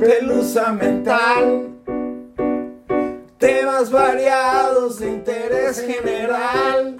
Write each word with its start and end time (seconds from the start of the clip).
pelusa 0.00 0.72
mental. 0.72 1.68
Temas 3.38 3.90
variados 3.90 4.98
de 4.98 5.08
interés 5.08 5.82
general. 5.82 6.96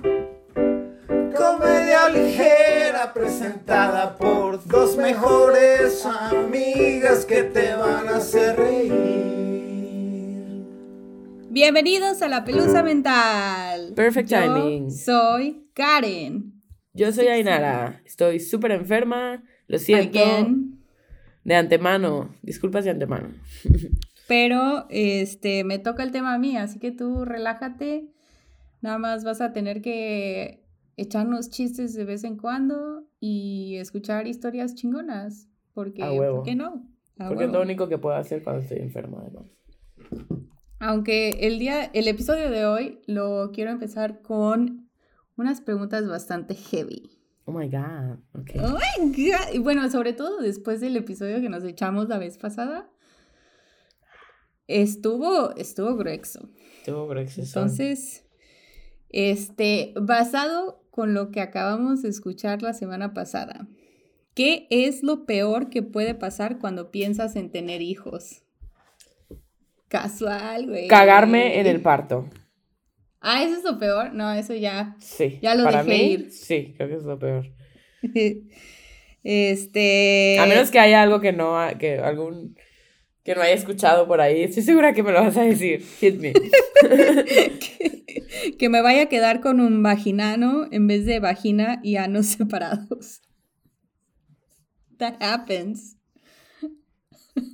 Comedia 1.35 2.09
ligera 2.11 3.13
presentada 3.15 4.17
por 4.19 4.63
dos 4.67 4.97
mejores 4.99 6.05
amigas 6.05 7.25
que 7.25 7.43
te 7.45 7.75
van 7.75 8.09
a 8.09 8.17
hacer 8.19 8.57
reír. 8.57 8.91
Bienvenidos 11.49 12.21
a 12.23 12.29
la 12.29 12.45
Pelusa 12.45 12.83
Mental. 12.83 13.95
Perfect 13.95 14.29
Yo 14.29 14.39
timing. 14.39 14.91
Soy 14.91 15.67
Karen. 15.73 16.53
Yo 16.93 17.11
soy 17.13 17.29
Ainara, 17.29 18.03
estoy 18.05 18.41
súper 18.41 18.73
enferma, 18.73 19.43
lo 19.69 19.79
siento 19.79 20.19
Again. 20.19 20.70
De 21.45 21.55
antemano, 21.55 22.35
disculpas 22.43 22.85
de 22.85 22.91
antemano. 22.91 23.29
Pero 24.29 24.87
este 24.91 25.65
me 25.65 25.79
toca 25.79 26.03
el 26.03 26.13
tema 26.13 26.35
a 26.35 26.39
mí, 26.39 26.57
así 26.57 26.79
que 26.79 26.93
tú 26.93 27.25
relájate. 27.25 28.09
Nada 28.81 28.99
más 28.99 29.25
vas 29.25 29.41
a 29.41 29.53
tener 29.53 29.83
que 29.83 30.65
echarnos 30.97 31.51
chistes 31.51 31.95
de 31.95 32.05
vez 32.05 32.25
en 32.25 32.37
cuando 32.37 33.05
y 33.19 33.77
escuchar 33.77 34.27
historias 34.27 34.75
chingonas. 34.75 35.49
Porque, 35.75 36.03
A 36.03 36.13
huevo. 36.13 36.37
¿por 36.37 36.45
qué 36.45 36.55
no? 36.55 36.87
A 37.19 37.29
Porque 37.29 37.45
es 37.45 37.53
lo 37.53 37.61
único 37.61 37.89
que 37.89 37.99
puedo 37.99 38.17
hacer 38.17 38.43
cuando 38.43 38.63
estoy 38.63 38.79
enferma. 38.79 39.19
además. 39.23 39.47
Aunque 40.79 41.31
el 41.47 41.59
día, 41.59 41.85
el 41.93 42.09
episodio 42.09 42.51
de 42.51 42.65
hoy 42.65 43.01
lo 43.07 43.51
quiero 43.53 43.71
empezar 43.71 44.23
con 44.23 44.89
unas 45.37 45.61
preguntas 45.61 46.07
bastante 46.09 46.55
heavy. 46.55 47.20
Oh 47.51 47.59
my 47.59 47.69
god. 47.69 48.19
Oh 48.63 48.79
my 49.01 49.11
God. 49.11 49.53
Y 49.53 49.59
bueno, 49.59 49.91
sobre 49.91 50.13
todo 50.13 50.41
después 50.41 50.81
del 50.81 50.97
episodio 50.97 51.41
que 51.41 51.49
nos 51.49 51.65
echamos 51.65 52.09
la 52.09 52.17
vez 52.17 52.39
pasada. 52.39 52.89
Estuvo, 54.69 55.57
estuvo 55.57 55.97
grueso. 55.97 56.49
Tengo 56.85 57.09
Brexit. 57.09 57.45
Entonces, 57.45 58.25
este, 59.09 59.93
basado 60.01 60.85
con 60.93 61.13
lo 61.13 61.33
que 61.33 61.41
acabamos 61.41 62.03
de 62.03 62.11
escuchar 62.11 62.63
la 62.63 62.73
semana 62.73 63.15
pasada, 63.15 63.67
¿qué 64.35 64.69
es 64.71 65.03
lo 65.03 65.27
peor 65.27 65.71
que 65.71 65.83
puede 65.83 66.15
pasar 66.15 66.61
cuando 66.61 66.93
piensas 66.93 67.35
en 67.35 67.51
tener 67.51 67.83
hijos? 67.83 68.45
Casual, 69.89 70.69
güey. 70.69 70.87
Cagarme 70.87 71.59
en 71.59 71.67
el 71.67 71.83
parto. 71.83 72.29
Ah, 73.21 73.43
¿eso 73.45 73.57
es 73.59 73.65
lo 73.65 73.79
peor? 73.79 74.13
No, 74.15 74.33
eso 74.33 74.55
ya. 74.55 74.97
Sí. 75.01 75.39
Ya 75.43 75.55
lo 75.55 75.65
Para 75.65 75.85
dejé 75.85 75.99
mí, 76.03 76.11
ir. 76.13 76.33
Sí, 76.33 76.73
creo 76.77 76.89
que 76.89 76.95
es 76.97 77.03
lo 77.05 77.19
peor. 77.19 77.47
Este. 79.23 80.39
A 80.41 80.47
menos 80.47 80.71
que 80.71 80.79
haya 80.79 81.03
algo 81.03 81.21
que 81.21 81.31
no, 81.33 81.61
ha- 81.61 81.75
que 81.77 81.99
algún, 81.99 82.57
que 83.23 83.35
no 83.35 83.43
haya 83.43 83.53
escuchado 83.53 84.09
por 84.09 84.23
ahí. 84.23 84.45
Estoy 84.45 84.63
segura 84.63 84.95
que 84.95 85.03
me 85.03 85.13
lo 85.13 85.21
vas 85.23 85.37
a 85.37 85.43
decir. 85.43 85.85
Hit 86.01 86.19
me. 86.19 86.33
que, 86.33 88.55
que 88.59 88.69
me 88.71 88.81
vaya 88.81 89.03
a 89.03 89.07
quedar 89.11 89.43
con 89.43 89.61
un 89.61 89.83
vaginano 89.83 90.67
en 90.71 90.87
vez 90.87 91.05
de 91.05 91.21
vagina 91.21 91.81
y 91.83 91.97
anos 91.97 92.27
separados. 92.29 93.21
That 94.97 95.17
happens. 95.21 95.99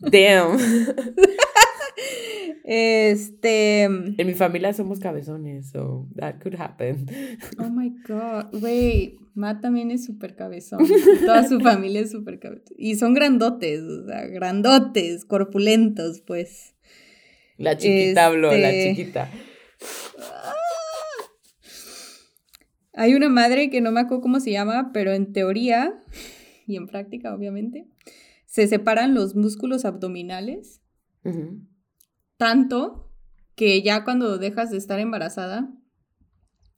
Damn. 0.02 0.58
Este. 2.64 3.82
En 3.84 4.26
mi 4.26 4.34
familia 4.34 4.72
somos 4.72 4.98
cabezones, 4.98 5.70
so 5.70 6.08
that 6.16 6.40
could 6.42 6.56
happen. 6.60 7.06
Oh 7.58 7.68
my 7.70 7.90
god. 8.08 8.46
Güey, 8.60 9.18
Matt 9.34 9.60
también 9.62 9.90
es 9.90 10.04
súper 10.04 10.34
cabezón. 10.36 10.80
Toda 11.24 11.46
su 11.48 11.60
familia 11.70 12.00
es 12.00 12.10
súper 12.10 12.38
cabezón. 12.40 12.74
Y 12.76 12.96
son 12.96 13.14
grandotes, 13.14 13.82
o 13.82 14.06
sea, 14.06 14.26
grandotes, 14.26 15.24
corpulentos, 15.24 16.20
pues. 16.22 16.74
La 17.56 17.76
chiquita 17.76 18.26
habló, 18.26 18.48
la 18.52 18.70
Este- 18.70 18.96
chiquita. 18.96 19.30
Hay 22.92 23.14
una 23.14 23.28
madre 23.28 23.68
que 23.70 23.80
no 23.80 23.92
me 23.92 24.00
acuerdo 24.00 24.22
cómo 24.22 24.40
se 24.40 24.50
llama, 24.52 24.90
pero 24.92 25.12
en 25.12 25.32
teoría 25.32 25.92
y 26.66 26.76
en 26.76 26.86
práctica, 26.86 27.34
obviamente, 27.34 27.86
se 28.46 28.66
separan 28.66 29.14
los 29.14 29.34
músculos 29.36 29.84
abdominales 29.84 30.80
Ujú. 31.24 31.60
Tanto 32.36 33.10
que 33.54 33.82
ya 33.82 34.04
cuando 34.04 34.38
dejas 34.38 34.70
de 34.70 34.76
estar 34.78 34.98
embarazada, 35.00 35.68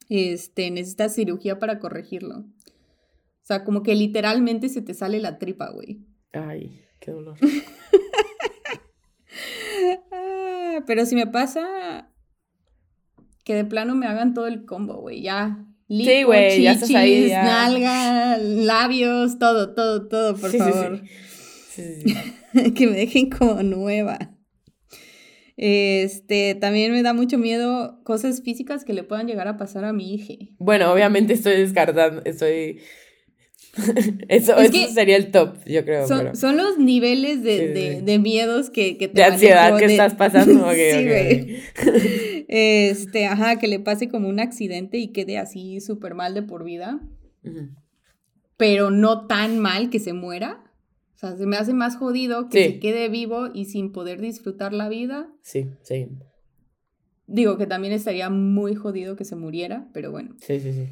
este, 0.09 0.71
necesitas 0.71 1.13
cirugía 1.15 1.59
para 1.59 1.79
corregirlo. 1.79 2.39
O 2.39 2.45
sea, 3.49 3.63
como 3.63 3.83
que 3.83 3.95
literalmente 3.95 4.69
se 4.69 4.81
te 4.81 4.93
sale 4.93 5.19
la 5.19 5.37
tripa, 5.39 5.69
güey. 5.71 6.05
Ay, 6.33 6.81
qué 6.99 7.11
dolor. 7.11 7.37
Ah, 10.11 10.83
pero 10.85 11.05
si 11.05 11.15
me 11.15 11.27
pasa 11.27 12.09
que 13.43 13.55
de 13.55 13.65
plano 13.65 13.95
me 13.95 14.07
hagan 14.07 14.33
todo 14.33 14.47
el 14.47 14.65
combo, 14.65 14.95
güey, 15.01 15.21
ya. 15.21 15.65
Lipo, 15.87 16.27
güey, 16.27 16.61
ya 16.61 16.73
estás 16.73 16.93
ahí, 16.93 17.15
chichis, 17.15 17.29
ya. 17.29 17.43
nalga, 17.43 18.37
labios, 18.37 19.39
todo, 19.39 19.73
todo, 19.73 20.07
todo, 20.07 20.35
por 20.35 20.51
Sí, 20.51 20.57
sí, 20.59 20.63
sí. 20.63 20.69
favor. 20.71 21.01
Sí, 21.69 21.83
sí, 22.05 22.13
sí. 22.53 22.71
que 22.73 22.87
me 22.87 22.93
dejen 22.97 23.29
como 23.29 23.63
nueva. 23.63 24.17
Este, 25.61 26.55
también 26.55 26.93
me 26.93 27.03
da 27.03 27.13
mucho 27.13 27.37
miedo 27.37 27.99
cosas 28.05 28.41
físicas 28.43 28.85
que 28.85 28.93
le 28.93 29.03
puedan 29.03 29.27
llegar 29.27 29.49
a 29.49 29.57
pasar 29.57 29.83
a 29.83 29.91
mi 29.91 30.13
hija. 30.13 30.33
Bueno, 30.57 30.89
obviamente 30.93 31.33
estoy 31.33 31.57
descartando, 31.57 32.21
estoy... 32.23 32.79
eso 34.29 34.57
Es 34.57 34.73
eso 34.73 34.93
sería 34.93 35.17
el 35.17 35.31
top, 35.31 35.57
yo 35.65 35.83
creo. 35.83 36.07
Son, 36.07 36.19
pero- 36.19 36.35
son 36.35 36.55
los 36.55 36.77
niveles 36.79 37.43
de, 37.43 37.57
Sí, 37.57 37.65
de- 37.73 37.95
sí. 37.99 38.05
de 38.05 38.19
miedos 38.19 38.69
que, 38.69 38.97
que 38.97 39.09
te 39.09 39.15
De 39.15 39.23
ansiedad 39.25 39.77
que 39.77 39.87
de- 39.87 39.93
estás 39.93 40.15
pasando. 40.15 40.53
sí, 40.53 40.59
ok, 40.59 41.05
güey. 41.05 41.57
ok. 41.57 41.95
Este, 42.47 43.25
ajá, 43.27 43.59
que 43.59 43.67
le 43.67 43.79
pase 43.79 44.07
como 44.09 44.27
un 44.29 44.39
accidente 44.39 44.97
y 44.97 45.09
quede 45.09 45.37
así 45.37 45.81
súper 45.81 46.15
mal 46.15 46.33
de 46.33 46.41
por 46.41 46.63
vida, 46.63 46.99
pero 48.57 48.89
no 48.91 49.27
tan 49.27 49.59
mal 49.59 49.89
que 49.89 49.99
se 49.99 50.13
muera. 50.13 50.63
O 51.19 51.27
sea, 51.27 51.35
se 51.35 51.45
me 51.45 51.57
hace 51.57 51.73
más 51.73 51.97
jodido 51.97 52.47
que 52.47 52.63
Sí. 52.63 52.69
se 52.73 52.79
quede 52.79 53.09
vivo 53.09 53.49
y 53.53 53.65
sin 53.65 53.91
poder 53.91 54.21
disfrutar 54.21 54.71
la 54.71 54.87
vida. 54.87 55.27
Sí, 55.41 55.67
sí, 55.83 56.07
Digo 57.27 57.57
que 57.57 57.67
también 57.67 57.93
estaría 57.93 58.29
muy 58.29 58.73
jodido 58.73 59.17
que 59.17 59.25
se 59.25 59.35
muriera, 59.35 59.89
pero 59.93 60.11
bueno. 60.11 60.33
sí, 60.39 60.61
sí, 60.61 60.71
sí. 60.71 60.87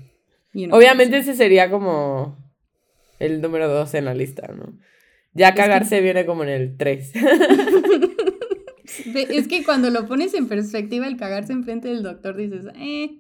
you 0.53 0.65
know. 0.67 0.77
Obviamente 0.77 1.17
ese 1.17 1.33
sería 1.33 1.71
como 1.71 2.37
el 3.19 3.41
número 3.41 3.69
dos 3.69 3.93
en 3.93 4.03
la 4.05 4.13
lista, 4.13 4.47
¿no? 4.53 4.77
Ya 5.33 5.53
que- 5.53 5.61
cagarse 5.61 6.01
viene 6.01 6.25
como 6.25 6.43
en 6.43 6.49
el 6.49 6.77
3. 6.77 7.13
Ve- 9.13 9.27
Es 9.31 9.47
que 9.47 9.63
cuando 9.63 9.89
lo 9.89 10.07
pones 10.07 10.33
en 10.33 10.47
perspectiva, 10.47 11.07
el 11.07 11.17
cagarse 11.17 11.53
enfrente 11.53 11.87
del 11.87 12.03
doctor, 12.03 12.35
dices, 12.35 12.65
eh, 12.75 13.19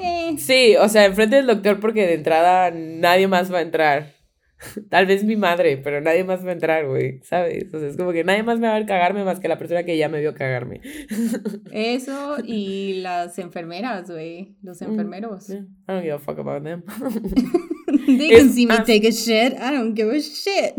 eh. 0.00 0.34
Sí, 0.38 0.74
o 0.80 0.88
sea, 0.88 1.04
enfrente 1.04 1.36
del 1.36 1.46
doctor 1.46 1.78
porque 1.80 2.06
de 2.06 2.14
entrada 2.14 2.70
nadie 2.72 3.28
más 3.28 3.52
va 3.52 3.58
a 3.58 3.62
entrar. 3.62 4.14
Tal 4.90 5.06
vez 5.06 5.24
mi 5.24 5.36
madre, 5.36 5.76
pero 5.78 6.00
nadie 6.00 6.24
más 6.24 6.44
va 6.44 6.50
a 6.50 6.52
entrar, 6.52 6.86
güey, 6.86 7.20
¿sabes? 7.22 7.72
O 7.74 7.78
sea, 7.80 7.88
es 7.88 7.96
como 7.96 8.12
que 8.12 8.24
nadie 8.24 8.42
más 8.42 8.58
me 8.58 8.66
va 8.68 8.74
a 8.74 8.78
ver 8.78 8.86
cagarme 8.86 9.24
más 9.24 9.40
que 9.40 9.48
la 9.48 9.58
persona 9.58 9.82
que 9.84 9.96
ya 9.96 10.08
me 10.08 10.20
vio 10.20 10.34
cagarme. 10.34 10.80
Eso 11.72 12.36
y 12.44 12.94
las 13.02 13.38
enfermeras, 13.38 14.10
güey, 14.10 14.56
los 14.62 14.80
Mm, 14.80 14.84
enfermeros. 14.90 15.48
Yeah, 15.48 15.60
I 15.60 15.92
don't 15.92 16.02
give 16.02 16.14
a 16.14 16.18
fuck 16.18 16.38
about 16.38 16.62
them. 16.64 16.82
They 18.06 18.30
can 18.30 18.50
see 18.50 18.66
me 18.66 18.74
más- 18.76 18.86
take 18.86 19.06
a 19.06 19.12
shit, 19.12 19.52
I 19.54 19.70
don't 19.76 19.94
give 19.96 20.10
a 20.10 20.18
shit. 20.18 20.74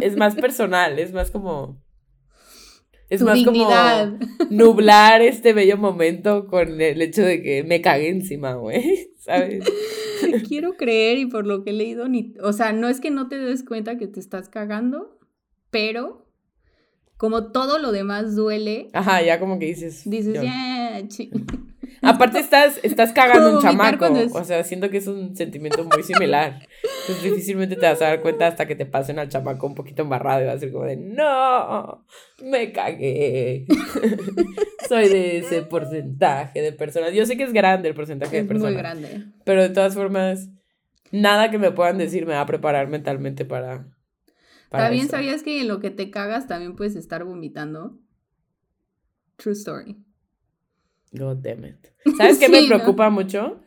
es 0.00 0.16
más 0.16 0.34
personal, 0.34 0.98
es 0.98 1.12
más 1.12 1.30
como... 1.30 1.83
Es 3.14 3.20
Tu 3.20 3.26
más 3.26 3.34
dignidad. 3.34 4.18
como 4.18 4.50
nublar 4.50 5.22
este 5.22 5.52
bello 5.52 5.76
momento 5.76 6.46
con 6.46 6.80
el 6.80 7.00
hecho 7.02 7.22
de 7.22 7.42
que 7.42 7.62
me 7.64 7.80
cagué 7.80 8.08
encima, 8.08 8.54
güey, 8.54 9.10
¿sabes? 9.18 9.64
Quiero 10.48 10.76
creer 10.76 11.18
y 11.18 11.26
por 11.26 11.46
lo 11.46 11.64
que 11.64 11.70
he 11.70 11.72
leído, 11.74 12.08
ni, 12.08 12.34
o 12.42 12.52
sea, 12.52 12.72
no 12.72 12.88
es 12.88 13.00
que 13.00 13.10
no 13.10 13.28
te 13.28 13.38
des 13.38 13.62
cuenta 13.64 13.96
que 13.98 14.06
te 14.06 14.20
estás 14.20 14.48
cagando, 14.48 15.18
pero 15.70 16.26
como 17.16 17.52
todo 17.52 17.78
lo 17.78 17.92
demás 17.92 18.34
duele, 18.36 18.88
Ajá, 18.92 19.22
ya 19.22 19.38
como 19.38 19.58
que 19.58 19.66
dices... 19.66 20.02
dices, 20.04 20.34
ya, 20.42 21.02
chi-". 21.08 21.30
Aparte 22.04 22.38
estás, 22.38 22.78
estás 22.82 23.12
cagando 23.12 23.56
un 23.56 23.62
chamaco, 23.62 24.06
o 24.32 24.44
sea, 24.44 24.62
siento 24.64 24.90
que 24.90 24.98
es 24.98 25.06
un 25.06 25.36
sentimiento 25.36 25.84
muy 25.84 26.02
similar. 26.02 26.66
Entonces 27.00 27.22
difícilmente 27.22 27.76
te 27.76 27.86
vas 27.86 28.00
a 28.02 28.06
dar 28.06 28.20
cuenta 28.20 28.46
hasta 28.46 28.66
que 28.66 28.74
te 28.74 28.86
pasen 28.86 29.18
al 29.18 29.28
chamaco 29.28 29.66
un 29.66 29.74
poquito 29.74 30.02
embarrado 30.02 30.42
y 30.42 30.46
vas 30.46 30.56
a 30.56 30.58
ser 30.58 30.72
como 30.72 30.84
de, 30.84 30.96
no, 30.96 32.06
me 32.42 32.72
cagué. 32.72 33.66
Soy 34.88 35.08
de 35.08 35.38
ese 35.38 35.62
porcentaje 35.62 36.60
de 36.60 36.72
personas. 36.72 37.12
Yo 37.12 37.26
sé 37.26 37.36
que 37.36 37.44
es 37.44 37.52
grande 37.52 37.88
el 37.88 37.94
porcentaje 37.94 38.36
de 38.36 38.44
personas. 38.44 38.72
muy 38.72 38.80
grande. 38.80 39.24
Pero 39.44 39.62
de 39.62 39.70
todas 39.70 39.94
formas, 39.94 40.48
nada 41.10 41.50
que 41.50 41.58
me 41.58 41.72
puedan 41.72 41.98
decir 41.98 42.26
me 42.26 42.34
va 42.34 42.40
a 42.42 42.46
preparar 42.46 42.88
mentalmente 42.88 43.44
para... 43.44 43.86
para 44.70 44.84
También 44.84 45.06
eso. 45.06 45.12
sabías 45.12 45.42
que 45.42 45.60
en 45.60 45.68
lo 45.68 45.80
que 45.80 45.90
te 45.90 46.10
cagas 46.10 46.46
también 46.46 46.76
puedes 46.76 46.96
estar 46.96 47.24
vomitando. 47.24 47.98
True 49.36 49.52
story. 49.52 50.04
God 51.14 51.38
damn 51.38 51.64
it. 51.64 51.86
¿Sabes 52.16 52.38
qué 52.38 52.48
me 52.48 52.66
preocupa 52.66 53.10
mucho? 53.10 53.60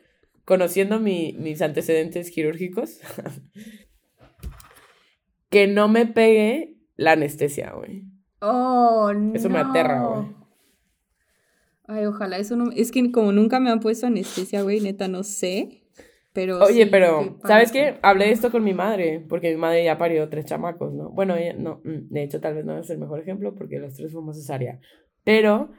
Conociendo 0.45 0.99
mi- 0.99 1.33
mis 1.33 1.61
antecedentes 1.61 2.31
quirúrgicos. 2.31 2.99
que 5.49 5.67
no 5.67 5.87
me 5.87 6.05
pegue 6.05 6.77
la 6.95 7.13
anestesia, 7.13 7.71
güey. 7.71 8.03
Oh, 8.41 9.11
no. 9.13 9.33
Eso 9.33 9.49
me 9.49 9.59
aterra, 9.59 10.03
güey. 10.03 10.27
Ay, 11.87 12.05
ojalá 12.05 12.37
eso 12.37 12.55
no. 12.55 12.71
Es 12.71 12.91
que 12.91 13.11
como 13.11 13.31
nunca 13.31 13.59
me 13.59 13.71
han 13.71 13.79
puesto 13.79 14.07
anestesia, 14.07 14.61
güey, 14.61 14.81
neta, 14.81 15.07
no 15.07 15.23
sé. 15.23 15.83
Pero. 16.33 16.59
Oye, 16.63 16.83
sí, 16.83 16.89
pero, 16.91 17.39
¿sabes 17.45 17.71
qué? 17.71 17.97
Hablé 18.01 18.25
de 18.25 18.31
esto 18.31 18.51
con 18.51 18.63
mi 18.63 18.73
madre, 18.73 19.25
porque 19.27 19.51
mi 19.51 19.57
madre 19.57 19.85
ya 19.85 19.97
parió 19.97 20.27
tres 20.29 20.45
chamacos, 20.45 20.93
¿no? 20.93 21.09
Bueno, 21.09 21.35
ella 21.35 21.53
no, 21.53 21.81
mm, 21.83 22.09
de 22.09 22.23
hecho, 22.23 22.41
tal 22.41 22.55
vez 22.55 22.65
no 22.65 22.77
es 22.77 22.89
el 22.89 22.97
mejor 22.99 23.21
ejemplo, 23.21 23.55
porque 23.55 23.79
los 23.79 23.93
tres 23.93 24.11
fuimos 24.11 24.37
cesárea. 24.37 24.79
Pero 25.23 25.71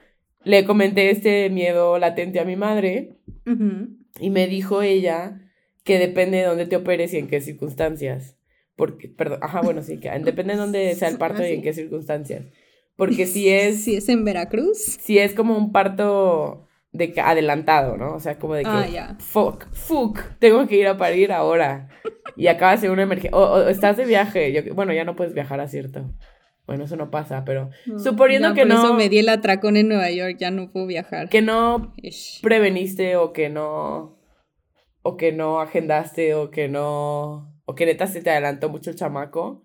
le 0.44 0.64
comenté 0.64 1.10
este 1.10 1.50
miedo 1.50 1.98
latente 1.98 2.40
a 2.40 2.44
mi 2.44 2.56
madre, 2.56 3.18
Ujú. 3.46 3.88
y 4.20 4.30
me 4.30 4.46
dijo 4.46 4.82
ella 4.82 5.40
que 5.84 5.98
depende 5.98 6.38
de 6.38 6.44
dónde 6.44 6.66
te 6.66 6.76
operes 6.76 7.12
y 7.14 7.18
en 7.18 7.28
qué 7.28 7.40
circunstancias. 7.40 8.36
Porque, 8.76 9.08
perdón, 9.08 9.40
ajá, 9.42 9.60
bueno, 9.62 9.82
sí, 9.82 9.98
que 9.98 10.10
depende 10.20 10.54
de 10.54 10.58
dónde 10.60 10.94
sea 10.94 11.08
el 11.08 11.18
parto 11.18 11.42
y 11.44 11.52
en 11.52 11.60
Ah, 11.60 11.62
qué 11.62 11.72
circunstancias. 11.72 12.44
Porque 12.96 13.26
si 13.26 13.48
es, 13.52 13.84
Si 13.84 13.96
es 13.96 14.08
en 14.08 14.24
Veracruz. 14.24 14.78
si 14.78 15.18
es 15.18 15.34
como 15.34 15.56
un 15.56 15.72
parto 15.72 16.66
de 16.92 17.12
ca- 17.12 17.30
adelantado, 17.30 17.96
¿no? 17.96 18.14
O 18.14 18.20
sea, 18.20 18.38
como 18.38 18.54
de 18.54 18.62
que, 18.62 18.68
Ah, 18.70 18.88
ya. 18.88 19.16
fuck, 19.18 19.66
fuck, 19.72 20.20
tengo 20.38 20.66
que 20.66 20.76
ir 20.76 20.86
a 20.86 20.96
parir 20.96 21.32
ahora. 21.32 21.88
Y 22.36 22.46
acaba 22.46 22.72
de 22.72 22.78
ser 22.78 22.90
una 22.90 23.02
emergencia. 23.02 23.36
O, 23.36 23.42
o 23.64 23.68
estás 23.68 23.96
de 23.96 24.04
viaje. 24.04 24.52
Yo, 24.52 24.74
bueno, 24.74 24.92
ya 24.92 25.04
no 25.04 25.16
puedes 25.16 25.34
viajar 25.34 25.60
a 25.60 25.68
cierto. 25.68 26.12
Bueno, 26.68 26.84
eso 26.84 26.94
no 26.96 27.10
pasa, 27.10 27.44
pero 27.44 27.70
No, 27.86 27.98
suponiendo 27.98 28.50
ya 28.50 28.54
que 28.54 28.60
por 28.60 28.68
no, 28.68 28.84
eso 28.84 28.94
me 28.94 29.08
di 29.08 29.18
el 29.18 29.28
atracón 29.30 29.76
en 29.76 29.88
Nueva 29.88 30.10
York, 30.12 30.36
ya 30.38 30.50
no 30.52 30.70
puedo 30.70 30.86
viajar. 30.86 31.28
que 31.28 31.42
no 31.42 31.92
Ish. 31.96 32.40
preveniste 32.42 33.16
o 33.16 33.32
que 33.32 33.48
no 33.48 34.16
o 35.02 35.16
que 35.16 35.32
no 35.32 35.60
agendaste 35.60 36.34
o 36.34 36.50
que 36.50 36.68
no 36.68 37.52
o 37.64 37.74
que 37.74 37.86
neta 37.86 38.06
se 38.06 38.20
te 38.22 38.30
adelantó 38.30 38.68
mucho 38.68 38.90
el 38.90 38.96
chamaco 38.96 39.64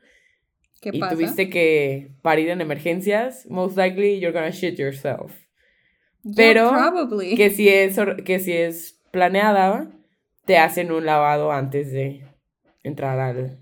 ¿Qué 0.82 0.90
y 0.94 1.00
pasa? 1.00 1.14
tuviste 1.16 1.50
que 1.50 2.12
parir 2.22 2.50
en 2.50 2.62
emergencias, 2.62 3.46
most 3.50 3.78
likely 3.78 4.20
you're 4.20 4.34
gonna 4.34 4.52
shit 4.52 4.78
yourself. 4.80 5.32
Yeah, 6.24 6.34
pero 6.38 6.70
probably. 6.72 7.36
Que 7.36 7.50
si 7.52 7.68
es 7.70 7.98
que 8.26 8.40
si 8.40 8.54
es 8.54 9.02
planeada, 9.12 9.92
te 10.46 10.58
hacen 10.58 10.92
un 10.92 11.06
lavado 11.06 11.52
antes 11.52 11.92
de 11.92 12.26
entrar 12.84 13.20
al 13.20 13.60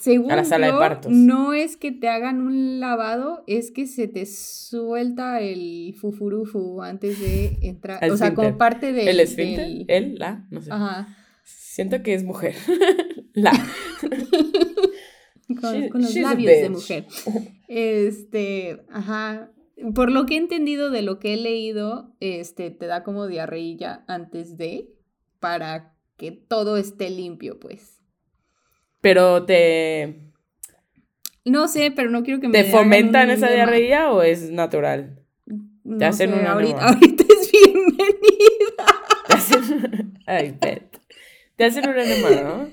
Según 0.00 0.30
a 0.30 0.36
la 0.36 0.44
sala 0.44 0.66
de 0.66 0.72
partos. 0.72 1.10
no 1.12 1.52
es 1.52 1.76
que 1.76 1.92
te 1.92 2.08
hagan 2.08 2.40
un 2.40 2.80
lavado, 2.80 3.42
es 3.46 3.70
que 3.70 3.86
se 3.86 4.08
te 4.08 4.26
suelta 4.26 5.40
el 5.40 5.94
fufurufu 6.00 6.82
antes 6.82 7.20
de 7.20 7.58
entrar. 7.62 8.02
El 8.04 8.10
o 8.12 8.16
sea, 8.16 8.34
como 8.34 8.48
esfínter. 8.48 8.58
parte 8.58 8.92
del... 8.92 9.08
el 9.08 9.20
esfínter, 9.20 9.66
del- 9.66 9.84
él, 9.88 10.14
la, 10.18 10.46
no 10.50 10.60
sé. 10.60 10.70
Ajá. 10.72 11.16
Siento 11.44 12.02
que 12.02 12.14
es 12.14 12.24
mujer. 12.24 12.54
la. 13.34 13.52
Con, 15.60 15.74
She- 15.74 15.88
con 15.90 16.02
los 16.02 16.14
labios 16.16 16.60
de 16.60 16.70
mujer. 16.70 17.06
Este, 17.68 18.82
ajá. 18.90 19.50
Por 19.94 20.10
lo 20.10 20.24
que 20.26 20.34
he 20.34 20.38
entendido 20.38 20.90
de 20.90 21.02
lo 21.02 21.18
que 21.18 21.34
he 21.34 21.36
leído, 21.36 22.14
este, 22.20 22.70
te 22.70 22.86
da 22.86 23.02
como 23.04 23.26
diarreilla 23.26 24.04
antes 24.08 24.56
de, 24.56 24.88
para 25.38 25.94
que 26.16 26.32
todo 26.32 26.76
esté 26.78 27.10
limpio, 27.10 27.60
pues. 27.60 27.95
Pero 29.06 29.44
te 29.44 30.16
No 31.44 31.68
sé, 31.68 31.92
pero 31.94 32.10
no 32.10 32.24
quiero 32.24 32.40
que 32.40 32.48
me 32.48 32.60
¿Te 32.60 32.64
fomentan 32.72 33.30
esa 33.30 33.48
diarrea 33.48 34.10
o 34.10 34.20
es 34.20 34.50
natural? 34.50 35.20
No 35.84 36.04
hacen 36.04 36.30
sé, 36.30 36.40
un 36.40 36.44
ahorita, 36.44 36.88
ahorita 36.88 37.22
es 37.22 37.52
bienvenida. 37.52 38.84
Te 39.28 39.32
hacen... 39.34 40.14
Ay, 40.26 40.56
pet. 40.60 40.98
Te 41.54 41.66
hacen 41.66 41.88
un 41.88 41.96
enema, 41.96 42.30
¿no? 42.30 42.68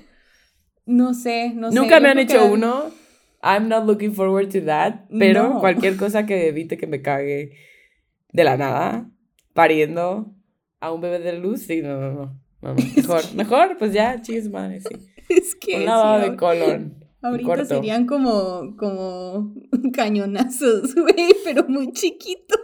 No 0.86 1.14
sé, 1.14 1.52
no 1.54 1.70
sé. 1.70 1.78
Nunca 1.78 2.00
me 2.00 2.08
han 2.08 2.18
hecho 2.18 2.40
que- 2.40 2.52
uno. 2.52 2.90
I'm 3.40 3.68
not 3.68 3.86
looking 3.86 4.12
forward 4.12 4.48
to 4.48 4.64
that. 4.64 5.02
Pero 5.16 5.50
No. 5.50 5.60
cualquier 5.60 5.96
cosa 5.96 6.26
que 6.26 6.48
evite 6.48 6.76
que 6.76 6.88
me 6.88 7.00
cague 7.00 7.52
de 8.32 8.42
la 8.42 8.56
nada, 8.56 9.08
pariendo 9.52 10.34
a 10.80 10.90
un 10.90 11.00
bebé 11.00 11.20
de 11.20 11.38
luz, 11.38 11.60
sí, 11.62 11.80
no, 11.80 12.00
no, 12.00 12.12
no. 12.12 12.40
no, 12.60 12.74
no. 12.74 12.74
Mejor, 12.96 13.22
mejor, 13.36 13.76
pues 13.78 13.92
ya, 13.92 14.20
chis 14.20 14.50
madre, 14.50 14.80
sí. 14.80 15.13
Es 15.28 15.54
que 15.54 15.76
Un 15.76 15.82
sí, 16.22 16.30
de 16.30 16.36
colon. 16.36 17.04
ahorita 17.22 17.48
corto. 17.48 17.64
serían 17.64 18.06
como, 18.06 18.76
como 18.76 19.54
cañonazos, 19.92 20.94
güey, 20.96 21.34
pero 21.44 21.64
muy 21.68 21.92
chiquito. 21.92 22.56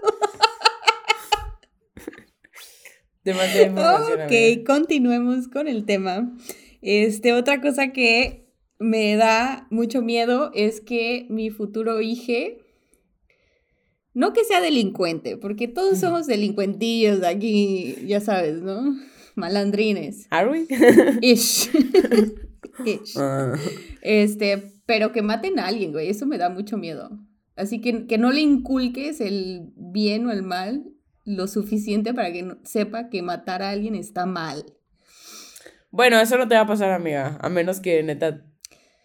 Información. 3.25 3.79
Ok, 3.79 4.67
continuemos 4.67 5.49
con 5.49 5.69
el 5.69 5.85
tema. 5.85 6.35
Este, 6.83 7.33
otra 7.33 7.61
cosa 7.61 7.93
que 7.93 8.51
me 8.79 9.17
da 9.17 9.67
mucho 9.71 10.01
miedo 10.01 10.51
es 10.55 10.81
que 10.81 11.27
mi 11.29 11.51
futuro 11.51 12.01
hijo, 12.01 12.57
no 14.15 14.33
que 14.33 14.45
sea 14.45 14.61
delincuente, 14.61 15.37
porque 15.37 15.69
todos 15.69 15.99
somos 15.99 16.27
delincuentillos 16.27 17.23
aquí, 17.23 17.97
ya 18.07 18.21
sabes, 18.21 18.63
¿no? 18.63 18.97
Malandrines. 19.37 20.27
¿Are 20.31 20.51
we? 20.51 20.67
Ish. 21.21 21.71
Ish. 22.85 23.17
Ah. 23.17 23.55
Este, 24.03 24.73
pero 24.87 25.13
que 25.13 25.23
maten 25.23 25.59
a 25.59 25.67
alguien, 25.67 25.93
güey, 25.93 26.09
eso 26.09 26.27
me 26.27 26.39
da 26.39 26.49
mucho 26.49 26.77
miedo. 26.77 27.11
Así 27.57 27.81
que 27.81 28.07
que 28.07 28.17
no 28.19 28.33
le 28.33 28.41
inculques 28.41 29.21
el 29.21 29.71
bien 29.77 30.27
o 30.27 30.33
el 30.33 30.43
mal 30.43 30.85
lo 31.25 31.47
suficiente 31.47 32.15
para 32.15 32.33
que 32.33 32.43
no- 32.43 32.59
sepa 32.65 33.09
que 33.11 33.23
matar 33.23 33.63
a 33.63 33.71
alguien 33.71 33.95
está 33.95 34.25
mal. 34.27 34.65
Bueno, 35.91 36.19
eso 36.21 36.39
no 36.39 36.49
te 36.49 36.55
va 36.55 36.63
a 36.63 36.67
pasar, 36.67 36.91
amiga. 36.93 37.37
A 37.41 37.49
menos 37.49 37.81
que 37.81 38.03
neta 38.03 38.45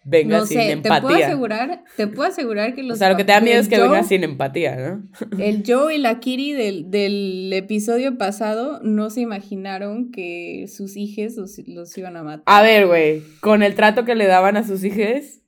venga 0.05 0.37
no 0.39 0.45
sin 0.45 0.57
sé, 0.61 0.67
te 0.77 0.87
puedo 0.87 0.95
empatía. 1.09 1.25
asegurar, 1.27 1.83
te 1.97 2.07
puedo 2.07 2.29
asegurar 2.29 2.73
que 2.75 2.83
los 2.83 2.95
O 2.95 2.99
sea, 2.99 3.09
lo 3.09 3.17
que 3.17 3.23
te 3.25 3.31
da 3.33 3.41
miedo 3.41 3.59
es 3.59 3.67
que 3.67 3.75
el 3.75 3.81
venga 3.81 3.99
Joe- 4.01 4.07
sin 4.07 4.23
empatía, 4.23 4.75
¿no? 4.77 5.03
El 5.43 5.63
Joe 5.67 5.95
y 5.95 5.97
la 5.97 6.19
Kiri 6.19 6.53
del, 6.53 6.91
del 6.91 7.51
episodio 7.51 8.17
pasado 8.17 8.79
no 8.83 9.09
se 9.09 9.21
imaginaron 9.21 10.11
que 10.11 10.65
sus 10.67 10.95
hijos 10.95 11.35
los, 11.35 11.57
los 11.67 11.97
iban 11.97 12.15
a 12.15 12.23
matar. 12.23 12.43
A 12.45 12.61
ver, 12.61 12.87
güey, 12.87 13.23
con 13.41 13.63
el 13.63 13.75
trato 13.75 14.05
que 14.05 14.15
le 14.15 14.27
daban 14.27 14.55
a 14.57 14.63
sus 14.65 14.83
hijos, 14.83 15.41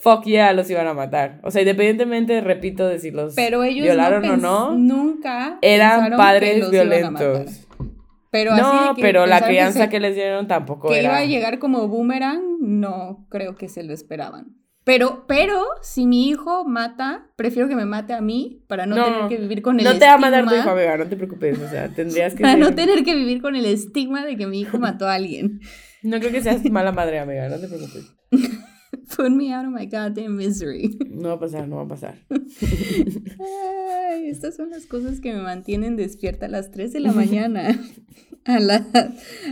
fuck 0.00 0.24
yeah, 0.24 0.52
los 0.52 0.68
iban 0.70 0.86
a 0.86 0.94
matar. 0.94 1.40
O 1.42 1.50
sea, 1.50 1.62
independientemente, 1.62 2.40
repito, 2.40 2.86
de 2.88 2.98
si 2.98 3.10
los 3.10 3.34
Pero 3.34 3.62
ellos 3.64 3.84
violaron 3.84 4.22
no 4.22 4.32
o 4.34 4.36
no, 4.36 4.76
nunca 4.76 5.58
eran 5.62 6.16
padres 6.16 6.58
los 6.58 6.72
iban 6.72 6.92
a 7.04 7.10
matar. 7.10 7.28
violentos. 7.32 7.65
Pero 8.30 8.52
así 8.52 8.62
No, 8.62 8.88
de 8.90 8.94
que 8.96 9.02
pero 9.02 9.26
la 9.26 9.40
crianza 9.40 9.84
se- 9.84 9.88
que 9.88 10.00
les 10.00 10.14
dieron 10.14 10.46
tampoco 10.48 10.88
que 10.88 11.02
iba 11.02 11.16
a 11.18 11.24
llegar 11.24 11.58
como 11.58 11.88
boomerang, 11.88 12.58
no 12.60 13.26
creo 13.30 13.56
que 13.56 13.68
se 13.68 13.82
lo 13.82 13.92
esperaban. 13.92 14.56
Pero, 14.84 15.24
pero, 15.26 15.64
si 15.82 16.06
mi 16.06 16.28
hijo 16.28 16.64
mata, 16.64 17.26
prefiero 17.34 17.68
que 17.68 17.74
me 17.74 17.86
mate 17.86 18.12
a 18.12 18.20
mí 18.20 18.62
para 18.68 18.86
no, 18.86 18.94
No, 18.94 19.04
tener 19.04 19.28
que 19.28 19.36
vivir 19.38 19.60
con 19.62 19.80
el 19.80 19.84
No 19.84 19.90
estigma. 19.90 20.06
te 20.06 20.10
va 20.10 20.14
a 20.14 20.30
matar 20.30 20.46
tu 20.48 20.54
hijo, 20.54 20.70
amiga, 20.70 20.96
no 20.96 21.06
te 21.08 21.16
preocupes. 21.16 21.58
O 21.60 21.68
sea, 21.68 21.88
tendrías 21.94 22.34
que. 22.34 22.42
Para 22.42 22.52
ser- 22.54 22.62
no 22.62 22.72
tener 22.74 23.02
que 23.02 23.14
vivir 23.16 23.42
con 23.42 23.56
el 23.56 23.64
estigma 23.66 24.24
de 24.24 24.36
que 24.36 24.46
mi 24.46 24.60
hijo 24.60 24.78
mató 24.78 25.08
a 25.08 25.14
alguien. 25.14 25.60
No 26.02 26.20
creo 26.20 26.30
que 26.30 26.40
seas 26.40 26.62
mala 26.70 26.92
madre, 26.92 27.18
amiga, 27.18 27.48
no 27.48 27.58
te 27.58 27.66
preocupes. 27.66 28.14
Put 29.16 29.30
me 29.30 29.52
out 29.52 29.64
of 29.66 29.72
my 29.72 29.86
goddamn 29.86 30.36
misery. 30.36 30.98
No 31.08 31.28
va 31.28 31.34
a 31.34 31.40
pasar, 31.40 31.68
no 31.68 31.76
va 31.76 31.82
a 31.82 31.88
pasar. 31.88 32.14
Ay, 34.10 34.28
estas 34.28 34.56
son 34.56 34.70
las 34.70 34.86
cosas 34.86 35.20
que 35.20 35.32
me 35.32 35.40
mantienen 35.42 35.96
despierta 35.96 36.46
a 36.46 36.48
las 36.48 36.70
3 36.70 36.92
de 36.92 37.00
la 37.00 37.12
mañana. 37.12 37.78
A, 38.48 38.60
la- 38.60 38.86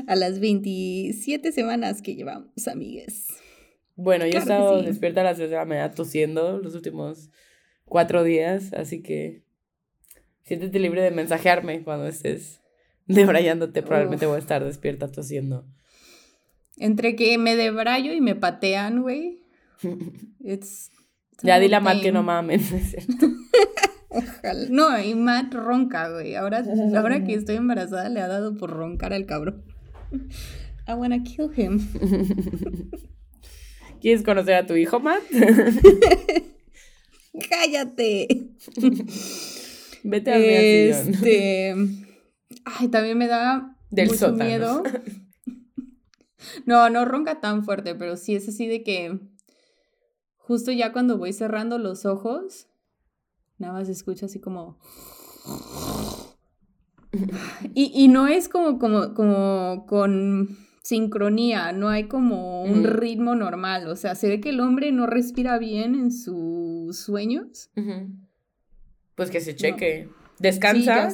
a 0.07 0.15
las 0.15 0.39
27 0.39 1.51
semanas 1.51 2.01
que 2.01 2.15
llevamos, 2.15 2.69
amigues. 2.69 3.27
Bueno, 3.97 4.25
yo 4.25 4.29
he 4.39 4.43
Claro 4.43 4.43
estado 4.53 4.81
sí. 4.83 4.87
despierta 4.87 5.23
a 5.23 5.25
las 5.25 5.37
3 5.37 5.51
de 5.51 5.57
la 5.57 5.65
mañana 5.65 5.91
tosiendo 5.91 6.59
los 6.61 6.77
últimos 6.77 7.29
cuatro 7.85 8.23
días, 8.23 8.73
así 8.73 9.03
que 9.03 9.43
siéntete 10.45 10.79
libre 10.79 11.03
de 11.03 11.11
mensajearme 11.11 11.83
cuando 11.83 12.07
estés 12.07 12.61
debrayándote. 13.09 13.83
Probablemente 13.83 14.27
Uf. 14.27 14.31
voy 14.31 14.37
a 14.37 14.41
estar 14.43 14.65
despierta 14.65 15.09
tosiendo. 15.11 15.67
Entre 16.77 17.17
que 17.17 17.37
me 17.37 17.57
debrayo 17.57 18.13
y 18.13 18.21
me 18.21 18.37
patean, 18.37 19.03
güey. 19.03 19.43
It's, 20.41 20.91
Ya 21.43 21.57
a 21.57 21.61
dile 21.61 21.77
a 21.77 21.79
whole 21.81 21.95
Matt 21.95 22.03
que 22.03 22.13
no 22.13 22.23
mames, 22.23 22.71
¿no 22.71 22.77
es 22.79 22.91
cierto? 22.91 23.27
Ojalá. 24.09 24.67
No, 24.71 25.03
y 25.03 25.15
Matt 25.15 25.53
ronca, 25.55 26.09
güey. 26.11 26.37
Ahora, 26.37 26.63
ahora 26.97 27.25
que 27.25 27.35
estoy 27.35 27.57
embarazada 27.57 28.09
le 28.09 28.21
ha 28.21 28.29
dado 28.29 28.57
por 28.57 28.71
roncar 28.71 29.13
al 29.13 29.27
cabrón. 29.27 29.65
I 30.87 30.93
wanna 30.93 31.23
kill 31.25 31.51
him. 31.57 31.81
¿Quieres 34.01 34.23
conocer 34.23 34.55
a 34.55 34.67
tu 34.67 34.75
hijo, 34.77 35.01
Matt? 35.01 35.23
¡Cállate! 37.51 38.29
Vete 40.05 40.33
a 40.33 40.37
sillón. 40.37 41.15
Este. 41.15 41.75
Ay, 42.65 42.89
también 42.89 43.19
me 43.19 43.27
da 43.27 43.77
Del 43.91 44.07
mucho 44.09 44.19
sótano. 44.19 44.45
miedo. 44.45 44.83
No, 46.67 46.91
no 46.91 47.07
ronca 47.07 47.41
tan 47.41 47.65
fuerte, 47.65 47.95
pero 47.95 48.19
sí 48.19 48.35
es 48.37 48.47
así 48.49 48.67
de 48.67 48.83
que 48.83 49.19
justo 50.47 50.71
ya 50.73 50.93
cuando 50.93 51.17
voy 51.19 51.33
cerrando 51.33 51.79
los 51.79 52.05
ojos, 52.05 52.69
nada 53.59 53.75
más 53.75 53.89
escucho 53.89 54.27
así 54.27 54.41
como. 54.41 54.79
Y, 57.75 57.93
y 57.95 58.09
no 58.09 58.27
es 58.27 58.49
como, 58.49 58.81
como, 58.81 59.15
como 59.15 59.87
con 59.87 60.59
sincronía, 60.83 61.71
no 61.71 61.89
hay 61.89 62.09
como 62.09 62.65
un 62.65 62.83
ritmo 62.83 63.37
normal. 63.37 63.87
O 63.87 63.95
sea, 63.95 64.17
se 64.17 64.27
ve 64.27 64.41
que 64.41 64.49
el 64.49 64.59
hombre 64.59 64.91
no 64.91 65.07
respira 65.07 65.57
bien 65.59 65.95
en 65.95 66.11
sus 66.11 66.99
sueños. 66.99 67.71
Pues 69.15 69.31
que 69.31 69.41
se 69.41 69.55
cheque. 69.55 70.09
¿Descansa? 70.41 71.09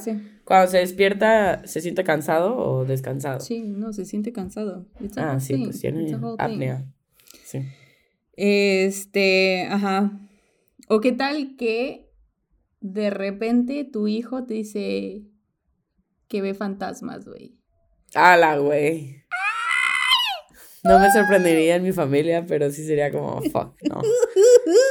Cuando 0.45 0.71
se 0.71 0.79
despierta, 0.79 1.67
¿se 1.67 1.83
siente 1.83 2.03
cansado 2.03 2.57
o 2.57 2.87
descansado? 2.87 3.41
Sí, 3.41 3.61
no, 3.61 3.93
se 3.93 4.07
siente 4.07 4.33
cansado. 4.33 4.87
Ah, 5.17 5.39
sí, 5.39 5.53
thing. 5.53 5.65
pues 5.65 5.81
tiene 5.81 6.19
apnea. 6.39 6.87
Sí. 7.45 7.61
Este, 8.43 9.67
ajá. 9.69 10.19
O 10.89 11.03
qué 11.03 11.13
tal 11.13 11.57
que 11.59 12.11
de 12.81 13.11
repente 13.11 13.85
tu 13.85 14.09
hijo 14.09 14.47
te 14.47 14.55
dice 14.55 15.25
que 16.27 16.41
ve 16.41 16.55
fantasmas, 16.55 17.27
güey. 17.27 17.59
¡Hala, 18.15 18.57
güey! 18.57 19.25
No 20.85 20.99
me 20.99 21.13
sorprendería 21.13 21.77
en 21.77 21.83
mi 21.83 21.93
familia, 21.93 22.47
pero 22.47 22.71
sí 22.71 22.87
sería 22.87 23.13
como, 23.13 23.43
fuck, 23.43 23.75
no. 23.83 24.01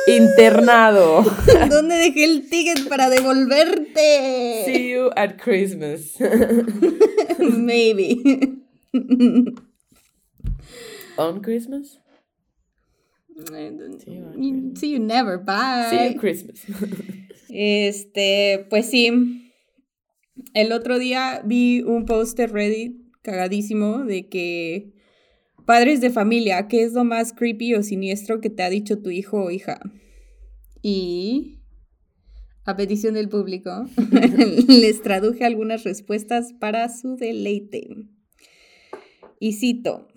Internado. 0.06 1.24
¿Dónde 1.72 1.96
dejé 1.96 2.26
el 2.26 2.48
ticket 2.52 2.88
para 2.88 3.10
devolverte? 3.10 4.62
See 4.66 4.92
you 4.92 5.10
at 5.16 5.38
Christmas. 5.44 6.18
Maybe. 7.40 8.22
On 11.18 11.42
Christmas? 11.42 12.00
You- 14.38 14.76
See 14.76 14.92
you 14.92 15.00
never. 15.00 15.38
Bye. 15.38 15.90
See 15.90 16.14
you 16.14 16.20
Christmas. 16.20 16.66
Este, 17.50 18.66
pues 18.70 18.88
sí. 18.90 19.52
El 20.54 20.72
otro 20.72 21.00
día 21.00 21.42
vi 21.46 21.82
un 21.82 22.06
post 22.06 22.38
de 22.38 22.48
Reddit 22.48 22.96
cagadísimo 23.22 24.06
de 24.06 24.30
que 24.30 24.94
padres 25.66 26.00
de 26.02 26.10
familia, 26.10 26.68
¿qué 26.68 26.84
es 26.84 26.94
lo 26.94 27.04
más 27.04 27.34
creepy 27.34 27.74
o 27.76 27.84
siniestro 27.84 28.40
que 28.42 28.50
te 28.50 28.64
ha 28.64 28.70
dicho 28.70 29.02
tu 29.02 29.10
hijo 29.10 29.44
o 29.44 29.52
hija? 29.52 29.80
Y 30.82 31.60
a 32.66 32.76
petición 32.78 33.16
del 33.16 33.30
público, 33.30 33.86
les 34.68 35.02
traduje 35.02 35.44
algunas 35.44 35.84
respuestas 35.84 36.54
para 36.54 36.88
su 36.90 37.16
deleite. 37.18 37.88
Y 39.40 39.54
cito. 39.54 40.08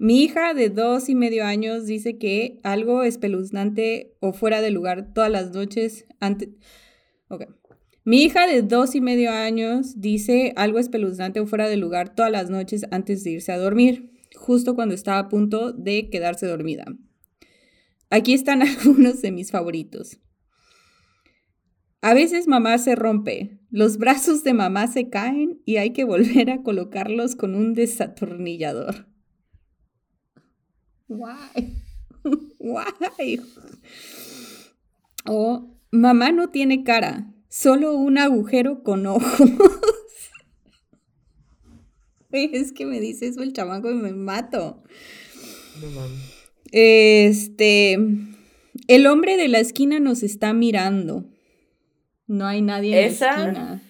Mi 0.00 0.22
hija 0.22 0.54
de 0.54 0.70
dos 0.70 1.08
y 1.08 1.16
medio 1.16 1.44
años 1.44 1.86
dice 1.86 2.18
que 2.18 2.60
algo 2.62 3.02
espeluznante 3.02 4.14
o 4.20 4.32
fuera 4.32 4.60
de 4.60 4.70
lugar 4.70 5.12
todas 5.12 5.30
las 5.30 5.50
noches 5.52 6.06
antes... 6.20 6.50
Mi 8.04 8.22
hija 8.22 8.46
de 8.46 8.62
dos 8.62 8.94
y 8.94 9.00
medio 9.00 9.32
años 9.32 10.00
dice 10.00 10.52
algo 10.56 10.78
espeluznante 10.78 11.40
o 11.40 11.46
fuera 11.46 11.68
de 11.68 11.76
lugar 11.76 12.14
todas 12.14 12.30
las 12.30 12.48
noches 12.48 12.86
antes 12.92 13.24
de 13.24 13.32
irse 13.32 13.50
a 13.50 13.58
dormir, 13.58 14.12
justo 14.36 14.76
cuando 14.76 14.94
estaba 14.94 15.18
a 15.18 15.28
punto 15.28 15.72
de 15.72 16.08
quedarse 16.10 16.46
dormida. 16.46 16.86
Aquí 18.08 18.34
están 18.34 18.62
algunos 18.62 19.20
de 19.20 19.32
mis 19.32 19.50
favoritos. 19.50 20.20
A 22.02 22.14
veces 22.14 22.46
mamá 22.46 22.78
se 22.78 22.94
rompe, 22.94 23.58
los 23.68 23.98
brazos 23.98 24.44
de 24.44 24.54
mamá 24.54 24.86
se 24.86 25.10
caen 25.10 25.60
y 25.64 25.78
hay 25.78 25.90
que 25.90 26.04
volver 26.04 26.50
a 26.50 26.62
colocarlos 26.62 27.34
con 27.34 27.56
un 27.56 27.74
desatornillador. 27.74 29.07
Why? 31.08 31.74
Why? 32.58 33.40
O 35.30 35.76
mamá 35.90 36.32
no 36.32 36.48
tiene 36.48 36.84
cara, 36.84 37.34
solo 37.50 37.94
un 37.94 38.16
agujero 38.16 38.82
con 38.82 39.06
ojos. 39.06 39.38
Es 42.30 42.72
que 42.72 42.84
me 42.86 43.00
dice 43.00 43.26
eso 43.26 43.42
el 43.42 43.52
chamaco 43.52 43.90
y 43.90 43.94
me 43.94 44.12
mato. 44.12 44.82
No 45.80 45.90
mames. 45.90 46.34
Este, 46.72 47.98
el 48.86 49.06
hombre 49.06 49.36
de 49.36 49.48
la 49.48 49.60
esquina 49.60 49.98
nos 49.98 50.22
está 50.22 50.52
mirando. 50.52 51.24
No 52.26 52.46
hay 52.46 52.60
nadie 52.60 53.00
en 53.00 53.08
¿Esa? 53.10 53.26
la 53.26 53.42
esquina. 53.42 53.82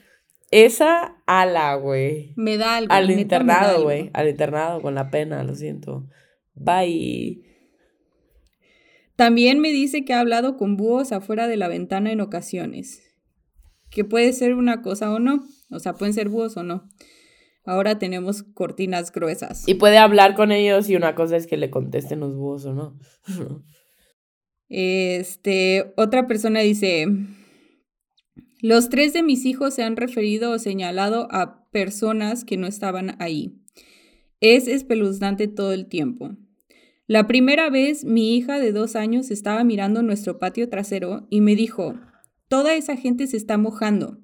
Esa 0.50 1.16
ala, 1.26 1.74
güey. 1.74 2.32
Me 2.36 2.56
da 2.56 2.76
algo. 2.76 2.92
Al 2.92 3.10
internado, 3.10 3.82
güey. 3.82 4.10
Al 4.12 4.28
internado, 4.28 4.80
con 4.80 4.94
la 4.94 5.10
pena, 5.10 5.42
lo 5.42 5.54
siento. 5.54 6.06
Bye. 6.60 7.42
También 9.16 9.60
me 9.60 9.70
dice 9.70 10.04
que 10.04 10.12
ha 10.12 10.20
hablado 10.20 10.56
con 10.56 10.76
búhos 10.76 11.12
afuera 11.12 11.48
de 11.48 11.56
la 11.56 11.68
ventana 11.68 12.12
en 12.12 12.20
ocasiones. 12.20 13.02
Que 13.90 14.04
puede 14.04 14.32
ser 14.32 14.54
una 14.54 14.82
cosa 14.82 15.12
o 15.12 15.18
no. 15.18 15.44
O 15.70 15.80
sea, 15.80 15.94
pueden 15.94 16.14
ser 16.14 16.28
búhos 16.28 16.56
o 16.56 16.62
no. 16.62 16.88
Ahora 17.64 17.98
tenemos 17.98 18.42
cortinas 18.42 19.12
gruesas. 19.12 19.66
Y 19.66 19.74
puede 19.74 19.98
hablar 19.98 20.34
con 20.34 20.52
ellos 20.52 20.88
y 20.88 20.96
una 20.96 21.14
cosa 21.14 21.36
es 21.36 21.46
que 21.46 21.56
le 21.56 21.70
contesten 21.70 22.20
los 22.20 22.34
búhos 22.34 22.64
o 22.64 22.74
no. 22.74 22.98
Este, 24.70 25.92
otra 25.96 26.26
persona 26.26 26.60
dice, 26.60 27.06
los 28.60 28.88
tres 28.88 29.12
de 29.12 29.22
mis 29.22 29.44
hijos 29.46 29.74
se 29.74 29.82
han 29.82 29.96
referido 29.96 30.52
o 30.52 30.58
señalado 30.58 31.28
a 31.30 31.68
personas 31.70 32.44
que 32.44 32.56
no 32.56 32.66
estaban 32.66 33.16
ahí. 33.18 33.60
Es 34.40 34.68
espeluznante 34.68 35.48
todo 35.48 35.72
el 35.72 35.86
tiempo. 35.86 36.36
La 37.08 37.26
primera 37.26 37.70
vez 37.70 38.04
mi 38.04 38.36
hija 38.36 38.58
de 38.58 38.70
dos 38.70 38.94
años 38.94 39.30
estaba 39.30 39.64
mirando 39.64 40.02
nuestro 40.02 40.38
patio 40.38 40.68
trasero 40.68 41.26
y 41.30 41.40
me 41.40 41.56
dijo, 41.56 41.94
toda 42.48 42.74
esa 42.74 42.96
gente 42.96 43.26
se 43.26 43.38
está 43.38 43.56
mojando. 43.56 44.18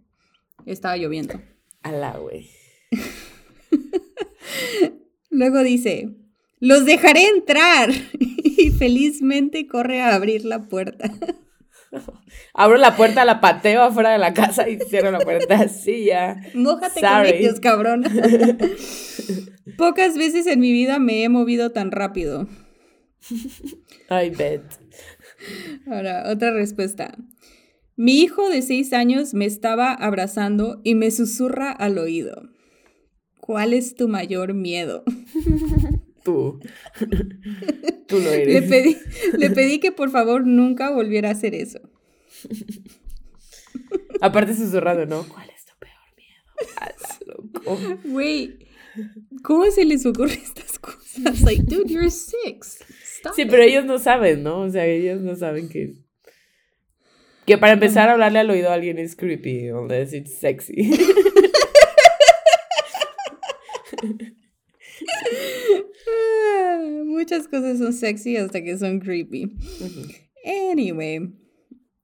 Estaba 0.66 0.98
lloviendo. 0.98 1.40
Ala, 1.82 2.18
güey. 2.18 2.50
Luego 5.30 5.62
dice, 5.62 6.10
los 6.60 6.84
dejaré 6.84 7.26
entrar. 7.26 7.90
Y 8.56 8.70
felizmente 8.70 9.66
corre 9.66 10.00
a 10.00 10.14
abrir 10.14 10.44
la 10.44 10.68
puerta. 10.68 11.10
Abro 12.54 12.76
la 12.76 12.96
puerta, 12.96 13.24
la 13.24 13.40
pateo 13.40 13.82
afuera 13.82 14.10
de 14.10 14.18
la 14.18 14.32
casa 14.32 14.68
y 14.68 14.78
cierro 14.78 15.10
la 15.10 15.18
puerta 15.18 15.56
así 15.56 16.04
ya. 16.04 16.36
Mójate 16.54 17.00
Sorry. 17.00 17.30
con 17.30 17.38
ellos, 17.40 17.58
cabrón. 17.58 18.04
Pocas 19.76 20.16
veces 20.16 20.46
en 20.46 20.60
mi 20.60 20.70
vida 20.70 21.00
me 21.00 21.24
he 21.24 21.28
movido 21.28 21.72
tan 21.72 21.90
rápido. 21.90 22.46
I 24.10 24.30
bet. 24.30 24.62
Ahora, 25.86 26.24
otra 26.30 26.52
respuesta. 26.52 27.16
Mi 27.96 28.20
hijo 28.20 28.48
de 28.50 28.62
seis 28.62 28.92
años 28.92 29.34
me 29.34 29.44
estaba 29.46 29.92
abrazando 29.92 30.80
y 30.84 30.94
me 30.94 31.10
susurra 31.10 31.70
al 31.70 31.98
oído. 31.98 32.50
¿Cuál 33.40 33.72
es 33.72 33.94
tu 33.94 34.08
mayor 34.08 34.54
miedo? 34.54 35.04
Tú. 36.24 36.58
Tú 38.08 38.18
lo 38.18 38.30
Le 38.30 38.56
eres. 38.56 38.70
pedí, 38.70 38.96
le 39.36 39.50
pedí 39.50 39.78
que 39.80 39.92
por 39.92 40.10
favor 40.10 40.46
nunca 40.46 40.90
volviera 40.90 41.28
a 41.28 41.32
hacer 41.32 41.54
eso. 41.54 41.78
Aparte 44.20 44.54
susurrando, 44.54 45.06
¿no? 45.06 45.26
¿Cuál 45.28 45.50
es 45.50 45.64
tu 45.66 45.72
peor 45.78 45.92
miedo? 46.16 48.00
Güey, 48.04 48.58
¿cómo 49.42 49.70
se 49.70 49.84
les 49.84 50.06
ocurre 50.06 50.34
estas 50.34 50.78
cosas? 50.78 51.42
Like, 51.42 51.62
dude, 51.64 51.92
you're 51.92 52.10
six. 52.10 52.78
Sí, 53.34 53.44
pero 53.46 53.62
ellos 53.62 53.84
no 53.84 53.98
saben, 53.98 54.42
¿no? 54.42 54.60
O 54.60 54.70
sea, 54.70 54.86
ellos 54.86 55.20
no 55.20 55.36
saben 55.36 55.68
que... 55.68 55.94
Que 57.46 57.58
para 57.58 57.74
empezar 57.74 58.08
a 58.08 58.12
hablarle 58.12 58.38
al 58.38 58.50
oído 58.50 58.70
a 58.70 58.74
alguien 58.74 58.98
es 58.98 59.14
creepy, 59.16 59.70
unless 59.70 60.14
it's 60.14 60.38
sexy. 60.38 60.90
Muchas 67.04 67.48
cosas 67.48 67.78
son 67.78 67.92
sexy 67.92 68.36
hasta 68.36 68.62
que 68.62 68.76
son 68.78 69.00
creepy. 69.00 69.52
Anyway, 70.44 71.32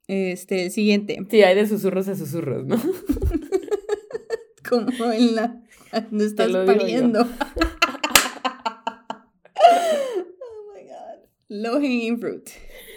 este, 0.08 0.64
el 0.64 0.70
siguiente. 0.70 1.18
Sí, 1.30 1.42
hay 1.42 1.54
de 1.54 1.66
susurros 1.66 2.08
a 2.08 2.16
susurros, 2.16 2.66
¿no? 2.66 2.76
Como 4.68 5.12
en 5.12 5.36
la. 5.36 5.62
No 6.10 6.24
estás 6.24 6.50
pariendo. 6.66 7.20
oh 7.20 7.26
my 10.74 10.82
god. 10.82 11.20
Low 11.52 11.74
hanging 11.80 12.18
fruit. 12.20 12.48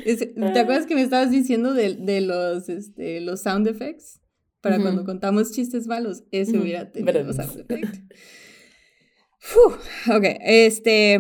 Es- 0.06 0.20
¿Te 0.20 0.34
Ah. 0.40 0.62
acuerdas 0.62 0.86
que 0.86 0.94
me 0.96 1.02
estabas 1.02 1.32
diciendo 1.32 1.74
de, 1.74 1.96
de 1.96 2.22
los, 2.22 2.70
este, 2.70 3.20
los 3.20 3.42
sound 3.42 3.68
effects? 3.68 4.20
Para 4.62 4.80
cuando 4.80 5.04
contamos 5.04 5.52
chistes 5.52 5.88
malos, 5.88 6.24
ese 6.32 6.52
Ujú. 6.54 6.62
hubiera 6.62 6.90
tenido 6.92 7.34
sound 7.34 7.60
effect. 7.70 7.96
Fu, 9.40 9.60
ok, 9.60 10.24
este. 10.40 11.20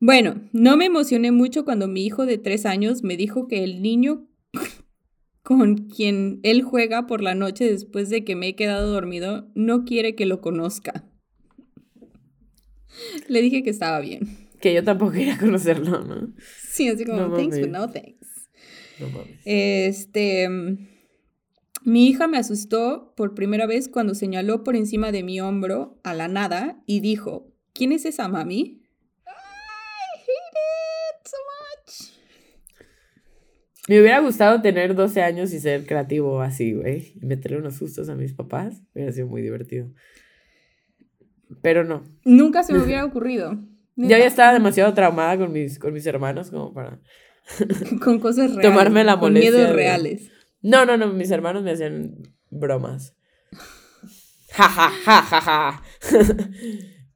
Bueno, 0.00 0.48
no 0.52 0.76
me 0.76 0.86
emocioné 0.86 1.30
mucho 1.32 1.64
cuando 1.64 1.88
mi 1.88 2.06
hijo 2.06 2.24
de 2.24 2.38
tres 2.38 2.64
años 2.66 3.02
me 3.02 3.16
dijo 3.16 3.48
que 3.48 3.64
el 3.64 3.82
niño 3.82 4.28
con 5.42 5.88
quien 5.88 6.40
él 6.42 6.62
juega 6.62 7.06
por 7.06 7.20
la 7.20 7.34
noche 7.34 7.70
después 7.70 8.08
de 8.10 8.24
que 8.24 8.34
me 8.36 8.48
he 8.48 8.56
quedado 8.56 8.90
dormido 8.92 9.50
no 9.54 9.84
quiere 9.84 10.14
que 10.14 10.24
lo 10.24 10.40
conozca. 10.40 11.04
Le 13.28 13.42
dije 13.42 13.62
que 13.62 13.70
estaba 13.70 13.98
bien. 14.00 14.28
Que 14.64 14.72
yo 14.72 14.82
tampoco 14.82 15.12
quería 15.12 15.36
conocerlo, 15.36 16.02
¿no? 16.04 16.32
Sí, 16.70 16.88
así 16.88 17.04
como, 17.04 17.20
No 17.20 17.36
thanks, 17.36 17.60
but 17.60 17.68
no 17.68 17.90
thanks. 17.92 18.48
No 18.98 19.10
mames. 19.10 19.38
Este. 19.44 20.48
Mi 21.82 22.08
hija 22.08 22.28
me 22.28 22.38
asustó 22.38 23.12
por 23.14 23.34
primera 23.34 23.66
vez 23.66 23.90
cuando 23.90 24.14
señaló 24.14 24.64
por 24.64 24.74
encima 24.74 25.12
de 25.12 25.22
mi 25.22 25.38
hombro 25.38 26.00
a 26.02 26.14
la 26.14 26.28
nada 26.28 26.82
y 26.86 27.00
dijo: 27.00 27.52
¿Quién 27.74 27.92
es 27.92 28.06
esa 28.06 28.26
mami? 28.28 28.80
I 29.26 30.20
hate 30.22 30.56
it 31.10 31.28
so 31.28 31.36
much. 31.60 32.12
Me 33.86 34.00
hubiera 34.00 34.20
gustado 34.20 34.62
tener 34.62 34.94
12 34.94 35.20
años 35.20 35.52
y 35.52 35.60
ser 35.60 35.84
creativo 35.84 36.40
así, 36.40 36.72
güey. 36.72 37.12
Y 37.20 37.26
meterle 37.26 37.58
unos 37.58 37.74
sustos 37.74 38.08
a 38.08 38.14
mis 38.14 38.32
papás. 38.32 38.82
Hubiera 38.94 39.12
sido 39.12 39.26
muy 39.26 39.42
divertido. 39.42 39.90
Pero 41.60 41.84
no. 41.84 42.02
Nunca 42.24 42.62
se 42.62 42.72
me 42.72 42.78
hubiera 42.82 43.04
ocurrido. 43.04 43.62
Ya 43.96 44.18
ya 44.18 44.26
estaba 44.26 44.52
demasiado 44.52 44.92
traumada 44.94 45.38
con 45.38 45.52
mis, 45.52 45.78
con 45.78 45.92
mis 45.92 46.06
hermanos 46.06 46.50
como 46.50 46.72
para... 46.72 47.00
con 48.02 48.18
cosas 48.18 48.54
reales. 48.54 48.62
Tomarme 48.62 49.04
la 49.04 49.16
molestia. 49.16 49.50
Con 49.50 49.58
miedos 49.58 49.70
de- 49.70 49.76
reales. 49.76 50.30
No, 50.62 50.84
no, 50.84 50.96
no. 50.96 51.12
Mis 51.12 51.30
hermanos 51.30 51.62
me 51.62 51.72
hacían 51.72 52.14
bromas. 52.50 53.14
Ja, 54.50 54.68
ja, 54.68 54.88
ja, 54.90 55.22
ja, 55.22 55.40
ja. 55.40 55.82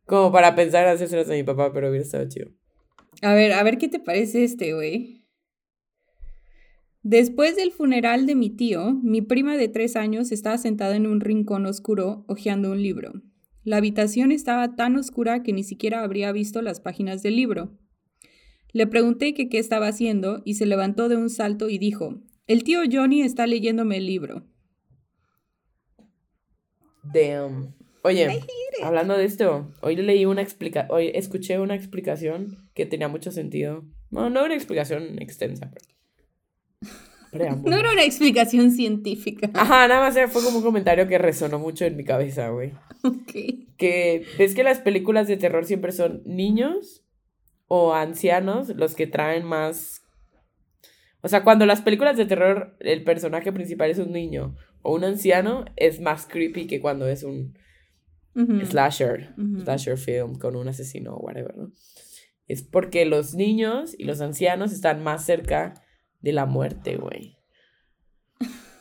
como 0.04 0.32
para 0.32 0.54
pensar 0.54 0.86
hacérselas 0.86 1.30
a 1.30 1.34
mi 1.34 1.44
papá, 1.44 1.72
pero 1.72 1.88
hubiera 1.88 2.04
estado 2.04 2.28
chido. 2.28 2.50
A 3.22 3.34
ver, 3.34 3.52
a 3.52 3.62
ver 3.62 3.78
qué 3.78 3.88
te 3.88 4.00
parece 4.00 4.44
este, 4.44 4.74
güey. 4.74 5.24
Después 7.02 7.56
del 7.56 7.72
funeral 7.72 8.26
de 8.26 8.34
mi 8.34 8.50
tío, 8.50 8.92
mi 9.02 9.22
prima 9.22 9.56
de 9.56 9.68
tres 9.68 9.96
años 9.96 10.30
estaba 10.32 10.58
sentada 10.58 10.96
en 10.96 11.06
un 11.06 11.20
rincón 11.20 11.64
oscuro 11.66 12.24
hojeando 12.28 12.70
un 12.72 12.82
libro. 12.82 13.12
La 13.64 13.76
habitación 13.76 14.32
estaba 14.32 14.76
tan 14.76 14.96
oscura 14.96 15.42
que 15.42 15.52
ni 15.52 15.62
siquiera 15.62 16.02
habría 16.02 16.32
visto 16.32 16.62
las 16.62 16.80
páginas 16.80 17.22
del 17.22 17.36
libro. 17.36 17.76
Le 18.72 18.86
pregunté 18.86 19.34
que 19.34 19.48
qué 19.48 19.58
estaba 19.58 19.88
haciendo 19.88 20.42
y 20.44 20.54
se 20.54 20.66
levantó 20.66 21.08
de 21.08 21.16
un 21.16 21.30
salto 21.30 21.68
y 21.68 21.78
dijo, 21.78 22.20
el 22.46 22.64
tío 22.64 22.80
Johnny 22.90 23.22
está 23.22 23.46
leyéndome 23.46 23.98
el 23.98 24.06
libro. 24.06 24.46
Damn. 27.02 27.74
Oye, 28.02 28.40
hablando 28.82 29.16
de 29.16 29.24
esto, 29.24 29.70
hoy 29.80 29.96
leí 29.96 30.24
una 30.24 30.40
explica 30.40 30.86
hoy 30.90 31.10
escuché 31.14 31.58
una 31.58 31.74
explicación 31.74 32.56
que 32.74 32.86
tenía 32.86 33.08
mucho 33.08 33.32
sentido. 33.32 33.84
No, 34.10 34.30
no 34.30 34.44
una 34.44 34.54
explicación 34.54 35.20
extensa, 35.20 35.70
pero. 35.72 35.97
Preámbulo. 37.28 37.70
No 37.70 37.80
era 37.80 37.92
una 37.92 38.04
explicación 38.04 38.70
científica. 38.70 39.50
Ajá, 39.54 39.88
nada 39.88 40.00
más 40.00 40.32
fue 40.32 40.42
como 40.42 40.58
un 40.58 40.64
comentario 40.64 41.06
que 41.08 41.18
resonó 41.18 41.58
mucho 41.58 41.84
en 41.84 41.96
mi 41.96 42.04
cabeza, 42.04 42.48
güey. 42.48 42.72
Ok. 43.04 43.32
Que 43.76 44.24
ves 44.38 44.54
que 44.54 44.64
las 44.64 44.80
películas 44.80 45.28
de 45.28 45.36
terror 45.36 45.64
siempre 45.64 45.92
son 45.92 46.22
niños 46.24 47.04
o 47.68 47.94
ancianos 47.94 48.70
los 48.70 48.94
que 48.94 49.06
traen 49.06 49.44
más. 49.44 50.02
O 51.20 51.28
sea, 51.28 51.44
cuando 51.44 51.66
las 51.66 51.80
películas 51.80 52.16
de 52.16 52.26
terror 52.26 52.76
el 52.80 53.04
personaje 53.04 53.52
principal 53.52 53.90
es 53.90 53.98
un 53.98 54.12
niño 54.12 54.56
o 54.82 54.94
un 54.94 55.04
anciano, 55.04 55.64
es 55.76 56.00
más 56.00 56.26
creepy 56.26 56.66
que 56.66 56.80
cuando 56.80 57.08
es 57.08 57.22
un 57.22 57.58
slasher, 58.64 59.34
slasher 59.64 59.98
film 59.98 60.38
con 60.38 60.54
un 60.54 60.68
asesino 60.68 61.16
o 61.16 61.20
whatever, 61.20 61.56
¿no? 61.56 61.72
Es 62.46 62.62
porque 62.62 63.04
los 63.04 63.34
niños 63.34 63.94
y 63.98 64.04
los 64.04 64.20
ancianos 64.20 64.72
están 64.72 65.02
más 65.02 65.24
cerca 65.24 65.74
de 66.20 66.32
la 66.32 66.46
muerte, 66.46 66.96
güey. 66.96 67.36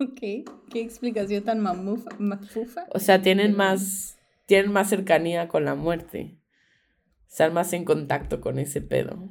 Ok. 0.00 0.20
Qué 0.20 0.80
explicación 0.80 1.42
tan 1.42 1.58
mamufa, 1.58 2.10
mafufa. 2.20 2.86
O 2.90 3.00
sea, 3.00 3.20
tienen 3.20 3.56
más, 3.56 4.16
tienen 4.46 4.70
más 4.70 4.88
cercanía 4.88 5.48
con 5.48 5.64
la 5.64 5.74
muerte. 5.74 6.38
Están 7.28 7.52
más 7.52 7.72
en 7.72 7.84
contacto 7.84 8.40
con 8.40 8.60
ese 8.60 8.80
pedo. 8.80 9.28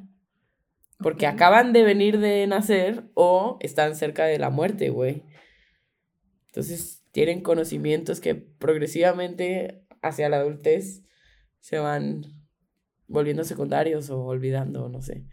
Porque 0.99 1.25
acaban 1.25 1.71
de 1.71 1.83
venir 1.83 2.19
de 2.19 2.45
nacer 2.47 3.05
o 3.13 3.57
están 3.61 3.95
cerca 3.95 4.25
de 4.25 4.39
la 4.39 4.49
muerte, 4.49 4.89
güey. 4.89 5.23
Entonces, 6.47 7.03
tienen 7.11 7.41
conocimientos 7.41 8.19
que 8.19 8.35
progresivamente 8.35 9.85
hacia 10.01 10.27
la 10.27 10.37
adultez 10.37 11.03
se 11.59 11.79
van 11.79 12.23
volviendo 13.07 13.43
secundarios 13.43 14.09
o 14.09 14.23
olvidando, 14.23 14.89
no 14.89 15.01
sé. 15.01 15.25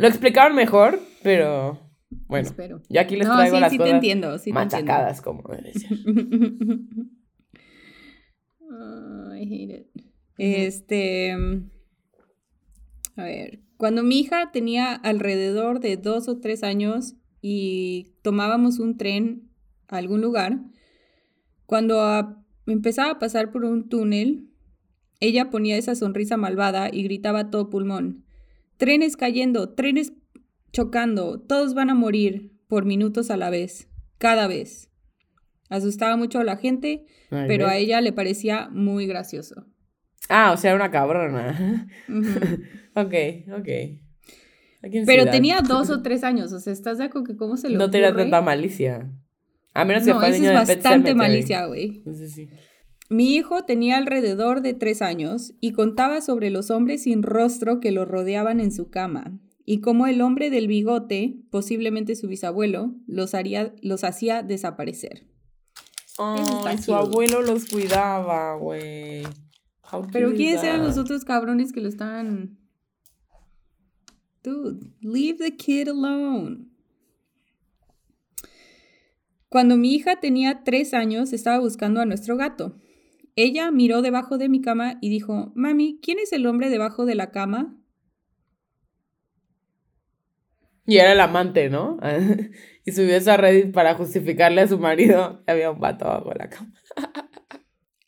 Lo 0.00 0.08
explicaron 0.08 0.56
mejor, 0.56 0.98
pero 1.22 1.78
bueno, 2.26 2.48
Espero. 2.48 2.80
yo 2.88 3.00
aquí 3.00 3.16
les 3.16 3.28
no, 3.28 3.36
traigo 3.36 3.56
sí, 3.56 3.60
las 3.60 3.70
sí 3.72 3.76
te 3.78 3.82
cosas 3.84 3.94
entiendo, 3.94 4.38
sí 4.38 4.44
te 4.52 4.58
entiendo. 4.58 4.76
machacadas, 4.86 5.20
como 5.20 5.42
debe 5.48 5.72
ser. 5.74 5.98
Oh, 8.60 9.34
I 9.36 9.42
hate 9.42 9.70
it. 9.80 9.86
Este. 10.38 11.32
A 13.16 13.22
ver. 13.24 13.60
Cuando 13.76 14.02
mi 14.02 14.20
hija 14.20 14.50
tenía 14.52 14.94
alrededor 14.94 15.80
de 15.80 15.96
dos 15.96 16.28
o 16.28 16.38
tres 16.38 16.62
años 16.62 17.14
y 17.40 18.12
tomábamos 18.22 18.78
un 18.78 18.98
tren 18.98 19.50
a 19.88 19.96
algún 19.96 20.20
lugar, 20.20 20.60
cuando 21.66 22.00
a- 22.02 22.42
empezaba 22.66 23.12
a 23.12 23.18
pasar 23.18 23.50
por 23.52 23.64
un 23.64 23.88
túnel, 23.88 24.50
ella 25.20 25.50
ponía 25.50 25.76
esa 25.78 25.94
sonrisa 25.94 26.36
malvada 26.36 26.90
y 26.92 27.02
gritaba 27.02 27.40
a 27.40 27.50
todo 27.50 27.70
pulmón: 27.70 28.24
Trenes 28.80 29.18
cayendo, 29.18 29.74
trenes 29.74 30.14
chocando, 30.72 31.38
todos 31.38 31.74
van 31.74 31.90
a 31.90 31.94
morir 31.94 32.50
por 32.66 32.86
minutos 32.86 33.30
a 33.30 33.36
la 33.36 33.50
vez, 33.50 33.90
cada 34.16 34.46
vez. 34.46 34.88
Asustaba 35.68 36.16
mucho 36.16 36.38
a 36.38 36.44
la 36.44 36.56
gente, 36.56 37.04
Ay, 37.30 37.44
pero 37.46 37.66
a 37.66 37.76
ella 37.76 38.00
le 38.00 38.14
parecía 38.14 38.70
muy 38.70 39.06
gracioso. 39.06 39.66
Ah, 40.30 40.52
o 40.52 40.56
sea, 40.56 40.70
era 40.70 40.76
una 40.76 40.90
cabrona. 40.90 41.86
Ujú. 42.08 42.32
ok, 42.94 43.14
ok. 43.58 43.68
¿A 44.82 44.88
quién 44.88 45.04
se 45.04 45.12
Pero 45.12 45.30
tenía 45.30 45.60
dos 45.60 45.90
o 45.90 46.00
tres 46.00 46.24
años, 46.24 46.50
o 46.54 46.58
sea, 46.58 46.72
¿estás 46.72 46.96
de 46.96 47.04
acuerdo 47.04 47.26
que 47.26 47.36
cómo 47.36 47.58
se 47.58 47.68
le 47.68 47.76
No 47.76 47.90
tenía 47.90 48.16
tanta 48.16 48.40
malicia. 48.40 49.12
A 49.74 49.84
menos 49.84 50.04
que 50.04 50.14
fue 50.14 50.30
eso 50.30 50.38
niño 50.38 50.58
es 50.58 50.66
de 50.66 50.74
bastante 50.76 51.14
malicia, 51.14 51.66
güey. 51.66 51.96
Entonces 51.98 52.32
sí. 52.32 52.48
Mi 53.10 53.34
hijo 53.34 53.64
tenía 53.64 53.96
alrededor 53.96 54.62
de 54.62 54.72
tres 54.72 55.02
años 55.02 55.52
y 55.60 55.72
contaba 55.72 56.20
sobre 56.20 56.48
los 56.48 56.70
hombres 56.70 57.02
sin 57.02 57.24
rostro 57.24 57.80
que 57.80 57.90
lo 57.90 58.04
rodeaban 58.04 58.60
en 58.60 58.70
su 58.70 58.88
cama 58.88 59.32
y 59.66 59.80
cómo 59.80 60.06
el 60.06 60.20
hombre 60.20 60.48
del 60.48 60.68
bigote, 60.68 61.36
posiblemente 61.50 62.14
su 62.14 62.28
bisabuelo, 62.28 62.94
los, 63.08 63.34
haría, 63.34 63.74
los 63.82 64.04
hacía 64.04 64.44
desaparecer. 64.44 65.26
está 66.06 66.70
Ay, 66.70 66.78
su 66.78 66.94
abuelo 66.94 67.42
los 67.42 67.66
cuidaba, 67.66 68.54
güey. 68.54 69.24
Pero 70.12 70.32
¿quiénes 70.32 70.62
eran 70.62 70.84
los 70.84 70.96
otros 70.96 71.24
cabrones 71.24 71.72
que 71.72 71.80
lo 71.80 71.88
estaban... 71.88 72.58
Dude, 74.44 74.86
leave 75.00 75.38
the 75.38 75.56
kid 75.56 75.88
alone. 75.88 76.68
Cuando 79.48 79.76
mi 79.76 79.94
hija 79.94 80.20
tenía 80.20 80.62
tres 80.62 80.94
años, 80.94 81.32
estaba 81.32 81.58
buscando 81.58 82.00
a 82.00 82.06
nuestro 82.06 82.36
gato. 82.36 82.76
Ella 83.42 83.70
miró 83.70 84.02
debajo 84.02 84.36
de 84.36 84.50
mi 84.50 84.60
cama 84.60 84.98
y 85.00 85.08
dijo, 85.08 85.50
Mami, 85.54 85.98
¿quién 86.02 86.18
es 86.18 86.30
el 86.34 86.44
hombre 86.44 86.68
debajo 86.68 87.06
de 87.06 87.14
la 87.14 87.30
cama? 87.30 87.74
Y 90.84 90.98
era 90.98 91.12
el 91.12 91.20
amante, 91.20 91.70
¿no? 91.70 91.98
y 92.84 92.92
subió 92.92 93.16
eso 93.16 93.32
a 93.32 93.38
Reddit 93.38 93.72
para 93.72 93.94
justificarle 93.94 94.60
a 94.60 94.68
su 94.68 94.78
marido 94.78 95.42
que 95.46 95.52
había 95.52 95.70
un 95.70 95.80
vato 95.80 96.04
abajo 96.04 96.28
de 96.28 96.38
la 96.38 96.50
cama. 96.50 96.74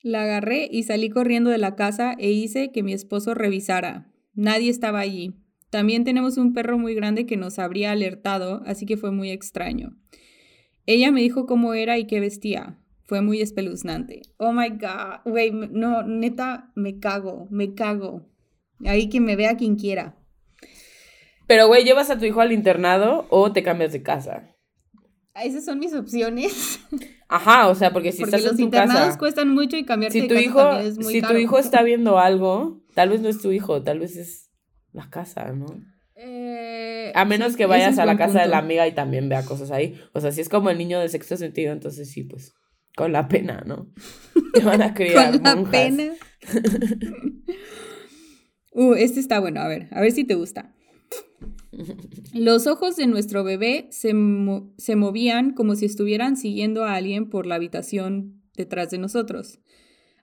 La 0.03 0.25
agarré 0.25 0.69
y 0.71 0.83
salí 0.83 1.09
corriendo 1.09 1.49
de 1.49 1.57
la 1.57 1.77
casa 1.77 2.15
e 2.19 2.31
hice 2.31 2.71
que 2.71 2.83
mi 2.83 2.93
esposo 2.93 3.33
revisara. 3.33 4.13
Nadie 4.35 4.69
estaba 4.69 5.01
allí. 5.01 5.33
También 5.71 6.05
tenemos 6.05 6.37
un 6.37 6.53
perro 6.53 6.77
muy 6.77 6.95
grande 6.95 7.25
que 7.25 7.39
nos 7.39 7.59
habría 7.59 7.93
alertado, 7.93 8.63
así 8.67 8.85
que 8.85 8.99
fue 8.99 9.13
muy 9.13 9.31
extraño. 9.31 9.97
Ella 10.85 11.11
me 11.11 11.23
dijo 11.23 11.47
cómo 11.47 11.73
era 11.73 11.97
y 11.97 12.07
qué 12.07 12.21
vestía. 12.21 12.82
Fue 13.13 13.21
muy 13.21 13.43
espeluznante. 13.43 14.23
Oh 14.39 14.55
my 14.55 14.71
god, 14.71 15.21
güey, 15.27 15.51
no, 15.51 16.03
neta, 16.03 16.73
me 16.75 16.99
cago, 16.99 17.47
me 17.51 17.75
cago. 17.75 18.27
Ahí 18.87 19.11
que 19.11 19.21
me 19.21 19.37
vea 19.37 19.59
quien 19.59 19.77
quiera. 19.77 20.17
Pero, 21.47 21.67
güey, 21.67 21.85
¿llevas 21.85 22.09
a 22.09 22.19
tu 22.19 22.25
hijo 22.25 22.41
al 22.41 22.53
internado 22.53 23.27
o 23.29 23.53
te 23.53 23.63
cambias 23.63 23.93
de 23.93 24.03
casa? 24.03 24.57
Esas 25.35 25.67
son 25.67 25.79
mis 25.79 25.93
opciones. 25.93 26.81
Ajá, 27.29 27.69
o 27.69 27.75
sea, 27.75 27.93
porque 27.93 28.13
si 28.13 28.23
porque 28.23 28.37
estás 28.37 28.51
los 28.51 28.53
en 28.53 28.57
tu 28.57 28.63
internados 28.63 29.09
casa... 29.09 29.19
cuestan 29.19 29.51
mucho 29.51 29.77
y 29.77 29.85
cambiarse 29.85 30.19
Si 30.19 30.23
de 30.23 30.29
tu 30.29 30.35
casa 30.35 30.47
hijo, 30.47 30.59
también 30.61 30.87
es 30.87 30.99
muy 30.99 31.13
si 31.13 31.21
tu 31.21 31.35
hijo 31.35 31.59
está 31.59 31.83
viendo 31.83 32.19
algo, 32.19 32.83
tal 32.95 33.11
vez 33.11 33.21
no 33.21 33.29
es 33.29 33.43
tu 33.43 33.53
hijo, 33.53 33.83
tal 33.83 33.99
vez 33.99 34.17
es 34.17 34.51
la 34.93 35.11
casa, 35.11 35.53
¿no? 35.53 35.67
Eh, 36.17 37.13
A 37.15 37.27
menos 37.27 37.53
sí, 37.53 37.59
que 37.59 37.67
vayas 37.67 37.99
a 37.99 38.07
la 38.07 38.17
casa 38.17 38.41
de 38.41 38.49
la 38.49 38.57
amiga 38.57 38.89
y 38.89 38.93
también 38.93 39.29
vea 39.29 39.45
cosas 39.45 39.71
ahí. 39.71 40.01
O 40.15 40.21
sea, 40.23 40.33
si 40.33 40.41
es 40.41 40.49
como 40.49 40.71
el 40.71 40.79
niño 40.79 40.99
de 40.99 41.11
sexto 41.11 41.37
sentido, 41.37 41.75
entonces 41.75 42.11
sí, 42.11 42.23
pues, 42.23 42.55
con 42.97 43.13
la 43.13 43.29
pena, 43.29 43.63
¿no? 43.67 43.93
Te 44.55 44.61
van 44.61 44.83
a 44.83 44.93
criar 44.95 45.33
Con 45.33 45.43
la 45.43 45.57
monjas. 45.57 45.71
pena. 45.73 46.13
uh, 48.73 48.95
este 48.95 49.21
está 49.21 49.41
bueno, 49.41 49.61
a 49.61 49.69
ver, 49.69 49.89
a 49.91 50.01
ver 50.01 50.13
si 50.13 50.25
te 50.25 50.35
gusta. 50.35 50.75
Los 52.35 52.67
ojos 52.67 52.97
de 52.97 53.07
nuestro 53.07 53.45
bebé 53.45 53.89
se, 53.91 54.13
mo- 54.15 54.75
se 54.77 54.97
movían 54.97 55.53
como 55.55 55.75
si 55.75 55.87
estuvieran 55.87 56.37
siguiendo 56.37 56.85
a 56.85 56.95
alguien 56.95 57.29
por 57.31 57.47
la 57.47 57.55
habitación 57.57 58.43
detrás 58.57 58.91
de 58.91 58.99
nosotros, 58.99 59.61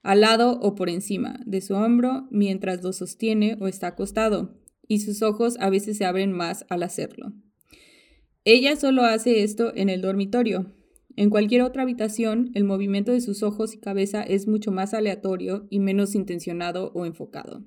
al 0.02 0.20
lado 0.20 0.58
o 0.60 0.74
por 0.74 0.88
encima 0.88 1.40
de 1.46 1.60
su 1.60 1.74
hombro 1.74 2.28
mientras 2.30 2.82
lo 2.82 2.92
sostiene 2.92 3.56
o 3.60 3.66
está 3.66 3.88
acostado, 3.88 4.56
y 4.86 5.00
sus 5.00 5.22
ojos 5.22 5.56
a 5.60 5.70
veces 5.70 5.98
se 5.98 6.04
abren 6.04 6.32
más 6.32 6.64
al 6.68 6.82
hacerlo. 6.84 7.32
Ella 8.44 8.76
solo 8.76 9.02
hace 9.04 9.42
esto 9.42 9.72
en 9.74 9.88
el 9.90 10.00
dormitorio. 10.00 10.72
En 11.16 11.30
cualquier 11.30 11.62
otra 11.62 11.82
habitación, 11.82 12.50
el 12.54 12.64
movimiento 12.64 13.12
de 13.12 13.20
sus 13.20 13.42
ojos 13.42 13.74
y 13.74 13.78
cabeza 13.78 14.22
es 14.22 14.46
mucho 14.46 14.70
más 14.70 14.94
aleatorio 14.94 15.66
y 15.70 15.80
menos 15.80 16.14
intencionado 16.14 16.92
o 16.94 17.04
enfocado. 17.04 17.64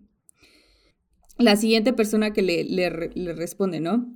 La 1.38 1.56
siguiente 1.56 1.93
persona 1.93 2.32
que 2.32 2.41
le, 2.41 2.63
le 2.63 2.89
re- 2.89 3.12
le 3.15 3.34
responde, 3.34 3.79
¿no? 3.79 4.15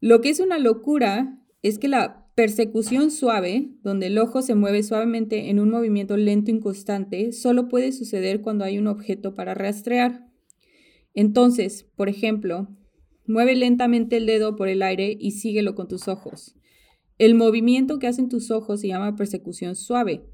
Lo 0.00 0.20
que 0.20 0.30
es 0.30 0.40
una 0.40 0.58
locura 0.58 1.38
es 1.62 1.78
que 1.78 1.88
la 1.88 2.26
persecución 2.34 3.10
suave, 3.10 3.70
donde 3.82 4.06
el 4.06 4.18
ojo 4.18 4.42
se 4.42 4.54
mueve 4.54 4.84
suavemente 4.84 5.50
en 5.50 5.58
un 5.58 5.70
movimiento 5.70 6.16
lento 6.16 6.52
y 6.52 6.60
constante, 6.60 7.32
solo 7.32 7.68
puede 7.68 7.90
suceder 7.90 8.40
cuando 8.40 8.64
hay 8.64 8.78
un 8.78 8.86
objeto 8.86 9.34
para 9.34 9.54
rastrear. 9.54 10.28
Entonces, 11.14 11.84
por 11.96 12.08
ejemplo, 12.08 12.68
mueve 13.26 13.56
lentamente 13.56 14.18
el 14.18 14.26
dedo 14.26 14.54
por 14.54 14.68
el 14.68 14.82
aire 14.82 15.16
y 15.18 15.32
síguelo 15.32 15.74
con 15.74 15.88
tus 15.88 16.06
ojos. 16.06 16.54
El 17.18 17.34
movimiento 17.34 17.98
que 17.98 18.06
hacen 18.06 18.28
tus 18.28 18.50
ojos 18.52 18.80
se 18.80 18.88
llama 18.88 19.16
persecución 19.16 19.74
suave. 19.74 20.24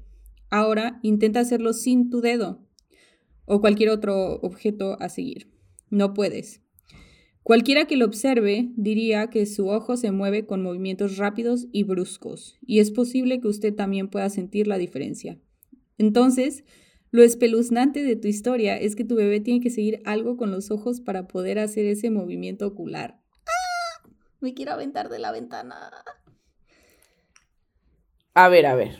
Ahora 0.51 0.99
intenta 1.01 1.39
hacerlo 1.39 1.73
sin 1.73 2.09
tu 2.11 2.21
dedo 2.21 2.65
o 3.45 3.59
cualquier 3.59 3.89
otro 3.89 4.35
objeto 4.41 4.97
a 4.99 5.09
seguir. 5.09 5.51
No 5.89 6.13
puedes. 6.13 6.61
Cualquiera 7.41 7.85
que 7.85 7.97
lo 7.97 8.05
observe 8.05 8.71
diría 8.75 9.29
que 9.29 9.45
su 9.45 9.67
ojo 9.67 9.97
se 9.97 10.11
mueve 10.11 10.45
con 10.45 10.63
movimientos 10.63 11.17
rápidos 11.17 11.67
y 11.71 11.83
bruscos, 11.83 12.57
y 12.65 12.79
es 12.79 12.89
posible 12.89 13.39
que 13.39 13.47
usted 13.47 13.73
también 13.75 14.09
pueda 14.09 14.29
sentir 14.29 14.65
la 14.67 14.79
diferencia. 14.79 15.39
Entonces, 15.99 16.63
lo 17.11 17.21
espeluznante 17.23 18.03
de 18.03 18.15
tu 18.15 18.27
historia 18.27 18.77
es 18.77 18.95
que 18.95 19.05
tu 19.05 19.15
bebé 19.15 19.41
tiene 19.41 19.61
que 19.61 19.69
seguir 19.69 20.01
algo 20.05 20.37
con 20.37 20.51
los 20.51 20.71
ojos 20.71 21.01
para 21.01 21.27
poder 21.27 21.59
hacer 21.59 21.85
ese 21.85 22.09
movimiento 22.09 22.65
ocular. 22.65 23.21
¡Ah! 23.45 24.09
Me 24.39 24.55
quiero 24.55 24.71
aventar 24.71 25.09
de 25.09 25.19
la 25.19 25.31
ventana. 25.31 25.91
A 28.35 28.49
ver, 28.49 28.65
a 28.65 28.75
ver. 28.75 28.99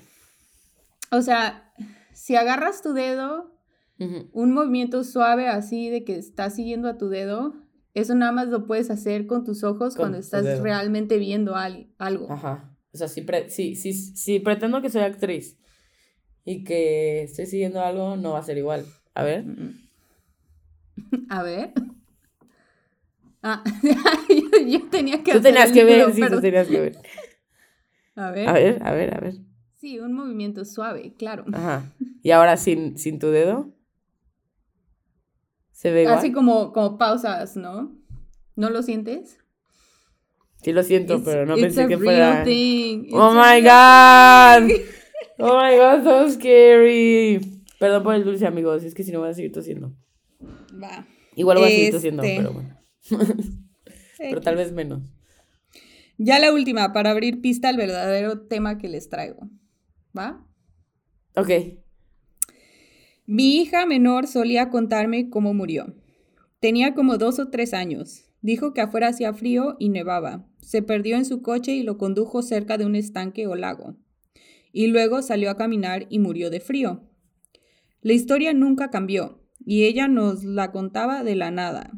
O 1.12 1.22
sea, 1.22 1.72
si 2.14 2.36
agarras 2.36 2.82
tu 2.82 2.94
dedo, 2.94 3.52
un 3.98 4.54
movimiento 4.54 5.04
suave 5.04 5.48
así 5.48 5.90
de 5.90 6.04
que 6.04 6.16
estás 6.18 6.56
siguiendo 6.56 6.90
a 6.90 6.98
tu 6.98 7.10
dedo, 7.10 7.54
eso 7.94 8.16
nada 8.16 8.32
más 8.32 8.48
lo 8.48 8.66
puedes 8.66 8.90
hacer 8.90 9.28
con 9.28 9.44
tus 9.44 9.64
ojos 9.64 9.96
cuando 9.96 10.18
estás 10.18 10.60
realmente 10.60 11.18
viendo 11.18 11.56
algo. 11.56 12.32
Ajá. 12.32 12.76
O 12.94 12.98
sea, 12.98 13.10
si, 13.10 13.76
si, 13.76 14.40
pretendo 14.40 14.82
que 14.82 14.90
soy 14.90 15.02
actriz 15.02 15.58
y 16.46 16.64
que 16.64 17.24
estoy 17.24 17.46
siguiendo 17.46 17.82
algo, 17.82 18.16
no 18.16 18.32
va 18.32 18.40
a 18.40 18.44
ser 18.44 18.58
igual. 18.58 18.86
A 19.14 19.24
ver. 19.24 19.44
A 21.30 21.44
ver. 21.44 21.74
Ah, 23.44 23.64
yo, 24.66 24.90
tenía 24.90 25.22
que 25.22 25.34
Tú 25.34 25.42
tenías 25.42 25.72
que 25.72 25.84
ver, 25.84 26.14
sí, 26.14 26.22
tú 26.30 26.42
tenías 26.42 26.68
que 26.68 26.80
ver. 26.80 26.98
A 28.16 28.32
ver. 28.32 28.50
A 28.50 28.54
ver, 28.54 28.82
a 28.82 28.94
ver, 28.94 29.16
a 29.16 29.20
ver. 29.20 29.36
Sí, 29.76 30.00
un 30.00 30.14
movimiento 30.14 30.66
suave, 30.66 31.14
claro. 31.18 31.46
Ajá. 31.54 31.94
¿Y 32.24 32.32
ahora 32.32 32.58
sin, 32.58 32.98
sin 32.98 33.20
tu 33.20 33.28
dedo? 33.28 33.72
Se 35.72 35.92
ve 35.92 36.04
igual. 36.04 36.18
Así 36.18 36.32
como, 36.32 36.72
como 36.72 36.98
pausas, 36.98 37.58
¿no? 37.58 37.96
¿No 38.56 38.70
lo 38.70 38.82
sientes? 38.82 39.40
Sí 40.62 40.72
lo 40.72 40.82
siento, 40.82 41.24
pero 41.24 41.46
no 41.46 41.56
pensé 41.56 41.88
que 41.88 41.98
fuera. 41.98 42.44
Oh 43.12 43.34
my 43.34 43.62
god. 43.62 44.76
Oh 45.38 45.62
my 45.62 45.76
god, 45.76 46.04
so 46.04 46.30
scary. 46.32 47.62
Perdón 47.78 48.04
por 48.04 48.16
el 48.16 48.24
dulce, 48.24 48.48
amigos. 48.48 48.84
Es 48.84 48.94
que 48.94 49.04
si 49.04 49.12
no 49.12 49.20
voy 49.20 49.30
a 49.30 49.34
seguir 49.34 49.52
tosiendo. 49.52 49.94
Va. 50.82 51.06
Igual 51.36 51.58
voy 51.58 51.68
a 51.68 51.70
seguir 51.70 51.92
tosiendo, 51.92 52.24
este. 52.24 52.38
pero 52.38 52.54
bueno. 52.54 52.80
pero 54.18 54.42
tal 54.42 54.56
vez 54.56 54.72
menos. 54.72 55.02
Ya 56.18 56.40
la 56.40 56.54
última, 56.54 56.94
para 56.94 57.12
abrir 57.12 57.42
pista 57.42 57.70
al 57.70 57.78
verdadero 57.78 58.48
tema 58.48 58.78
que 58.78 58.88
les 58.88 59.10
traigo. 59.10 59.50
¿Va? 60.18 60.46
Ok. 61.36 61.50
Mi 63.26 63.58
hija 63.58 63.86
menor 63.86 64.28
solía 64.28 64.70
contarme 64.70 65.30
cómo 65.30 65.54
murió. 65.54 65.96
Tenía 66.60 66.94
como 66.94 67.18
dos 67.18 67.40
o 67.40 67.50
tres 67.50 67.74
años. 67.74 68.26
Dijo 68.42 68.74
que 68.74 68.82
afuera 68.82 69.08
hacía 69.08 69.34
frío 69.34 69.76
y 69.80 69.90
nevaba. 69.90 70.48
Se 70.62 70.82
perdió 70.82 71.18
en 71.18 71.26
su 71.26 71.42
coche 71.42 71.74
y 71.74 71.84
lo 71.84 71.98
condujo 71.98 72.44
cerca 72.44 72.78
de 72.78 72.86
un 72.86 72.96
estanque 72.96 73.48
o 73.48 73.56
lago. 73.56 73.98
Y 74.72 74.88
luego 74.88 75.22
salió 75.22 75.50
a 75.50 75.58
caminar 75.58 76.06
y 76.10 76.20
murió 76.20 76.50
de 76.50 76.60
frío. 76.60 77.10
La 78.02 78.14
historia 78.14 78.54
nunca 78.54 78.92
cambió 78.92 79.42
y 79.66 79.86
ella 79.86 80.08
nos 80.08 80.44
la 80.44 80.72
contaba 80.72 81.24
de 81.24 81.36
la 81.36 81.50
nada. 81.50 81.92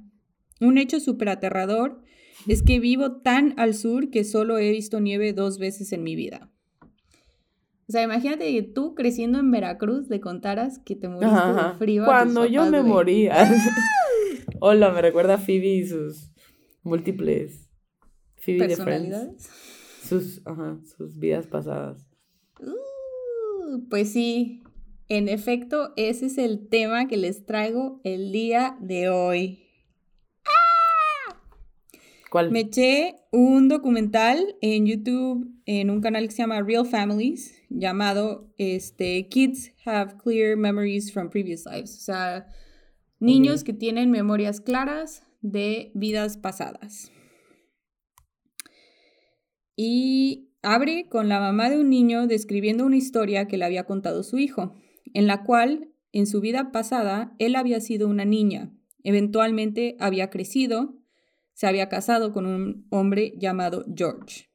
Un 0.62 0.78
hecho 0.78 1.00
súper 1.00 1.30
aterrador 1.30 2.02
es 2.48 2.62
que 2.62 2.80
vivo 2.80 3.22
tan 3.22 3.54
al 3.58 3.74
sur 3.74 4.10
que 4.10 4.24
solo 4.24 4.58
he 4.58 4.72
visto 4.72 5.00
nieve 5.00 5.34
dos 5.34 5.58
veces 5.58 5.92
en 5.94 6.04
mi 6.04 6.16
vida. 6.16 6.52
O 7.90 7.92
sea, 7.92 8.04
imagínate 8.04 8.52
que 8.52 8.64
tú 8.64 8.96
creciendo 8.96 9.40
en 9.40 9.50
Veracruz 9.50 10.10
le 10.10 10.20
contaras 10.20 10.80
que 10.80 10.96
te 10.96 11.08
moriste 11.08 11.36
de 11.36 11.74
frío. 11.78 12.06
Cuando 12.06 12.46
yo 12.46 12.70
me 12.70 12.84
moría. 12.84 13.50
Hola, 14.60 14.92
me 14.92 15.02
recuerda 15.02 15.36
a 15.36 15.38
Phoebe 15.38 15.68
y 15.68 15.88
sus 15.88 16.32
múltiples 16.84 17.70
Phoebe 18.36 18.60
personalidades. 18.60 19.50
sus, 20.04 20.42
ajá, 20.46 20.80
sus 20.98 21.18
vidas 21.18 21.48
pasadas. 21.48 22.06
Uh, 22.60 23.88
pues 23.90 24.12
sí, 24.12 24.64
en 25.08 25.30
efecto, 25.30 25.94
ese 25.96 26.26
es 26.26 26.38
el 26.38 26.68
tema 26.68 27.08
que 27.08 27.16
les 27.16 27.46
traigo 27.46 28.02
el 28.04 28.34
día 28.34 28.78
de 28.82 29.10
hoy. 29.10 29.67
¿Cuál? 32.30 32.52
Me 32.52 32.62
eché 32.62 33.16
un 33.32 33.70
documental 33.70 34.58
en 34.62 34.86
YouTube 34.86 35.50
en 35.66 35.90
un 35.90 36.02
canal 36.02 36.26
que 36.28 36.32
se 36.32 36.44
llama 36.44 36.62
Real 36.62 36.86
Families, 36.86 37.62
llamado 37.70 38.54
este, 38.58 39.28
Kids 39.30 39.74
Have 39.86 40.16
Clear 40.24 40.58
Memories 40.58 41.12
from 41.12 41.30
Previous 41.30 41.66
Lives. 41.66 41.96
O 41.96 42.02
sea, 42.02 42.48
niños 43.20 43.64
que 43.64 43.74
tienen 43.74 44.12
memorias 44.12 44.62
claras 44.62 45.24
de 45.42 45.92
vidas 45.94 46.38
pasadas. 46.38 47.12
Y 49.76 50.50
abre 50.62 51.08
con 51.08 51.30
la 51.30 51.40
mamá 51.40 51.70
de 51.70 51.80
un 51.80 51.90
niño 51.90 52.28
describiendo 52.28 52.86
una 52.86 52.98
historia 52.98 53.48
que 53.48 53.58
le 53.58 53.66
había 53.66 53.86
contado 53.86 54.24
su 54.24 54.38
hijo, 54.38 54.76
en 55.14 55.28
la 55.28 55.44
cual 55.44 55.90
en 56.12 56.26
su 56.28 56.42
vida 56.42 56.72
pasada 56.72 57.36
él 57.40 57.56
había 57.56 57.80
sido 57.80 58.08
una 58.08 58.26
niña, 58.26 58.74
eventualmente 59.04 59.96
había 60.00 60.30
crecido 60.30 60.97
se 61.58 61.66
había 61.66 61.90
casado 61.90 62.34
con 62.34 62.46
un 62.46 62.86
hombre 62.92 63.34
llamado 63.36 63.84
George. 63.96 64.48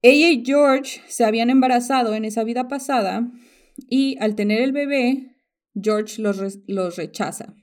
Ella 0.00 0.30
y 0.30 0.44
George 0.46 1.00
se 1.08 1.24
habían 1.24 1.50
embarazado 1.50 2.14
en 2.14 2.24
esa 2.24 2.44
vida 2.44 2.68
pasada 2.68 3.28
y 3.88 4.16
al 4.20 4.36
tener 4.36 4.62
el 4.62 4.70
bebé, 4.70 5.34
George 5.74 6.22
los, 6.22 6.96
rechaza. 6.96 7.56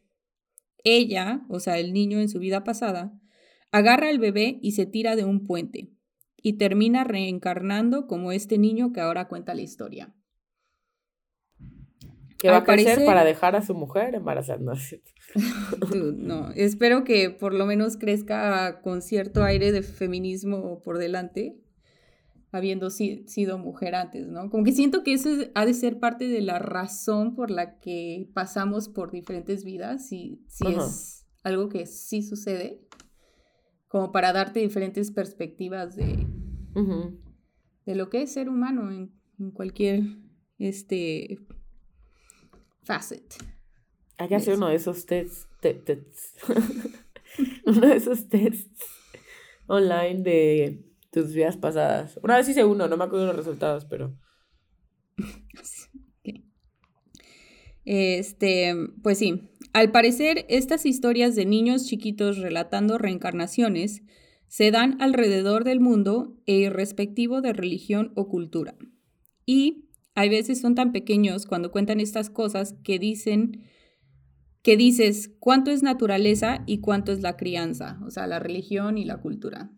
Ella, 0.84 1.46
o 1.48 1.62
sea, 1.62 1.80
el 1.80 1.94
niño 1.94 2.20
en 2.20 2.28
su 2.28 2.40
vida 2.40 2.66
pasada, 2.66 3.18
agarra 3.72 4.10
al 4.10 4.20
bebé 4.20 4.60
y 4.62 4.74
se 4.74 4.86
tira 4.86 5.16
de 5.16 5.24
un 5.24 5.48
puente 5.48 5.94
y 6.36 6.58
termina 6.58 7.06
reencarnando 7.06 8.08
como 8.08 8.34
este 8.34 8.58
niño 8.58 8.92
que 8.92 9.00
ahora 9.00 9.30
cuenta 9.30 9.54
la 9.54 9.62
historia. 9.62 10.14
¿Qué 12.40 12.50
va 12.50 12.58
a 12.58 12.64
crecer 12.64 13.06
para 13.06 13.26
dejar 13.26 13.58
a 13.58 13.62
su 13.62 13.76
mujer 13.76 14.16
embarándose. 14.16 15.04
no, 16.16 16.52
espero 16.52 17.04
que 17.04 17.30
por 17.30 17.54
lo 17.54 17.66
menos 17.66 17.98
crezca 17.98 18.82
con 18.82 19.02
cierto 19.02 19.44
aire 19.44 19.74
de 19.74 19.84
feminismo 19.84 20.82
por 20.82 21.00
delante, 21.00 21.60
habiendo 22.52 22.90
sido 22.90 23.58
mujer 23.58 23.94
antes, 23.94 24.28
¿no? 24.28 24.50
Como 24.50 24.64
que 24.64 24.72
siento 24.72 25.04
que 25.04 25.14
eso 25.14 25.30
ha 25.54 25.66
de 25.66 25.74
ser 25.74 26.00
parte 26.00 26.30
de 26.30 26.42
la 26.42 26.60
razón 26.60 27.36
por 27.36 27.52
la 27.52 27.78
que 27.80 28.30
pasamos 28.34 28.88
por 28.88 29.12
diferentes 29.12 29.66
vidas, 29.66 30.10
y 30.14 30.42
si 30.48 30.66
es 30.66 31.28
algo 31.44 31.68
que 31.68 31.86
sí 31.86 32.22
sucede, 32.22 32.80
como 33.90 34.14
para 34.14 34.32
darte 34.32 34.62
diferentes 34.62 35.12
perspectivas 35.12 35.98
de, 35.98 36.26
de 37.86 37.96
lo 37.96 38.10
que 38.10 38.22
es 38.22 38.32
ser 38.32 38.48
humano 38.48 38.90
en, 38.92 39.12
en 39.40 39.52
cualquier 39.52 40.04
este 40.58 41.40
facet. 42.90 43.36
Hay 44.18 44.28
que 44.28 44.36
hacer 44.36 44.56
uno 44.56 44.68
de 44.68 44.76
esos 44.76 45.06
tests. 45.06 45.48
uno 47.66 47.88
de 47.88 47.96
esos 47.96 48.28
tests 48.30 48.84
online 49.68 50.24
de 50.24 50.84
tus 51.12 51.34
vidas 51.34 51.56
pasadas. 51.56 52.20
Una 52.24 52.38
vez 52.38 52.50
hice 52.50 52.66
uno, 52.66 52.88
no 52.88 52.98
me 52.98 53.04
acuerdo 53.04 53.28
los 53.28 53.36
resultados, 53.36 53.86
pero. 53.86 54.18
Este, 57.86 58.76
pues 59.02 59.18
sí. 59.18 59.50
Al 59.74 59.92
parecer, 59.92 60.46
estas 60.48 60.86
historias 60.86 61.36
de 61.36 61.48
niños 61.48 61.88
chiquitos 61.88 62.38
relatando 62.38 63.00
reencarnaciones 63.00 64.04
se 64.48 64.70
dan 64.70 65.02
alrededor 65.02 65.64
del 65.64 65.80
mundo 65.80 66.38
e 66.46 66.58
irrespectivo 66.58 67.42
de 67.42 67.52
religión 67.52 68.12
o 68.16 68.28
cultura. 68.28 68.76
Y 69.48 69.89
hay 70.20 70.28
veces 70.28 70.60
son 70.60 70.76
tan 70.76 70.92
pequeños 70.92 71.46
cuando 71.46 71.72
cuentan 71.72 72.02
estas 72.02 72.30
cosas 72.30 72.76
que 72.84 73.00
dicen 73.00 73.64
que 74.62 74.76
dices 74.76 75.32
cuánto 75.40 75.72
es 75.72 75.82
naturaleza 75.82 76.62
y 76.66 76.82
cuánto 76.82 77.14
es 77.14 77.22
la 77.22 77.38
crianza, 77.38 77.98
o 78.06 78.12
sea, 78.12 78.28
la 78.28 78.38
religión 78.38 78.98
y 78.98 79.06
la 79.06 79.22
cultura. 79.22 79.72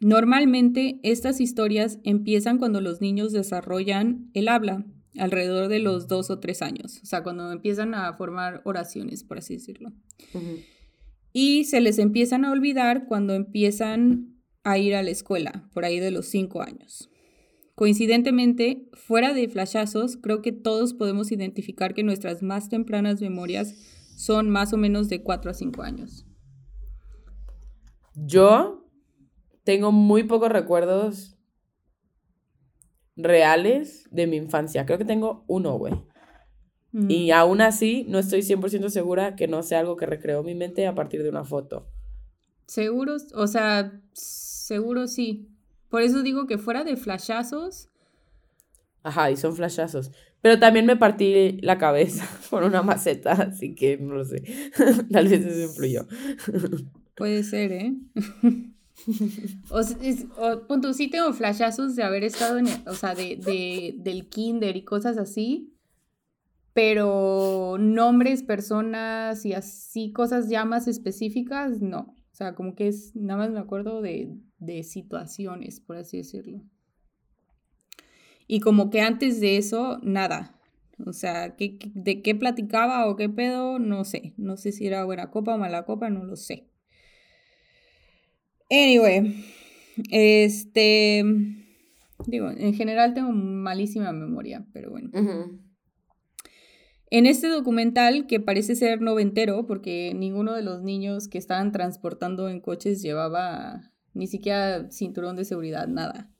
Normalmente 0.00 1.00
estas 1.02 1.38
historias 1.38 1.98
empiezan 2.02 2.56
cuando 2.56 2.80
los 2.80 3.02
niños 3.02 3.30
desarrollan 3.32 4.30
el 4.32 4.48
habla, 4.48 4.86
alrededor 5.18 5.68
de 5.68 5.80
los 5.80 6.08
dos 6.08 6.30
o 6.30 6.40
tres 6.40 6.62
años, 6.62 6.98
o 7.02 7.04
sea, 7.04 7.22
cuando 7.22 7.52
empiezan 7.52 7.94
a 7.94 8.10
formar 8.14 8.62
oraciones, 8.64 9.22
por 9.22 9.36
así 9.36 9.52
decirlo. 9.52 9.92
Y 11.34 11.64
se 11.64 11.82
les 11.82 11.98
empiezan 11.98 12.46
a 12.46 12.52
olvidar 12.52 13.04
cuando 13.04 13.34
empiezan 13.34 14.34
a 14.62 14.78
ir 14.78 14.94
a 14.94 15.02
la 15.02 15.10
escuela, 15.10 15.68
por 15.74 15.84
ahí 15.84 16.00
de 16.00 16.10
los 16.10 16.24
cinco 16.24 16.62
años. 16.62 17.10
Coincidentemente, 17.74 18.88
fuera 18.92 19.34
de 19.34 19.48
flashazos, 19.48 20.16
creo 20.16 20.42
que 20.42 20.52
todos 20.52 20.94
podemos 20.94 21.32
identificar 21.32 21.92
que 21.92 22.04
nuestras 22.04 22.42
más 22.42 22.68
tempranas 22.68 23.20
memorias 23.20 23.74
son 24.16 24.48
más 24.48 24.72
o 24.72 24.76
menos 24.76 25.08
de 25.08 25.22
4 25.22 25.50
a 25.50 25.54
5 25.54 25.82
años. 25.82 26.24
Yo 28.14 28.88
tengo 29.64 29.90
muy 29.90 30.22
pocos 30.22 30.50
recuerdos 30.50 31.36
reales 33.16 34.06
de 34.10 34.26
mi 34.26 34.36
infancia. 34.36 34.86
Creo 34.86 34.98
que 34.98 35.04
tengo 35.04 35.44
uno, 35.48 35.76
güey. 35.76 35.94
Y 37.08 37.30
Mm, 37.30 37.32
aún 37.34 37.60
así, 37.60 38.06
no 38.08 38.20
estoy 38.20 38.42
100% 38.42 38.88
segura 38.88 39.34
que 39.34 39.48
no 39.48 39.64
sea 39.64 39.80
algo 39.80 39.96
que 39.96 40.06
recreó 40.06 40.44
mi 40.44 40.54
mente 40.54 40.86
a 40.86 40.94
partir 40.94 41.24
de 41.24 41.28
una 41.28 41.44
foto. 41.44 41.88
Seguro, 42.66 43.16
o 43.34 43.46
sea, 43.48 44.00
seguro 44.12 45.08
sí. 45.08 45.53
Por 45.88 46.02
eso 46.02 46.22
digo 46.22 46.46
que 46.46 46.58
fuera 46.58 46.84
de 46.84 46.96
flashazos, 46.96 47.88
Ajá, 49.02 49.30
y 49.30 49.36
son 49.36 49.54
flashazos. 49.54 50.10
Pero 50.40 50.58
también 50.58 50.86
me 50.86 50.96
partí 50.96 51.58
la 51.60 51.76
cabeza 51.76 52.26
con 52.50 52.64
una 52.64 52.82
maceta, 52.82 53.32
así 53.32 53.74
que 53.74 53.98
no 53.98 54.14
lo 54.14 54.24
sé. 54.24 54.42
Tal 55.12 55.28
vez 55.28 55.44
eso 55.44 55.62
influyó. 55.70 56.06
puede 57.14 57.42
ser, 57.44 57.72
¿eh? 57.72 57.94
O, 59.70 59.80
es- 59.80 60.26
o, 60.38 60.66
punto, 60.66 60.94
sí 60.94 61.08
tengo 61.08 61.32
flashazos 61.34 61.96
de 61.96 62.02
haber 62.02 62.24
estado 62.24 62.58
en, 62.58 62.66
o 62.86 62.94
sea, 62.94 63.14
de, 63.14 63.36
de- 63.36 63.94
del 63.98 64.26
kinder 64.28 64.74
y 64.76 64.84
cosas 64.84 65.18
así, 65.18 65.73
pero 66.74 67.76
nombres, 67.78 68.42
personas 68.42 69.46
y 69.46 69.54
así 69.54 70.12
cosas 70.12 70.48
ya 70.48 70.64
más 70.64 70.88
específicas, 70.88 71.80
no. 71.80 72.14
O 72.32 72.36
sea, 72.36 72.56
como 72.56 72.74
que 72.74 72.88
es, 72.88 73.14
nada 73.14 73.38
más 73.38 73.50
me 73.50 73.60
acuerdo 73.60 74.02
de, 74.02 74.36
de 74.58 74.82
situaciones, 74.82 75.80
por 75.80 75.96
así 75.96 76.16
decirlo. 76.18 76.62
Y 78.48 78.58
como 78.60 78.90
que 78.90 79.00
antes 79.00 79.40
de 79.40 79.56
eso, 79.56 79.98
nada. 80.02 80.60
O 81.06 81.12
sea, 81.12 81.56
¿qué, 81.56 81.78
de 81.94 82.22
qué 82.22 82.34
platicaba 82.34 83.08
o 83.08 83.16
qué 83.16 83.28
pedo? 83.28 83.78
No 83.78 84.04
sé. 84.04 84.34
No 84.36 84.56
sé 84.56 84.72
si 84.72 84.86
era 84.86 85.04
buena 85.04 85.30
copa 85.30 85.54
o 85.54 85.58
mala 85.58 85.84
copa, 85.84 86.10
no 86.10 86.24
lo 86.24 86.34
sé. 86.34 86.68
Anyway, 88.68 89.44
este, 90.10 91.24
digo, 92.26 92.50
en 92.50 92.74
general 92.74 93.14
tengo 93.14 93.30
malísima 93.30 94.12
memoria, 94.12 94.66
pero 94.72 94.90
bueno. 94.90 95.10
Ujú. 95.12 95.63
En 97.10 97.26
este 97.26 97.48
documental, 97.48 98.26
que 98.26 98.40
parece 98.40 98.74
ser 98.76 99.00
noventero, 99.00 99.66
porque 99.66 100.12
ninguno 100.14 100.54
de 100.54 100.62
los 100.62 100.82
niños 100.82 101.28
que 101.28 101.38
estaban 101.38 101.70
transportando 101.70 102.48
en 102.48 102.60
coches 102.60 103.02
llevaba 103.02 103.92
ni 104.14 104.26
siquiera 104.26 104.90
cinturón 104.90 105.36
de 105.36 105.44
seguridad, 105.44 105.86
nada. 105.88 106.30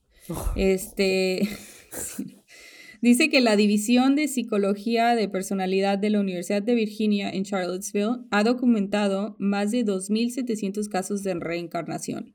Este 0.56 1.46
sí. 1.90 2.38
dice 3.02 3.28
que 3.28 3.40
la 3.40 3.56
División 3.56 4.16
de 4.16 4.28
Psicología 4.28 5.14
de 5.14 5.28
Personalidad 5.28 5.98
de 5.98 6.10
la 6.10 6.20
Universidad 6.20 6.62
de 6.62 6.74
Virginia 6.74 7.28
en 7.30 7.44
Charlottesville 7.44 8.24
ha 8.30 8.44
documentado 8.44 9.36
más 9.38 9.70
de 9.70 9.84
2.700 9.84 10.88
casos 10.88 11.22
de 11.22 11.34
reencarnación, 11.34 12.34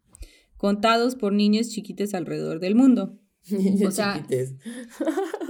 contados 0.57 1.15
por 1.15 1.33
niños 1.33 1.69
chiquitos 1.69 2.13
alrededor 2.13 2.59
del 2.59 2.75
mundo. 2.75 3.17
Niños 3.49 3.89
O 3.89 3.91
sea, 3.91 4.15
chiquites. 4.15 4.53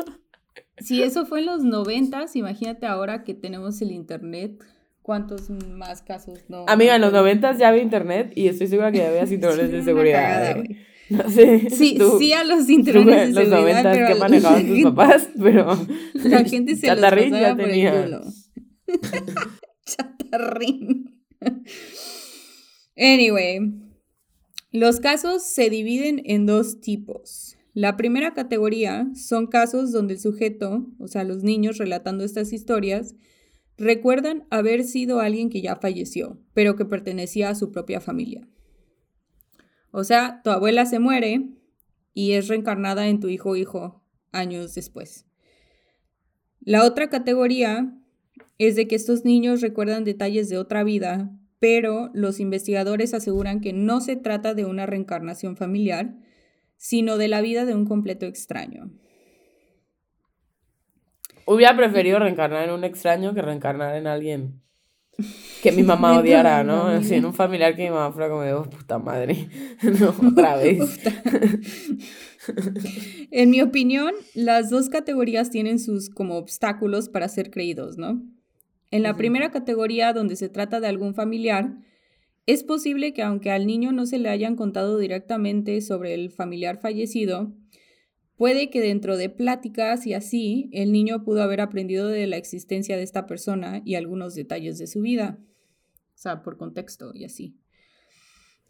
Si 0.80 1.02
eso 1.04 1.26
fue 1.26 1.40
en 1.40 1.46
los 1.48 1.64
noventas, 1.64 2.36
imagínate 2.36 2.86
ahora 2.86 3.24
que 3.24 3.34
tenemos 3.34 3.82
el 3.82 3.92
internet, 3.92 4.64
¿cuántos 5.02 5.50
más 5.50 6.02
casos 6.02 6.40
no? 6.50 6.66
Amiga, 6.68 6.96
en 6.96 7.02
los 7.02 7.12
noventas 7.14 7.58
ya 7.58 7.70
había 7.70 7.82
internet 7.84 8.32
y 8.36 8.48
estoy 8.48 8.68
segura 8.68 8.92
que 8.92 9.00
ya 9.00 9.10
había 9.10 9.26
cinturones 9.28 9.72
de 9.72 9.84
seguridad. 9.84 10.22
cagada, 10.22 10.52
¿eh? 10.52 10.54
güey. 10.56 10.78
No 11.10 11.28
sé. 11.28 11.72
Sí, 11.72 11.96
tú- 11.98 12.18
sí 12.20 12.34
a 12.34 12.44
los 12.44 12.68
cinturones 12.68 13.34
de 13.34 13.42
los 13.44 13.50
seguridad, 13.50 13.82
pero 13.94 14.08
que 14.10 14.16
manejaban 14.20 14.68
tus 14.68 14.84
papás, 14.84 15.28
pero 15.42 15.76
La 16.14 16.44
gente 16.44 16.76
se 16.76 16.86
los 16.88 17.00
pasaba 17.00 17.56
por 17.56 17.62
el 17.66 17.70
tenía. 17.72 18.04
culo. 18.04 18.22
Chatarrín. 19.86 21.20
Anyway, 22.96 23.60
los 24.72 25.00
casos 25.00 25.44
se 25.44 25.70
dividen 25.70 26.22
en 26.26 26.46
dos 26.46 26.80
tipos. 26.82 27.58
La 27.80 27.96
primera 27.96 28.34
categoría 28.34 29.08
son 29.16 29.48
casos 29.48 29.94
donde 29.94 30.16
el 30.16 30.20
sujeto, 30.20 30.86
o 31.00 31.08
sea, 31.08 31.24
los 31.24 31.44
niños 31.44 31.78
relatando 31.78 32.26
estas 32.26 32.52
historias, 32.52 33.16
recuerdan 33.78 34.44
haber 34.50 34.84
sido 34.84 35.22
alguien 35.22 35.50
que 35.50 35.62
ya 35.62 35.78
falleció, 35.78 36.38
pero 36.54 36.76
que 36.76 36.84
pertenecía 36.84 37.48
a 37.48 37.56
su 37.56 37.72
propia 37.72 38.02
familia. 38.02 38.46
O 39.92 40.04
sea, 40.04 40.42
tu 40.44 40.50
abuela 40.50 40.86
se 40.86 41.00
muere 41.00 41.52
y 42.14 42.34
es 42.34 42.50
reencarnada 42.50 43.08
en 43.08 43.22
tu 43.22 43.30
hijo 43.30 43.52
o 43.52 43.56
hijo 43.56 44.04
años 44.34 44.76
después. 44.76 45.26
La 46.60 46.84
otra 46.84 47.08
categoría 47.08 47.98
es 48.58 48.76
de 48.76 48.90
que 48.90 48.98
estos 48.98 49.24
niños 49.24 49.62
recuerdan 49.62 50.04
detalles 50.04 50.50
de 50.50 50.58
otra 50.58 50.84
vida, 50.84 51.32
pero 51.60 52.12
los 52.14 52.42
investigadores 52.42 53.14
aseguran 53.14 53.62
que 53.62 53.72
no 53.72 54.02
se 54.02 54.18
trata 54.18 54.54
de 54.54 54.66
una 54.66 54.86
reencarnación 54.86 55.56
familiar, 55.56 56.18
sino 56.80 57.18
de 57.18 57.28
la 57.28 57.42
vida 57.42 57.66
de 57.66 57.76
un 57.76 57.86
completo 57.86 58.26
extraño. 58.26 58.90
hubiera 61.46 61.76
preferido 61.76 62.20
reencarnar 62.20 62.64
en 62.64 62.74
un 62.74 62.84
extraño 62.84 63.34
que 63.34 63.42
reencarnar 63.42 63.96
en 63.96 64.08
alguien 64.08 64.62
que 65.62 65.74
mi 65.74 65.84
mamá 65.84 66.18
odiara, 66.20 66.64
no, 66.64 66.90
en 66.96 67.26
un 67.26 67.34
familiar 67.34 67.76
que 67.76 67.84
mi 67.84 67.90
mamá 67.90 68.14
fuera 68.14 68.30
como 68.30 68.44
de, 68.44 68.54
oh, 68.54 68.64
puta 68.64 68.98
madre, 68.98 69.50
no, 70.00 70.16
otra 70.30 70.56
vez. 70.58 70.80
En 73.32 73.50
mi 73.50 73.62
opinión, 73.62 74.14
las 74.34 74.70
dos 74.70 74.88
categorías 74.88 75.50
tienen 75.50 75.80
sus 75.80 76.10
como 76.10 76.38
obstáculos 76.38 77.10
para 77.10 77.28
ser 77.28 77.52
creídos, 77.52 77.98
¿no? 77.98 78.22
En 78.90 79.04
la 79.04 79.18
primera 79.18 79.52
categoría, 79.52 80.14
donde 80.14 80.38
se 80.38 80.48
trata 80.48 80.80
de 80.80 80.88
algún 80.88 81.14
familiar, 81.14 81.76
es 82.52 82.64
posible 82.64 83.14
que 83.14 83.22
aunque 83.22 83.52
al 83.52 83.66
niño 83.68 83.92
no 83.92 84.06
se 84.06 84.20
le 84.20 84.30
hayan 84.30 84.56
contado 84.56 84.98
directamente 84.98 85.82
sobre 85.82 86.14
el 86.14 86.32
familiar 86.32 86.80
fallecido, 86.80 87.54
puede 88.36 88.70
que 88.70 88.82
dentro 88.82 89.18
de 89.18 89.30
pláticas 89.30 90.08
y 90.08 90.14
así, 90.14 90.70
el 90.72 90.92
niño 90.92 91.24
pudo 91.24 91.44
haber 91.44 91.62
aprendido 91.62 92.08
de 92.08 92.26
la 92.28 92.38
existencia 92.38 92.96
de 92.98 93.04
esta 93.04 93.26
persona 93.26 93.82
y 93.86 93.96
algunos 93.96 94.36
detalles 94.36 94.78
de 94.78 94.88
su 94.88 95.02
vida. 95.02 95.38
O 96.16 96.22
sea, 96.22 96.42
por 96.44 96.58
contexto 96.58 97.12
y 97.14 97.26
así. 97.26 97.56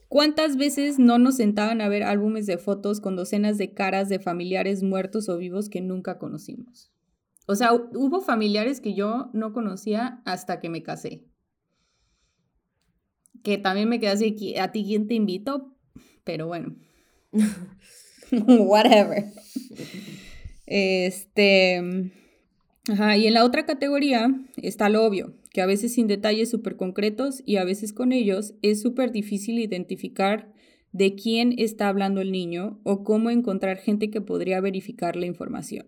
¿Cuántas 0.07 0.57
veces 0.57 0.97
no 0.97 1.19
nos 1.19 1.35
sentaban 1.37 1.81
a 1.81 1.87
ver 1.89 2.01
álbumes 2.03 2.47
de 2.47 2.57
fotos 2.57 2.99
con 2.99 3.15
docenas 3.15 3.59
de 3.59 3.73
caras 3.73 4.09
de 4.09 4.19
familiares 4.19 4.81
muertos 4.81 5.29
o 5.29 5.37
vivos 5.37 5.69
que 5.69 5.81
nunca 5.81 6.17
conocimos? 6.17 6.91
O 7.45 7.55
sea, 7.55 7.71
hu- 7.73 7.89
hubo 7.95 8.21
familiares 8.21 8.81
que 8.81 8.95
yo 8.95 9.29
no 9.33 9.53
conocía 9.53 10.21
hasta 10.25 10.59
que 10.59 10.69
me 10.69 10.81
casé. 10.81 11.28
Que 13.43 13.57
también 13.57 13.89
me 13.89 13.99
quedé 13.99 14.11
así, 14.11 14.35
"¿Qui- 14.35 14.57
¿a 14.59 14.71
ti 14.71 14.83
quién 14.85 15.07
te 15.07 15.13
invitó? 15.13 15.73
Pero 16.23 16.47
bueno. 16.47 16.75
Whatever. 18.31 19.25
Este. 20.65 22.11
Ajá, 22.89 23.17
y 23.17 23.27
en 23.27 23.33
la 23.33 23.45
otra 23.45 23.65
categoría 23.65 24.33
está 24.57 24.89
lo 24.89 25.05
obvio, 25.05 25.35
que 25.51 25.61
a 25.61 25.65
veces 25.67 25.93
sin 25.93 26.07
detalles 26.07 26.49
súper 26.49 26.75
concretos 26.75 27.43
y 27.45 27.57
a 27.57 27.63
veces 27.63 27.93
con 27.93 28.11
ellos 28.11 28.55
es 28.61 28.81
súper 28.81 29.11
difícil 29.11 29.59
identificar 29.59 30.51
de 30.91 31.13
quién 31.13 31.53
está 31.57 31.87
hablando 31.87 32.19
el 32.21 32.31
niño 32.31 32.79
o 32.83 33.03
cómo 33.03 33.29
encontrar 33.29 33.77
gente 33.77 34.09
que 34.09 34.21
podría 34.21 34.59
verificar 34.59 35.15
la 35.15 35.27
información. 35.27 35.85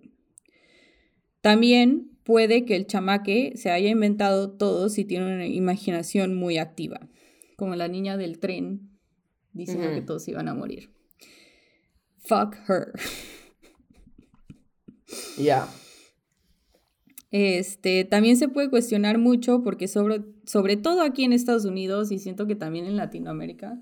También 1.41 2.11
puede 2.23 2.65
que 2.65 2.75
el 2.75 2.85
chamaque 2.85 3.53
se 3.55 3.71
haya 3.71 3.89
inventado 3.89 4.51
todo 4.51 4.89
si 4.89 5.03
tiene 5.05 5.25
una 5.25 5.47
imaginación 5.47 6.35
muy 6.35 6.59
activa, 6.59 7.09
como 7.61 7.75
la 7.75 7.87
niña 7.87 8.17
del 8.17 8.39
tren 8.39 8.89
diciendo 9.53 9.89
que 9.93 10.01
todos 10.01 10.27
iban 10.27 10.47
a 10.47 10.55
morir. 10.55 10.89
Fuck 12.17 12.55
her. 12.67 12.91
Ya. 15.37 15.67
Este, 17.29 18.03
también 18.03 18.35
se 18.35 18.47
puede 18.47 18.71
cuestionar 18.71 19.19
mucho 19.19 19.61
porque 19.61 19.87
sobre, 19.87 20.23
sobre 20.43 20.75
todo 20.75 21.01
aquí 21.01 21.23
en 21.23 21.33
Estados 21.33 21.65
Unidos 21.65 22.11
y 22.11 22.17
siento 22.17 22.47
que 22.47 22.55
también 22.55 22.87
en 22.87 22.95
Latinoamérica, 22.95 23.79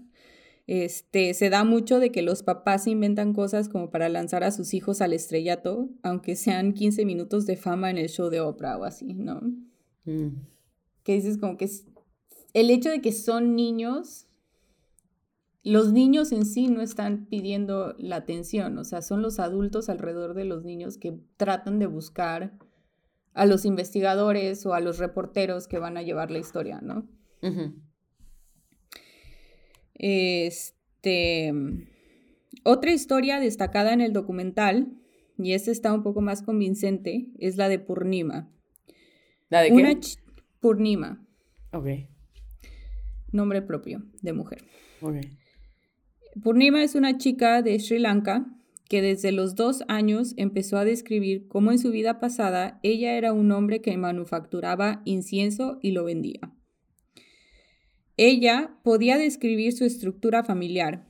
este, 0.67 1.33
se 1.33 1.49
da 1.49 1.63
mucho 1.63 2.01
de 2.01 2.11
que 2.11 2.21
los 2.21 2.43
papás 2.43 2.85
inventan 2.85 3.31
cosas 3.31 3.69
como 3.69 3.91
para 3.91 4.09
lanzar 4.09 4.43
a 4.43 4.51
sus 4.51 4.73
hijos 4.73 4.99
al 4.99 5.13
estrellato, 5.13 5.87
aunque 6.03 6.35
sean 6.35 6.73
15 6.73 7.05
minutos 7.05 7.45
de 7.45 7.55
fama 7.55 7.89
en 7.89 7.97
el 7.97 8.09
show 8.09 8.29
de 8.29 8.41
Oprah 8.41 8.77
o 8.77 8.83
así, 8.83 9.13
¿no? 9.13 9.39
Mm. 10.03 10.41
Que 11.03 11.13
dices 11.13 11.37
como 11.37 11.55
que 11.55 11.63
es, 11.63 11.85
el 12.53 12.69
hecho 12.71 12.89
de 12.89 13.01
que 13.01 13.11
son 13.11 13.55
niños, 13.55 14.27
los 15.63 15.91
niños 15.93 16.31
en 16.31 16.45
sí 16.45 16.67
no 16.67 16.81
están 16.81 17.25
pidiendo 17.27 17.95
la 17.99 18.15
atención, 18.17 18.77
o 18.77 18.83
sea, 18.83 19.01
son 19.01 19.21
los 19.21 19.39
adultos 19.39 19.89
alrededor 19.89 20.33
de 20.33 20.45
los 20.45 20.63
niños 20.63 20.97
que 20.97 21.19
tratan 21.37 21.79
de 21.79 21.85
buscar 21.85 22.57
a 23.33 23.45
los 23.45 23.65
investigadores 23.65 24.65
o 24.65 24.73
a 24.73 24.79
los 24.79 24.97
reporteros 24.97 25.67
que 25.67 25.79
van 25.79 25.97
a 25.97 26.01
llevar 26.01 26.31
la 26.31 26.39
historia, 26.39 26.79
¿no? 26.81 27.07
Este, 29.93 31.53
otra 32.63 32.91
historia 32.91 33.39
destacada 33.39 33.93
en 33.93 34.01
el 34.01 34.13
documental, 34.13 34.93
y 35.37 35.53
esta 35.53 35.71
está 35.71 35.93
un 35.93 36.03
poco 36.03 36.21
más 36.21 36.41
convincente, 36.41 37.27
es 37.37 37.57
la 37.57 37.69
de 37.69 37.79
Purnima. 37.79 38.49
¿La 39.49 39.61
de 39.61 39.71
Una 39.71 39.93
qué? 39.93 39.99
ch- 39.99 40.19
Purnima, 40.59 41.25
Ok, 41.71 41.87
nombre 43.31 43.61
propio 43.61 44.03
de 44.21 44.33
mujer. 44.33 44.63
ok. 45.01 45.17
Purnima 46.43 46.83
es 46.83 46.95
una 46.95 47.17
chica 47.17 47.61
de 47.61 47.79
Sri 47.79 47.99
Lanka 47.99 48.45
que 48.89 49.01
desde 49.01 49.31
los 49.31 49.55
dos 49.55 49.83
años 49.87 50.33
empezó 50.35 50.77
a 50.77 50.83
describir 50.83 51.47
cómo 51.47 51.71
en 51.71 51.79
su 51.79 51.91
vida 51.91 52.19
pasada 52.19 52.79
ella 52.81 53.15
era 53.17 53.33
un 53.33 53.51
hombre 53.51 53.81
que 53.81 53.95
manufacturaba 53.97 55.01
incienso 55.05 55.77
y 55.81 55.91
lo 55.91 56.03
vendía. 56.03 56.51
Ella 58.17 58.75
podía 58.83 59.17
describir 59.17 59.73
su 59.73 59.85
estructura 59.85 60.43
familiar, 60.43 61.07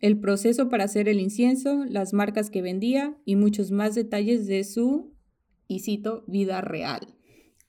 el 0.00 0.20
proceso 0.20 0.68
para 0.68 0.84
hacer 0.84 1.08
el 1.08 1.20
incienso, 1.20 1.84
las 1.88 2.12
marcas 2.12 2.50
que 2.50 2.60
vendía 2.60 3.16
y 3.24 3.36
muchos 3.36 3.70
más 3.70 3.94
detalles 3.94 4.46
de 4.46 4.62
su, 4.62 5.14
y 5.66 5.80
cito, 5.80 6.24
vida 6.26 6.60
real. 6.60 7.16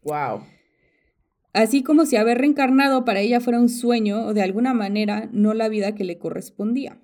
Wow. 0.04 0.42
Así 1.54 1.84
como 1.84 2.06
si 2.06 2.16
haber 2.16 2.40
reencarnado 2.40 3.06
para 3.06 3.20
ella 3.22 3.40
fuera 3.40 3.60
un 3.60 3.70
sueño 3.70 4.26
o 4.26 4.34
de 4.34 4.42
alguna 4.42 4.74
manera 4.74 5.30
no 5.32 5.54
la 5.54 5.70
vida 5.70 5.94
que 5.96 6.04
le 6.04 6.18
correspondía. 6.18 7.00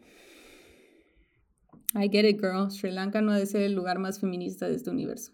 I 1.96 2.10
get 2.12 2.26
it, 2.26 2.40
girl. 2.40 2.70
Sri 2.72 2.92
Lanka 2.92 3.22
no 3.22 3.32
ha 3.32 3.40
de 3.40 3.46
ser 3.46 3.62
el 3.62 3.74
lugar 3.74 4.00
más 4.00 4.20
feminista 4.20 4.68
de 4.68 4.76
este 4.76 4.90
universo. 4.90 5.32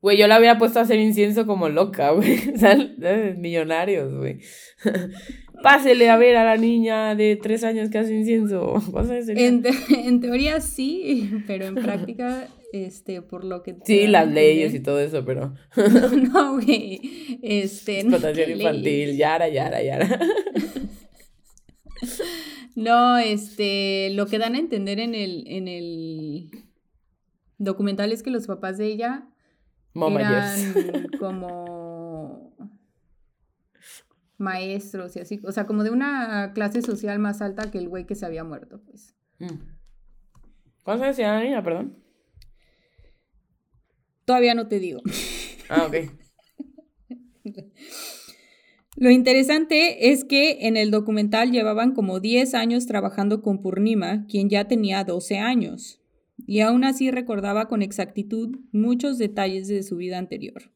Güey, 0.00 0.16
yo 0.16 0.26
la 0.28 0.38
hubiera 0.38 0.58
puesto 0.58 0.78
a 0.78 0.82
hacer 0.82 0.98
incienso 0.98 1.46
como 1.46 1.68
loca, 1.68 2.10
güey. 2.12 2.38
O 2.54 2.58
sea, 2.58 2.72
eh, 2.72 3.34
millonarios, 3.38 4.12
güey. 4.14 4.40
Pásele 5.62 6.08
a 6.08 6.16
ver 6.16 6.36
a 6.36 6.44
la 6.44 6.56
niña 6.56 7.14
de 7.14 7.36
tres 7.40 7.64
años 7.64 7.90
que 7.90 7.98
hace 7.98 8.14
incienso. 8.16 8.74
Te- 9.62 9.72
en 10.08 10.20
teoría 10.20 10.60
sí, 10.60 11.30
pero 11.46 11.66
en 11.66 11.74
práctica, 11.74 12.48
este, 12.72 13.22
por 13.22 13.44
lo 13.44 13.62
que... 13.62 13.76
Sí, 13.84 14.06
las 14.06 14.28
leyes 14.28 14.74
y 14.74 14.80
todo 14.80 15.00
eso, 15.00 15.24
pero. 15.24 15.54
No, 16.32 16.54
güey. 16.54 17.38
Este, 17.42 18.04
no, 18.04 18.16
Explotación 18.16 18.46
¿qué 18.46 18.56
infantil, 18.56 18.82
leyes? 18.82 19.16
yara, 19.16 19.48
yara, 19.48 19.82
yara. 19.82 20.20
No, 22.76 23.18
este, 23.18 24.08
lo 24.12 24.26
que 24.26 24.38
dan 24.38 24.54
a 24.54 24.58
entender 24.58 25.00
en 25.00 25.14
el, 25.14 25.44
en 25.48 25.68
el 25.68 26.50
documental 27.58 28.10
es 28.12 28.22
que 28.22 28.30
los 28.30 28.46
papás 28.46 28.78
de 28.78 28.86
ella 28.86 29.28
Mama, 29.92 30.54
yes. 30.54 30.76
eran 30.76 31.08
como 31.18 32.56
maestros 34.38 35.14
y 35.16 35.20
así, 35.20 35.40
o 35.44 35.52
sea, 35.52 35.66
como 35.66 35.84
de 35.84 35.90
una 35.90 36.52
clase 36.54 36.80
social 36.80 37.18
más 37.18 37.42
alta 37.42 37.70
que 37.70 37.78
el 37.78 37.88
güey 37.88 38.06
que 38.06 38.14
se 38.14 38.24
había 38.24 38.44
muerto, 38.44 38.80
pues. 38.86 39.14
Mm. 39.38 39.58
¿Cuántos 40.82 41.04
años 41.04 41.16
tenía 41.16 41.34
la 41.34 41.42
niña, 41.42 41.62
perdón? 41.62 41.99
Todavía 44.30 44.54
no 44.54 44.68
te 44.68 44.78
digo. 44.78 45.02
Ah, 45.68 45.88
ok. 45.88 46.08
Lo 48.96 49.10
interesante 49.10 50.12
es 50.12 50.22
que 50.22 50.68
en 50.68 50.76
el 50.76 50.92
documental 50.92 51.50
llevaban 51.50 51.94
como 51.94 52.20
10 52.20 52.54
años 52.54 52.86
trabajando 52.86 53.42
con 53.42 53.60
Purnima, 53.60 54.26
quien 54.28 54.48
ya 54.48 54.68
tenía 54.68 55.02
12 55.02 55.38
años, 55.38 56.00
y 56.46 56.60
aún 56.60 56.84
así 56.84 57.10
recordaba 57.10 57.66
con 57.66 57.82
exactitud 57.82 58.56
muchos 58.70 59.18
detalles 59.18 59.66
de 59.66 59.82
su 59.82 59.96
vida 59.96 60.18
anterior. 60.18 60.70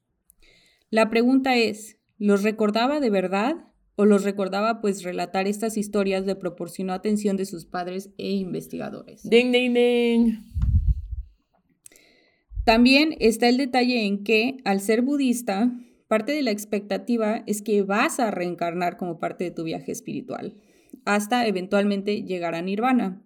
La 0.91 1.09
pregunta 1.09 1.55
es, 1.55 2.01
¿los 2.19 2.43
recordaba 2.43 2.99
de 2.99 3.11
verdad 3.11 3.69
o 3.95 4.05
los 4.05 4.25
recordaba 4.25 4.81
pues 4.81 5.05
relatar 5.05 5.47
estas 5.47 5.77
historias 5.77 6.27
le 6.27 6.35
proporcionó 6.35 6.93
atención 6.93 7.37
de 7.37 7.47
sus 7.47 7.67
padres 7.67 8.11
e 8.19 8.33
investigadores? 8.33 9.23
Ding, 9.23 9.53
ding, 9.53 9.75
ding. 9.75 10.39
También 12.65 13.15
está 13.21 13.49
el 13.49 13.59
detalle 13.59 14.07
en 14.07 14.25
que, 14.25 14.57
al 14.65 14.81
ser 14.81 15.03
budista, 15.03 15.71
parte 16.09 16.33
de 16.33 16.43
la 16.43 16.51
expectativa 16.51 17.43
es 17.47 17.61
que 17.61 17.83
vas 17.83 18.21
a 18.21 18.31
reencarnar 18.31 18.97
como 18.97 19.19
parte 19.19 19.45
de 19.45 19.51
tu 19.51 19.65
viaje 19.65 19.93
espiritual, 19.93 20.57
hasta 21.05 21.47
eventualmente 21.47 22.23
llegar 22.23 22.55
a 22.55 22.63
nirvana. 22.63 23.23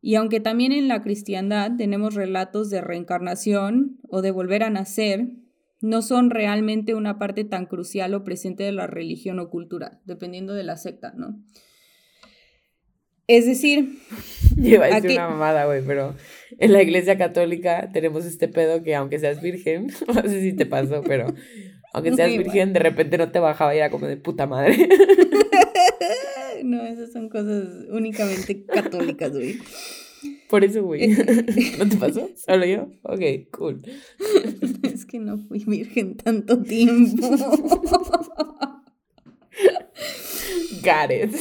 Y 0.00 0.14
aunque 0.16 0.40
también 0.40 0.72
en 0.72 0.88
la 0.88 1.02
cristiandad 1.02 1.72
tenemos 1.76 2.14
relatos 2.14 2.70
de 2.70 2.80
reencarnación 2.80 3.98
o 4.08 4.22
de 4.22 4.30
volver 4.30 4.62
a 4.62 4.70
nacer, 4.70 5.28
no 5.80 6.00
son 6.00 6.30
realmente 6.30 6.94
una 6.94 7.18
parte 7.18 7.44
tan 7.44 7.66
crucial 7.66 8.14
o 8.14 8.22
presente 8.22 8.62
de 8.62 8.72
la 8.72 8.86
religión 8.86 9.40
o 9.40 9.50
cultura, 9.50 10.00
dependiendo 10.04 10.54
de 10.54 10.62
la 10.62 10.76
secta, 10.76 11.12
¿no? 11.16 11.42
Es 13.26 13.46
decir, 13.46 13.98
Lleva 14.56 14.84
a 14.86 14.88
decir 14.88 15.04
Aquí- 15.10 15.14
una 15.16 15.28
mamada, 15.30 15.64
güey, 15.66 15.82
pero 15.86 16.14
en 16.58 16.72
la 16.72 16.82
iglesia 16.82 17.16
católica 17.16 17.90
tenemos 17.92 18.24
este 18.26 18.48
pedo 18.48 18.82
que 18.82 18.94
aunque 18.94 19.18
seas 19.18 19.40
virgen, 19.40 19.86
no 20.06 20.22
sé 20.22 20.40
si 20.42 20.52
te 20.52 20.66
pasó, 20.66 21.02
pero 21.02 21.32
aunque 21.94 22.14
seas 22.14 22.30
Sí, 22.30 22.38
virgen, 22.38 22.72
de 22.72 22.80
repente 22.80 23.18
no 23.18 23.30
te 23.30 23.38
bajaba 23.38 23.74
y 23.74 23.78
era 23.78 23.90
como 23.90 24.06
de 24.06 24.16
puta 24.16 24.46
madre. 24.46 24.76
no, 26.64 26.82
esas 26.86 27.12
son 27.12 27.28
cosas 27.28 27.64
únicamente 27.90 28.64
católicas, 28.66 29.32
güey. 29.32 29.58
Por 30.48 30.64
eso, 30.64 30.82
güey. 30.84 31.08
¿No 31.78 31.88
te 31.88 31.96
pasó? 31.96 32.28
¿Solo 32.36 32.66
yo? 32.66 32.88
Ok, 33.02 33.20
cool. 33.52 33.82
Es 34.82 35.06
que 35.06 35.18
no 35.18 35.38
fui 35.38 35.64
virgen 35.64 36.16
tanto 36.16 36.62
tiempo. 36.62 37.26
Got 40.82 41.10
it. 41.10 41.34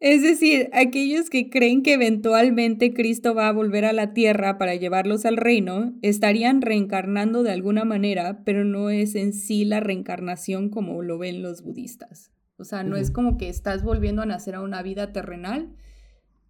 Es 0.00 0.22
decir, 0.22 0.70
aquellos 0.72 1.28
que 1.28 1.50
creen 1.50 1.82
que 1.82 1.94
eventualmente 1.94 2.94
Cristo 2.94 3.34
va 3.34 3.48
a 3.48 3.52
volver 3.52 3.84
a 3.84 3.92
la 3.92 4.12
tierra 4.12 4.56
para 4.56 4.76
llevarlos 4.76 5.24
al 5.24 5.36
reino, 5.36 5.92
estarían 6.02 6.62
reencarnando 6.62 7.42
de 7.42 7.50
alguna 7.50 7.84
manera, 7.84 8.44
pero 8.44 8.64
no 8.64 8.90
es 8.90 9.16
en 9.16 9.32
sí 9.32 9.64
la 9.64 9.80
reencarnación 9.80 10.68
como 10.70 11.02
lo 11.02 11.18
ven 11.18 11.42
los 11.42 11.62
budistas. 11.62 12.30
O 12.58 12.64
sea, 12.64 12.84
no 12.84 12.96
es 12.96 13.10
como 13.10 13.38
que 13.38 13.48
estás 13.48 13.82
volviendo 13.82 14.22
a 14.22 14.26
nacer 14.26 14.54
a 14.54 14.62
una 14.62 14.82
vida 14.82 15.12
terrenal, 15.12 15.74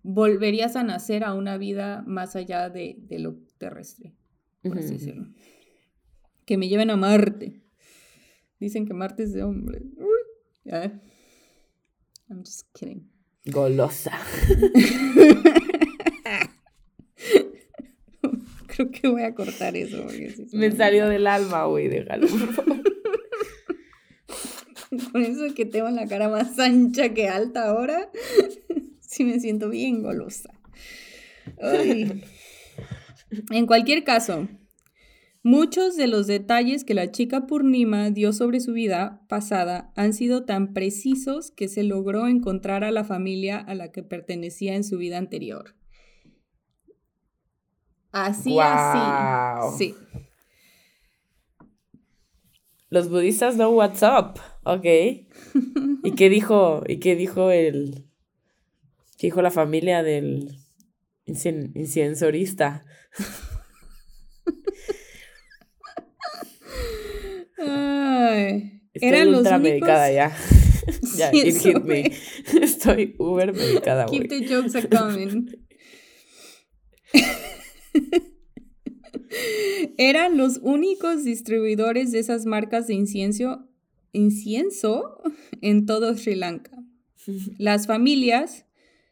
volverías 0.03 0.77
a 0.77 0.83
nacer 0.83 1.25
a 1.25 1.33
una 1.33 1.57
vida 1.57 2.05
más 2.07 2.37
allá 2.37 2.69
de, 2.69 2.97
de 3.01 3.19
lo 3.19 3.39
terrestre, 3.57 4.15
por 4.63 4.79
así 4.79 4.95
decirlo. 4.95 5.27
Que 6.45 6.59
me 6.59 6.69
lleven 6.69 6.91
a 6.91 6.97
Marte. 6.97 7.63
Dicen 8.61 8.87
que 8.87 8.95
Marte 8.95 9.25
es 9.25 9.33
de 9.33 9.43
hombre. 9.43 9.81
Ya. 10.65 11.01
I'm 12.29 12.45
just 12.45 12.63
kidding. 12.75 13.11
Golosa. 13.47 14.13
Creo 18.67 18.91
que 18.91 19.09
voy 19.09 19.23
a 19.23 19.35
cortar 19.35 19.77
eso. 19.77 20.03
porque 20.05 20.31
sí 20.31 20.47
Me 20.53 20.71
salió 20.71 21.05
mal. 21.05 21.13
del 21.13 21.27
alma, 21.27 21.65
güey, 21.67 21.89
déjalo, 21.89 22.27
por 22.29 22.53
favor. 22.55 22.83
Con 25.13 25.23
eso 25.23 25.55
que 25.55 25.67
tengo 25.67 25.91
la 25.91 26.07
cara 26.07 26.29
más 26.29 26.59
ancha 26.59 27.13
que 27.13 27.29
alta 27.29 27.69
ahora, 27.69 28.11
sí 29.01 29.25
me 29.25 29.39
siento 29.41 29.69
bien 29.69 30.03
golosa. 30.03 30.51
Ay. 31.61 32.23
En 33.51 33.67
cualquier 33.67 34.05
caso, 34.05 34.49
muchos 35.49 35.97
de 35.97 36.07
los 36.07 36.27
detalles 36.27 36.85
que 36.85 36.93
la 36.93 37.11
chica 37.11 37.47
Purnima 37.47 38.11
dio 38.11 38.35
sobre 38.35 38.61
su 38.61 38.73
vida 38.75 39.23
pasada 39.29 39.91
han 39.97 40.13
sido 40.13 40.45
tan 40.45 40.75
precisos 40.75 41.51
que 41.51 41.69
se 41.69 41.83
logró 41.85 42.29
encontrar 42.29 42.85
a 42.85 42.91
la 42.91 43.03
familia 43.03 43.57
a 43.59 43.75
la 43.75 43.91
que 43.91 44.03
pertenecía 44.03 44.75
en 44.75 44.85
su 44.85 44.99
vida 44.99 45.17
anterior. 45.17 45.75
Así, 48.13 48.53
Guau. 48.53 49.69
así. 49.71 49.79
Sí. 49.79 49.95
Los 52.91 53.09
budistas 53.09 53.55
know 53.55 53.75
what's 53.75 54.03
up. 54.03 54.39
Ok. 54.65 54.85
¿Y 56.05 56.13
qué 56.17 56.29
dijo? 56.29 56.83
¿Y 56.87 56.99
qué 56.99 57.17
dijo 57.17 57.51
el. 57.51 58.07
¿Qué 59.19 59.29
dijo 59.29 59.43
la 59.43 59.51
familia 59.51 60.03
del 60.03 60.59
incien- 61.27 61.73
incensorista? 61.75 62.85
Ay, 68.29 68.83
Estoy 68.93 69.09
eran 69.09 69.31
los 69.31 69.39
ultra 69.41 69.57
únicos. 69.57 69.71
medicada 69.71 70.13
ya. 70.13 70.37
ya, 71.17 71.31
Sí, 71.31 71.41
it 71.49 71.57
hit 71.59 71.83
me. 71.85 72.13
Estoy 72.63 73.15
uber 73.19 73.53
medicada, 73.53 74.07
güey. 74.07 74.21
Keep 74.21 74.29
the 74.29 74.49
jokes 74.49 74.75
a 74.75 74.89
coming. 74.89 75.47
Eran 79.97 80.37
los 80.37 80.59
únicos 80.63 81.25
distribuidores 81.25 82.13
de 82.13 82.21
esas 82.21 82.47
marcas 82.47 82.87
de 82.87 82.95
incienso, 82.95 83.69
incienso 84.13 85.21
en 85.61 85.87
todo 85.87 86.17
Sri 86.17 86.35
Lanka. 86.35 86.83
Las 87.59 87.87
familias, 87.87 88.65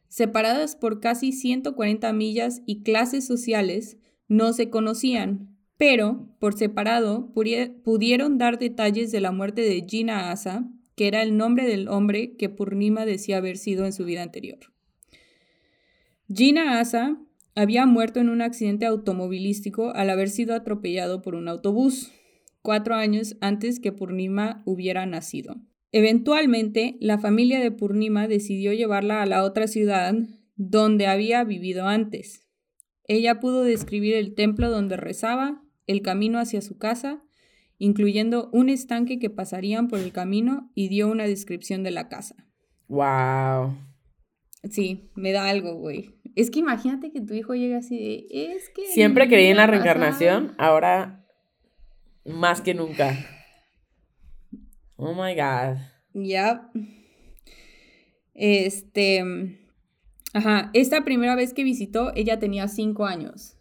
separadas 0.08 0.76
por 0.76 1.00
casi 1.00 1.32
140 1.32 2.12
millas 2.12 2.62
y 2.66 2.82
clases 2.82 3.26
sociales, 3.26 3.98
no 4.28 4.52
se 4.52 4.70
conocían, 4.70 5.55
pero 5.78 6.28
por 6.38 6.54
separado 6.54 7.32
pudieron 7.32 8.38
dar 8.38 8.58
detalles 8.58 9.12
de 9.12 9.20
la 9.20 9.32
muerte 9.32 9.62
de 9.62 9.84
Gina 9.86 10.30
Asa, 10.30 10.68
que 10.94 11.06
era 11.06 11.22
el 11.22 11.36
nombre 11.36 11.66
del 11.66 11.88
hombre 11.88 12.36
que 12.36 12.48
Purnima 12.48 13.04
decía 13.04 13.36
haber 13.36 13.58
sido 13.58 13.84
en 13.84 13.92
su 13.92 14.04
vida 14.04 14.22
anterior. 14.22 14.58
Gina 16.32 16.80
Asa 16.80 17.18
había 17.54 17.86
muerto 17.86 18.20
en 18.20 18.28
un 18.28 18.42
accidente 18.42 18.86
automovilístico 18.86 19.94
al 19.94 20.10
haber 20.10 20.28
sido 20.28 20.54
atropellado 20.54 21.22
por 21.22 21.34
un 21.34 21.48
autobús, 21.48 22.12
cuatro 22.62 22.94
años 22.94 23.36
antes 23.40 23.78
que 23.78 23.92
Purnima 23.92 24.62
hubiera 24.64 25.06
nacido. 25.06 25.56
Eventualmente, 25.92 26.96
la 27.00 27.18
familia 27.18 27.60
de 27.60 27.70
Purnima 27.70 28.28
decidió 28.28 28.72
llevarla 28.72 29.22
a 29.22 29.26
la 29.26 29.44
otra 29.44 29.66
ciudad 29.68 30.14
donde 30.56 31.06
había 31.06 31.44
vivido 31.44 31.86
antes. 31.86 32.46
Ella 33.04 33.40
pudo 33.40 33.62
describir 33.62 34.14
el 34.14 34.34
templo 34.34 34.70
donde 34.70 34.96
rezaba, 34.96 35.62
el 35.86 36.02
camino 36.02 36.38
hacia 36.38 36.62
su 36.62 36.78
casa, 36.78 37.22
incluyendo 37.78 38.50
un 38.52 38.68
estanque 38.68 39.18
que 39.18 39.30
pasarían 39.30 39.88
por 39.88 39.98
el 39.98 40.12
camino 40.12 40.70
y 40.74 40.88
dio 40.88 41.08
una 41.08 41.24
descripción 41.24 41.82
de 41.82 41.90
la 41.90 42.08
casa. 42.08 42.36
Wow. 42.88 43.76
Sí, 44.70 45.10
me 45.14 45.32
da 45.32 45.48
algo, 45.48 45.74
güey. 45.74 46.16
Es 46.34 46.50
que 46.50 46.58
imagínate 46.58 47.12
que 47.12 47.20
tu 47.20 47.34
hijo 47.34 47.54
llegue 47.54 47.76
así 47.76 47.96
de, 47.98 48.26
es 48.54 48.68
que... 48.70 48.86
Siempre 48.86 49.28
creí 49.28 49.46
en 49.46 49.56
la 49.56 49.66
reencarnación, 49.66 50.54
ahora 50.58 51.24
más 52.24 52.60
que 52.60 52.74
nunca. 52.74 53.16
Oh 54.96 55.14
my 55.14 55.34
God. 55.34 55.78
Ya. 56.14 56.70
Este. 58.34 59.22
Ajá. 60.32 60.70
Esta 60.74 61.04
primera 61.04 61.36
vez 61.36 61.54
que 61.54 61.64
visitó, 61.64 62.12
ella 62.14 62.38
tenía 62.38 62.68
cinco 62.68 63.06
años. 63.06 63.58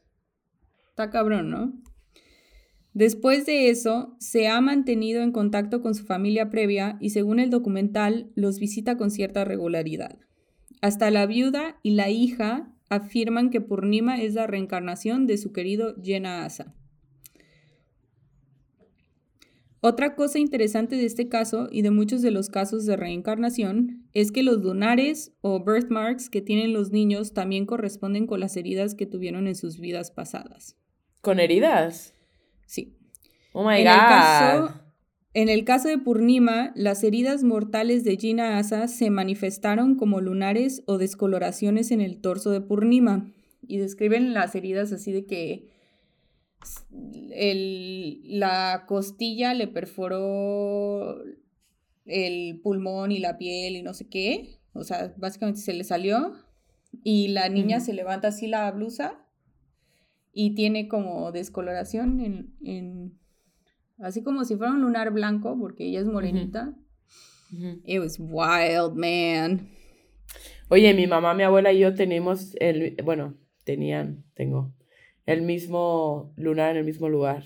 Está 0.90 1.10
cabrón, 1.10 1.50
¿no? 1.50 1.74
Después 2.96 3.46
de 3.46 3.70
eso, 3.70 4.16
se 4.20 4.48
ha 4.48 4.62
mantenido 4.62 5.22
en 5.22 5.34
contacto 5.34 5.82
con 5.82 5.94
su 5.96 6.06
familia 6.06 6.50
previa 6.50 6.98
y 7.02 7.10
según 7.10 7.40
el 7.40 7.50
documental, 7.50 8.32
los 8.36 8.58
visita 8.58 8.96
con 8.96 9.12
cierta 9.12 9.44
regularidad. 9.44 10.18
Hasta 10.82 11.12
la 11.12 11.26
viuda 11.26 11.78
y 11.84 11.92
la 11.92 12.10
hija 12.10 12.74
afirman 12.90 13.50
que 13.50 13.60
Purnima 13.60 14.22
es 14.22 14.34
la 14.36 14.48
reencarnación 14.48 15.28
de 15.28 15.38
su 15.38 15.52
querido 15.52 15.94
Jena 16.02 16.46
Asa. 16.46 16.74
Otra 19.82 20.16
cosa 20.16 20.40
interesante 20.40 20.96
de 20.96 21.06
este 21.06 21.28
caso 21.28 21.68
y 21.70 21.82
de 21.82 21.92
muchos 21.92 22.22
de 22.22 22.32
los 22.32 22.50
casos 22.50 22.86
de 22.86 22.96
reencarnación 22.96 24.08
es 24.14 24.32
que 24.32 24.42
los 24.42 24.64
lunares 24.64 25.34
o 25.42 25.66
birthmarks 25.66 26.30
que 26.30 26.42
tienen 26.42 26.72
los 26.72 26.92
niños 26.92 27.34
también 27.34 27.66
corresponden 27.66 28.26
con 28.26 28.40
las 28.40 28.56
heridas 28.56 28.96
que 28.96 29.06
tuvieron 29.06 29.48
en 29.48 29.56
sus 29.56 29.82
vidas 29.82 30.12
pasadas. 30.12 30.78
¿Con 31.20 31.42
heridas? 31.42 32.15
Sí. 32.66 32.98
Oh 33.54 33.64
my 33.64 33.78
en 33.80 33.86
God. 33.86 33.94
El 33.94 34.00
caso, 34.00 34.82
en 35.34 35.50
el 35.50 35.66
caso 35.66 35.88
de 35.90 35.98
Purnima, 35.98 36.72
las 36.76 37.04
heridas 37.04 37.44
mortales 37.44 38.04
de 38.04 38.18
Gina 38.18 38.58
Asa 38.58 38.88
se 38.88 39.10
manifestaron 39.10 39.96
como 39.96 40.22
lunares 40.22 40.84
o 40.86 40.98
descoloraciones 40.98 41.92
en 41.92 42.02
el 42.02 42.22
torso 42.22 42.52
de 42.52 42.62
Purnima. 42.62 43.32
Y 43.68 43.78
describen 43.78 44.34
las 44.34 44.56
heridas 44.56 44.92
así 44.92 45.12
de 45.12 45.26
que 45.26 45.70
el, 47.32 48.40
la 48.40 48.86
costilla 48.88 49.54
le 49.54 49.68
perforó 49.68 51.22
el 52.06 52.62
pulmón 52.62 53.12
y 53.12 53.20
la 53.20 53.38
piel 53.38 53.76
y 53.76 53.82
no 53.82 53.94
sé 53.94 54.08
qué. 54.08 54.60
O 54.74 54.84
sea, 54.84 55.14
básicamente 55.18 55.60
se 55.62 55.74
le 55.74 55.84
salió. 55.84 56.34
Y 57.04 57.28
la 57.30 57.50
niña 57.50 57.82
se 57.82 57.94
levanta 57.94 58.30
así 58.30 58.48
la 58.48 58.72
blusa 58.72 59.25
y 60.38 60.54
tiene 60.54 60.88
como 60.90 61.32
descoloración 61.32 62.20
en, 62.20 62.54
en- 62.62 63.18
así 64.00 64.22
como 64.22 64.44
si 64.44 64.58
fuera 64.58 64.74
un 64.74 64.82
lunar 64.82 65.12
blanco, 65.12 65.58
porque 65.58 65.86
ella 65.86 66.02
es 66.02 66.06
morenita. 66.06 66.76
Ujú. 67.54 67.82
It 67.86 68.00
was 68.00 68.18
wild, 68.20 68.96
man. 68.96 69.70
Oye, 70.68 70.94
mi 70.94 71.08
mamá, 71.08 71.34
mi 71.34 71.44
abuela 71.44 71.72
y 71.72 71.80
yo 71.80 71.94
tenemos 71.96 72.54
el, 72.60 72.98
bueno, 73.06 73.36
tenían, 73.64 74.26
tengo, 74.34 74.74
el 75.26 75.42
mismo 75.44 76.34
lunar 76.36 76.72
en 76.72 76.78
el 76.78 76.84
mismo 76.86 77.08
lugar. 77.08 77.44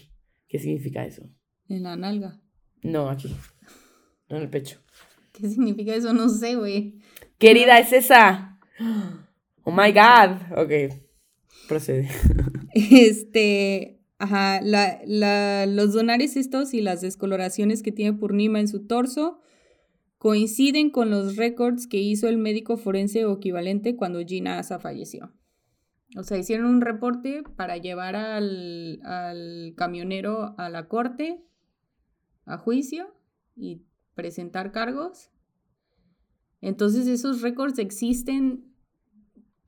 ¿Qué 0.47 0.57
significa 0.57 1.05
eso? 1.05 1.29
En 1.67 1.83
la 1.83 1.95
nalga. 1.95 2.41
No, 2.81 3.07
aquí, 3.09 3.35
en 4.29 4.37
el 4.37 4.49
pecho. 4.49 4.79
¿Qué 5.33 5.47
significa 5.47 5.93
eso? 5.93 6.11
No 6.13 6.27
sé, 6.27 6.55
güey. 6.55 6.95
¿Qué 7.37 7.51
herida 7.51 7.77
es 7.77 7.93
esa? 7.93 8.57
Oh 9.63 9.71
my 9.71 9.91
God. 9.91 10.57
Ok, 10.57 10.95
procede. 11.67 12.09
Este, 12.91 13.99
ajá, 14.17 14.61
la, 14.61 14.99
la- 15.05 15.65
los 15.65 15.93
donares 15.93 16.35
estos 16.37 16.73
y 16.73 16.81
las 16.81 17.01
descoloraciones 17.01 17.81
que 17.83 17.91
tiene 17.91 18.13
Purnima 18.17 18.59
en 18.59 18.67
su 18.67 18.85
torso 18.85 19.39
coinciden 20.17 20.89
con 20.89 21.09
los 21.09 21.35
récords 21.37 21.87
que 21.87 21.97
hizo 21.97 22.27
el 22.27 22.37
médico 22.37 22.75
forense 22.77 23.23
o 23.25 23.33
equivalente 23.37 23.95
cuando 23.95 24.19
Gina 24.25 24.59
Asa 24.59 24.77
falleció. 24.79 25.31
O 26.17 26.23
sea, 26.23 26.37
hicieron 26.37 26.65
un 26.65 26.81
reporte 26.81 27.43
para 27.55 27.77
llevar 27.77 28.15
al, 28.15 28.99
al 29.03 29.73
camionero 29.77 30.55
a 30.57 30.69
la 30.69 30.87
corte, 30.87 31.41
a 32.45 32.57
juicio 32.57 33.13
y 33.55 33.83
presentar 34.15 34.71
cargos. 34.71 35.29
Entonces 36.61 37.07
esos 37.07 37.41
récords 37.41 37.79
existen. 37.79 38.65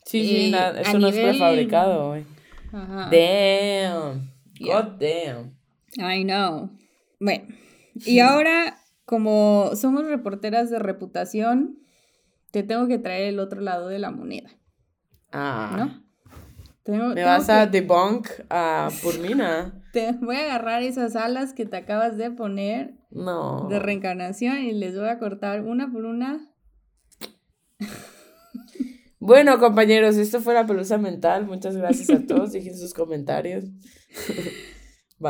Sí, 0.05 0.25
sí, 0.25 0.51
Eh, 0.53 0.81
eso 0.81 0.99
no 0.99 1.07
es 1.07 1.15
prefabricado, 1.17 2.09
güey. 2.09 2.25
Damn. 2.71 4.31
Yeah. 4.59 4.81
God 4.81 4.99
damn. 4.99 5.55
I 5.97 6.23
know. 6.23 6.69
Bueno, 7.19 7.45
y 7.95 8.19
ahora, 8.19 8.77
como 9.05 9.71
somos 9.75 10.05
reporteras 10.07 10.69
de 10.69 10.79
reputación, 10.79 11.77
te 12.51 12.63
tengo 12.63 12.87
que 12.87 12.97
traer 12.97 13.27
el 13.27 13.39
otro 13.39 13.61
lado 13.61 13.87
de 13.87 13.99
la 13.99 14.11
moneda, 14.11 14.49
Ah. 15.31 15.75
¿no? 15.77 16.03
Tengo- 16.83 17.09
¿Me 17.09 17.15
tengo 17.15 17.27
vas 17.27 17.49
a 17.49 17.67
debunk 17.67 18.27
a 18.49 18.89
Purmina? 19.03 19.73
te 19.93 20.13
voy 20.13 20.37
a 20.37 20.43
agarrar 20.45 20.81
esas 20.83 21.15
alas 21.15 21.53
que 21.53 21.65
te 21.65 21.77
acabas 21.77 22.17
de 22.17 22.31
poner 22.31 22.95
No. 23.11 23.67
de 23.69 23.77
reencarnación 23.79 24.57
y 24.59 24.71
les 24.73 24.97
voy 24.97 25.09
a 25.09 25.19
cortar 25.19 25.61
una 25.61 25.91
por 25.91 26.05
una. 26.05 26.47
Bueno, 29.21 29.59
compañeros, 29.59 30.17
esto 30.17 30.41
fue 30.41 30.55
la 30.55 30.65
pelusa 30.65 30.97
mental. 30.97 31.45
Muchas 31.45 31.77
gracias 31.77 32.09
a 32.09 32.25
todos. 32.25 32.51
Dejen 32.53 32.75
sus 32.75 32.93
comentarios. 32.93 33.65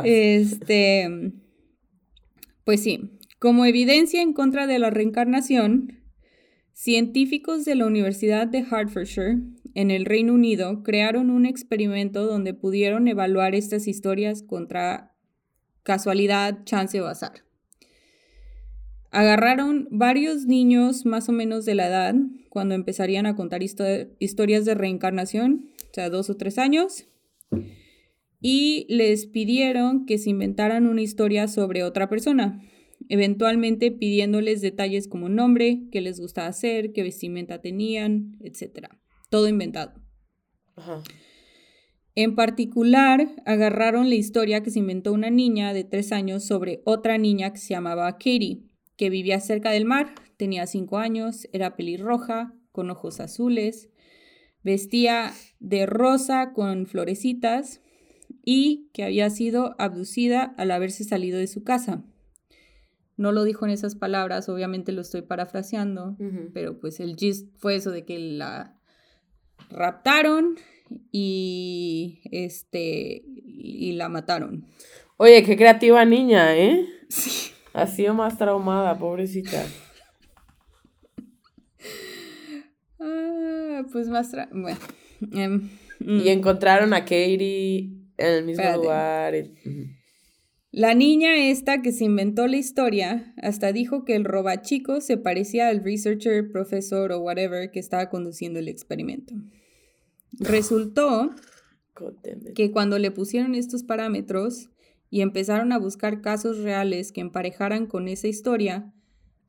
Este, 0.04 1.06
pues 2.64 2.82
sí, 2.82 3.18
como 3.38 3.66
evidencia 3.66 4.22
en 4.22 4.32
contra 4.32 4.66
de 4.66 4.78
la 4.78 4.88
reencarnación, 4.88 6.00
científicos 6.72 7.66
de 7.66 7.74
la 7.74 7.84
Universidad 7.84 8.46
de 8.46 8.60
Hertfordshire, 8.60 9.40
en 9.74 9.90
el 9.90 10.06
Reino 10.06 10.32
Unido, 10.32 10.82
crearon 10.82 11.28
un 11.28 11.44
experimento 11.44 12.24
donde 12.24 12.54
pudieron 12.54 13.06
evaluar 13.06 13.54
estas 13.54 13.86
historias 13.86 14.42
contra 14.42 15.14
casualidad, 15.82 16.64
chance 16.64 16.98
o 17.02 17.06
azar. 17.06 17.44
Agarraron 19.12 19.88
varios 19.90 20.46
niños 20.46 21.04
más 21.04 21.28
o 21.28 21.32
menos 21.32 21.66
de 21.66 21.74
la 21.74 21.86
edad, 21.86 22.14
cuando 22.48 22.74
empezarían 22.74 23.26
a 23.26 23.36
contar 23.36 23.60
histo- 23.62 24.08
historias 24.18 24.64
de 24.64 24.74
reencarnación, 24.74 25.68
o 25.90 25.94
sea, 25.94 26.08
dos 26.08 26.30
o 26.30 26.36
tres 26.38 26.56
años, 26.58 27.06
y 28.40 28.86
les 28.88 29.26
pidieron 29.26 30.06
que 30.06 30.16
se 30.16 30.30
inventaran 30.30 30.86
una 30.86 31.02
historia 31.02 31.46
sobre 31.46 31.84
otra 31.84 32.08
persona, 32.08 32.62
eventualmente 33.10 33.90
pidiéndoles 33.90 34.62
detalles 34.62 35.08
como 35.08 35.28
nombre, 35.28 35.82
qué 35.92 36.00
les 36.00 36.18
gustaba 36.18 36.48
hacer, 36.48 36.94
qué 36.94 37.02
vestimenta 37.02 37.60
tenían, 37.60 38.38
etc. 38.40 38.88
Todo 39.28 39.46
inventado. 39.46 39.92
Ajá. 40.74 41.02
En 42.14 42.34
particular, 42.34 43.28
agarraron 43.44 44.08
la 44.08 44.14
historia 44.14 44.62
que 44.62 44.70
se 44.70 44.78
inventó 44.78 45.12
una 45.12 45.28
niña 45.28 45.74
de 45.74 45.84
tres 45.84 46.12
años 46.12 46.44
sobre 46.44 46.80
otra 46.86 47.18
niña 47.18 47.52
que 47.52 47.58
se 47.58 47.74
llamaba 47.74 48.10
Katie, 48.12 48.71
que 49.02 49.10
vivía 49.10 49.40
cerca 49.40 49.72
del 49.72 49.84
mar, 49.84 50.14
tenía 50.36 50.64
cinco 50.68 50.98
años, 50.98 51.48
era 51.52 51.74
pelirroja, 51.74 52.54
con 52.70 52.88
ojos 52.88 53.18
azules, 53.18 53.90
vestía 54.62 55.32
de 55.58 55.86
rosa 55.86 56.52
con 56.52 56.86
florecitas 56.86 57.80
y 58.44 58.90
que 58.92 59.02
había 59.02 59.28
sido 59.28 59.74
abducida 59.80 60.54
al 60.56 60.70
haberse 60.70 61.02
salido 61.02 61.40
de 61.40 61.48
su 61.48 61.64
casa. 61.64 62.04
No 63.16 63.32
lo 63.32 63.42
dijo 63.42 63.64
en 63.64 63.72
esas 63.72 63.96
palabras, 63.96 64.48
obviamente 64.48 64.92
lo 64.92 65.00
estoy 65.00 65.22
parafraseando, 65.22 66.16
pero 66.54 66.78
pues 66.78 67.00
el 67.00 67.16
gist 67.16 67.48
fue 67.56 67.74
eso 67.74 67.90
de 67.90 68.04
que 68.04 68.20
la 68.20 68.78
raptaron 69.68 70.58
y 71.10 72.20
este 72.30 73.24
y 73.26 73.94
la 73.94 74.08
mataron. 74.08 74.64
Oye, 75.16 75.42
qué 75.42 75.56
creativa 75.56 76.04
niña, 76.04 76.56
¿eh? 76.56 76.86
Sí. 77.08 77.41
Ha 77.74 77.86
sido 77.86 78.14
más 78.14 78.36
traumada, 78.38 78.98
pobrecita. 78.98 79.64
Ah, 83.00 83.82
pues 83.90 84.08
más 84.08 84.32
tra- 84.32 84.48
bueno. 84.52 84.78
em, 85.32 85.70
mm. 86.00 86.20
Y 86.20 86.28
encontraron 86.28 86.92
a 86.94 87.00
Katie 87.00 87.90
en 88.18 88.26
el 88.26 88.44
mismo 88.44 88.62
Espérate. 88.62 88.78
lugar. 88.82 89.34
La 90.70 90.94
niña 90.94 91.36
esta 91.50 91.82
que 91.82 91.92
se 91.92 92.04
inventó 92.04 92.46
la 92.46 92.56
historia 92.56 93.34
hasta 93.36 93.72
dijo 93.72 94.04
que 94.04 94.14
el 94.16 94.24
robachico 94.24 95.00
se 95.00 95.18
parecía 95.18 95.68
al 95.68 95.84
researcher, 95.84 96.50
profesor 96.50 97.12
o 97.12 97.18
whatever 97.20 97.70
que 97.70 97.78
estaba 97.80 98.08
conduciendo 98.08 98.58
el 98.58 98.68
experimento. 98.68 99.34
Resultó 100.38 101.30
que 102.54 102.70
cuando 102.70 102.98
le 102.98 103.10
pusieron 103.10 103.54
estos 103.54 103.82
parámetros 103.82 104.70
y 105.12 105.20
empezaron 105.20 105.72
a 105.72 105.78
buscar 105.78 106.22
casos 106.22 106.60
reales 106.60 107.12
que 107.12 107.20
emparejaran 107.20 107.86
con 107.86 108.08
esa 108.08 108.28
historia, 108.28 108.94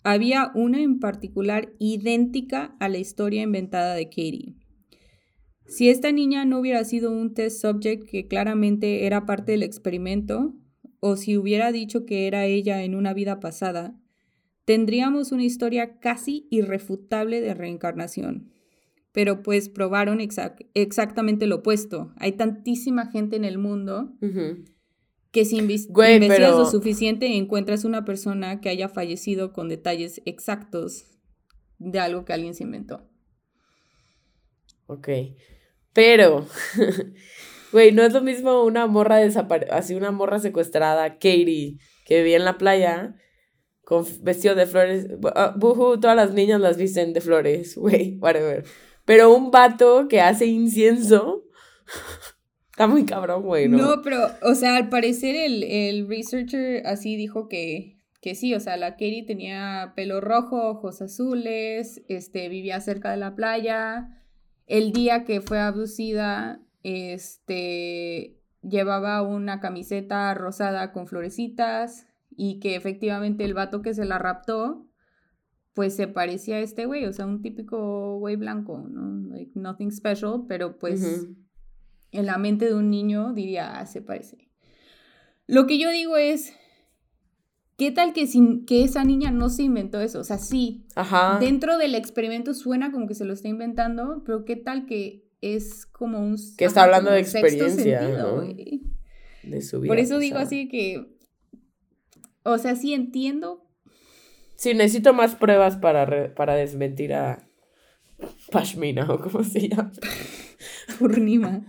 había 0.04 0.52
una 0.56 0.82
en 0.82 1.00
particular 1.00 1.72
idéntica 1.80 2.76
a 2.82 2.90
la 2.90 2.98
historia 2.98 3.44
inventada 3.44 3.96
de 3.96 4.10
Katie. 4.10 4.56
Si 5.66 5.88
esta 5.88 6.12
niña 6.12 6.44
no 6.44 6.60
hubiera 6.60 6.84
sido 6.84 7.12
un 7.12 7.34
test 7.34 7.62
subject 7.62 8.04
que 8.10 8.28
claramente 8.28 9.06
era 9.06 9.26
parte 9.26 9.54
del 9.54 9.64
experimento, 9.64 10.54
o 11.00 11.16
si 11.16 11.38
hubiera 11.38 11.72
dicho 11.72 12.06
que 12.06 12.28
era 12.28 12.44
ella 12.44 12.84
en 12.84 12.94
una 12.94 13.14
vida 13.14 13.40
pasada, 13.40 13.98
tendríamos 14.66 15.32
una 15.32 15.46
historia 15.46 15.98
casi 16.00 16.46
irrefutable 16.50 17.40
de 17.40 17.54
reencarnación. 17.54 18.52
Pero 19.14 19.44
pues 19.44 19.70
probaron 19.70 20.20
exactamente 20.20 21.48
lo 21.48 21.58
opuesto. 21.58 22.12
Hay 22.18 22.34
tantísima 22.34 23.06
gente 23.06 23.38
en 23.38 23.46
el 23.46 23.60
mundo 23.60 24.12
que 25.34 25.44
si 25.44 25.58
investigas 25.58 26.56
lo 26.56 26.66
suficiente 26.66 27.36
encuentras 27.36 27.84
una 27.84 28.06
persona 28.06 28.62
que 28.62 28.70
haya 28.70 28.88
fallecido 28.88 29.52
con 29.52 29.68
detalles 29.68 30.22
exactos 30.24 31.08
de 31.80 32.00
algo 32.00 32.24
que 32.24 32.32
alguien 32.32 32.54
se 32.54 32.64
inventó. 32.64 33.10
Ok. 34.88 35.10
Pero 35.92 36.48
Güey, 37.74 37.92
no 37.92 38.04
es 38.04 38.14
lo 38.14 38.22
mismo 38.22 38.64
una 38.64 38.86
morra 38.86 39.18
desaparecida, 39.18 39.76
así 39.76 39.96
una 39.96 40.12
morra 40.12 40.38
secuestrada, 40.38 41.14
Katie, 41.14 41.80
que 42.06 42.18
vivía 42.18 42.38
en 42.38 42.46
la 42.46 42.60
playa 42.60 43.16
con 43.84 44.06
vestido 44.22 44.54
de 44.54 44.68
flores. 44.68 45.08
Uh, 45.10 45.58
buhu, 45.58 46.00
todas 46.00 46.16
las 46.16 46.34
niñas 46.34 46.62
las 46.62 46.78
visten 46.78 47.14
de 47.14 47.22
flores, 47.22 47.76
güey, 47.78 48.20
whatever. 48.20 48.64
Pero 49.06 49.34
un 49.34 49.50
vato 49.50 50.08
que 50.08 50.22
hace 50.22 50.46
incienso. 50.46 51.46
Está 52.74 52.88
muy 52.88 53.06
cabrón, 53.06 53.44
güey, 53.44 53.70
¿no? 53.70 53.78
No, 53.78 54.02
pero, 54.02 54.26
o 54.42 54.56
sea, 54.56 54.78
al 54.78 54.90
parecer 54.90 55.36
el, 55.36 55.62
el 55.62 56.08
researcher 56.08 56.88
así 56.88 57.16
dijo 57.16 57.48
que, 57.48 58.00
que 58.20 58.34
sí, 58.34 58.56
o 58.56 58.60
sea, 58.60 58.78
la 58.78 58.94
Katie 58.94 59.26
tenía 59.28 59.94
pelo 59.96 60.22
rojo, 60.22 60.70
ojos 60.70 61.00
azules, 61.00 62.02
este, 62.08 62.50
vivía 62.50 62.82
cerca 62.82 63.12
de 63.12 63.18
la 63.18 63.36
playa. 63.36 64.26
El 64.66 64.92
día 64.92 65.24
que 65.24 65.40
fue 65.40 65.60
abducida, 65.60 66.64
este, 66.82 68.42
llevaba 68.64 69.22
una 69.22 69.60
camiseta 69.60 70.34
rosada 70.34 70.92
con 70.94 71.06
florecitas 71.06 72.08
y 72.36 72.60
que 72.60 72.76
efectivamente 72.76 73.46
el 73.46 73.54
vato 73.54 73.84
que 73.84 73.94
se 73.94 74.06
la 74.06 74.18
raptó, 74.18 74.88
pues 75.76 75.96
se 75.96 76.08
parecía 76.08 76.56
a 76.56 76.62
este 76.62 76.88
güey, 76.88 77.06
o 77.06 77.14
sea, 77.14 77.28
un 77.28 77.44
típico 77.44 78.18
güey 78.18 78.36
blanco, 78.36 78.80
¿no? 78.90 79.32
Like 79.32 79.52
nothing 79.54 79.92
special, 79.92 80.46
pero 80.48 80.80
pues 80.80 81.28
en 82.14 82.28
la 82.28 82.38
mente 82.38 82.66
de 82.66 82.76
un 82.76 82.90
niño 82.90 83.34
diría, 83.34 83.80
ah, 83.80 83.86
se 83.86 84.02
parece. 84.02 84.48
Lo 85.48 85.68
que 85.68 85.78
yo 85.78 85.92
digo 85.92 86.16
es, 86.16 86.54
¿qué 87.78 87.92
tal 87.92 88.14
que, 88.14 88.28
sin, 88.28 88.66
que 88.66 88.84
esa 88.84 89.04
niña 89.04 89.32
no 89.32 89.50
se 89.50 89.64
inventó 89.64 90.00
eso? 90.00 90.20
O 90.20 90.24
sea, 90.24 90.38
sí, 90.38 90.86
dentro 91.40 91.78
del 91.78 91.96
experimento 91.96 92.54
suena 92.54 92.92
como 92.92 93.08
que 93.08 93.16
se 93.16 93.26
lo 93.26 93.34
está 93.34 93.50
inventando, 93.50 94.22
pero 94.26 94.46
¿qué 94.46 94.56
tal 94.56 94.86
que 94.86 95.28
es 95.42 95.86
como 95.88 96.20
un... 96.20 96.38
Que 96.58 96.66
está 96.66 96.84
hablando 96.84 97.12
de 97.12 97.20
experiencia, 97.20 98.02
De 99.44 99.62
su 99.62 99.82
vida. 99.82 99.90
Por 99.90 100.00
eso 100.00 100.20
digo 100.20 100.38
así 100.38 100.70
que... 100.70 101.18
O 102.44 102.58
sea, 102.58 102.76
sí 102.76 102.94
entiendo. 102.94 103.66
Sí, 104.56 104.74
necesito 104.74 105.14
más 105.14 105.36
pruebas 105.36 105.78
para, 105.78 106.34
para 106.36 106.56
desmentir 106.56 107.14
a 107.14 107.48
Pashmina 108.52 109.10
o 109.10 109.20
como 109.20 109.44
se 109.44 109.70
llama. 109.70 109.92
Purnima. 111.00 111.66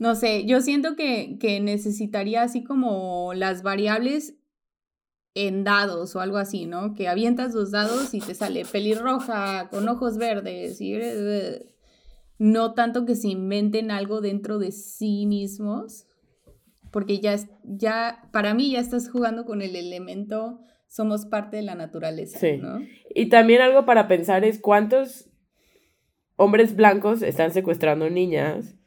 No 0.00 0.14
sé, 0.14 0.46
yo 0.46 0.62
siento 0.62 0.96
que, 0.96 1.36
que 1.38 1.60
necesitaría 1.60 2.42
así 2.42 2.64
como 2.64 3.34
las 3.34 3.62
variables 3.62 4.34
en 5.34 5.62
dados 5.62 6.16
o 6.16 6.20
algo 6.20 6.38
así, 6.38 6.64
¿no? 6.64 6.94
Que 6.94 7.06
avientas 7.06 7.54
los 7.54 7.70
dados 7.70 8.14
y 8.14 8.20
te 8.20 8.34
sale 8.34 8.64
pelirroja 8.64 9.68
con 9.68 9.86
ojos 9.90 10.16
verdes 10.16 10.80
y 10.80 10.98
no 12.38 12.72
tanto 12.72 13.04
que 13.04 13.14
se 13.14 13.28
inventen 13.28 13.90
algo 13.90 14.22
dentro 14.22 14.58
de 14.58 14.72
sí 14.72 15.26
mismos, 15.26 16.06
porque 16.90 17.20
ya, 17.20 17.36
ya 17.62 18.26
para 18.32 18.54
mí 18.54 18.70
ya 18.70 18.80
estás 18.80 19.10
jugando 19.10 19.44
con 19.44 19.60
el 19.60 19.76
elemento, 19.76 20.60
somos 20.88 21.26
parte 21.26 21.58
de 21.58 21.62
la 21.62 21.74
naturaleza, 21.74 22.38
sí. 22.38 22.56
¿no? 22.56 22.80
Y 23.14 23.28
también 23.28 23.60
algo 23.60 23.84
para 23.84 24.08
pensar 24.08 24.46
es 24.46 24.58
cuántos 24.58 25.28
hombres 26.36 26.74
blancos 26.74 27.20
están 27.20 27.52
secuestrando 27.52 28.08
niñas 28.08 28.79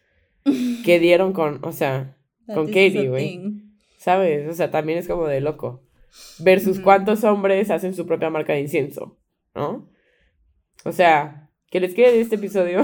que 0.86 0.99
dieron 0.99 1.34
con, 1.34 1.63
o 1.63 1.71
sea, 1.71 2.17
con 2.53 2.67
Katie, 2.67 3.09
güey. 3.09 3.63
¿Sabes? 3.97 4.49
O 4.49 4.53
sea, 4.53 4.69
también 4.69 4.99
es 4.99 5.07
como 5.07 5.27
de 5.27 5.41
loco. 5.41 5.84
Versus 6.39 6.79
cuántos 6.79 7.23
hombres 7.23 7.71
hacen 7.71 7.95
su 7.95 8.05
propia 8.05 8.29
marca 8.29 8.53
de 8.53 8.61
incienso, 8.61 9.17
¿no? 9.55 9.89
O 10.86 10.91
sea, 10.91 11.49
¿qué 11.71 11.79
les 11.79 11.95
quede 11.95 12.11
de 12.11 12.21
este 12.21 12.36
episodio? 12.36 12.84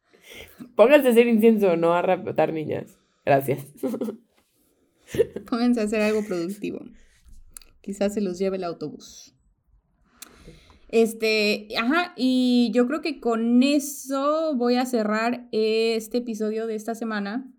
Pónganse 0.76 1.08
a 1.08 1.10
hacer 1.12 1.26
incienso, 1.26 1.76
no 1.76 1.94
a 1.94 2.02
raptar 2.02 2.52
niñas. 2.52 2.98
Gracias. 3.24 3.66
Pónganse 5.48 5.80
a 5.80 5.84
hacer 5.84 6.00
algo 6.00 6.24
productivo. 6.24 6.80
Quizás 7.82 8.14
se 8.14 8.20
los 8.20 8.38
lleve 8.38 8.56
el 8.56 8.64
autobús. 8.64 9.35
Este, 10.88 11.68
ajá, 11.78 12.12
y 12.16 12.70
yo 12.72 12.86
creo 12.86 13.00
que 13.00 13.20
con 13.20 13.62
eso 13.62 14.54
voy 14.56 14.76
a 14.76 14.86
cerrar 14.86 15.48
este 15.52 16.18
episodio 16.18 16.66
de 16.66 16.76
esta 16.76 16.94
semana. 16.94 17.52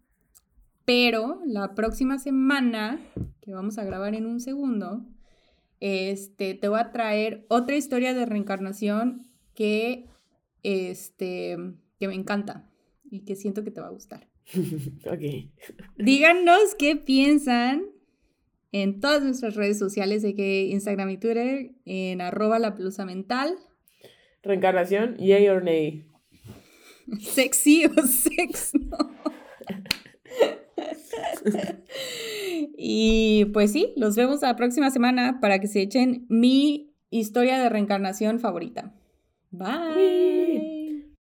Pero 0.85 1.41
la 1.45 1.75
próxima 1.75 2.17
semana, 2.17 2.99
que 3.41 3.53
vamos 3.53 3.77
a 3.77 3.83
grabar 3.83 4.15
en 4.15 4.25
un 4.25 4.39
segundo, 4.39 5.05
este, 5.81 6.53
te 6.53 6.69
voy 6.69 6.79
a 6.79 6.91
traer 6.91 7.45
otra 7.49 7.75
historia 7.75 8.13
de 8.13 8.25
reencarnación 8.25 9.27
que, 9.53 10.05
este, 10.63 11.57
que 11.99 12.07
me 12.07 12.15
encanta 12.15 12.69
y 13.09 13.25
que 13.25 13.35
siento 13.35 13.65
que 13.65 13.71
te 13.71 13.81
va 13.81 13.87
a 13.87 13.91
gustar. 13.91 14.29
ok. 14.55 15.51
Díganos 15.97 16.75
qué 16.79 16.95
piensan 16.95 17.83
en 18.83 18.99
todas 18.99 19.23
nuestras 19.23 19.55
redes 19.55 19.79
sociales, 19.79 20.21
de 20.21 20.35
que 20.35 20.65
Instagram 20.65 21.09
y 21.09 21.17
Twitter, 21.17 21.71
en 21.85 22.21
arroba 22.21 22.59
la 22.59 22.75
plusa 22.75 23.05
mental. 23.05 23.55
Reencarnación, 24.43 25.17
yay 25.17 25.47
or 25.47 25.63
nay. 25.63 26.05
Sexy 27.19 27.85
o 27.85 28.05
sex, 28.05 28.71
no. 28.73 28.97
y 32.77 33.45
pues 33.53 33.71
sí, 33.71 33.93
los 33.95 34.15
vemos 34.15 34.41
la 34.41 34.55
próxima 34.55 34.91
semana 34.91 35.39
para 35.41 35.59
que 35.59 35.67
se 35.67 35.81
echen 35.81 36.25
mi 36.29 36.93
historia 37.09 37.59
de 37.59 37.69
reencarnación 37.69 38.39
favorita. 38.39 38.93
Bye. 39.51 40.36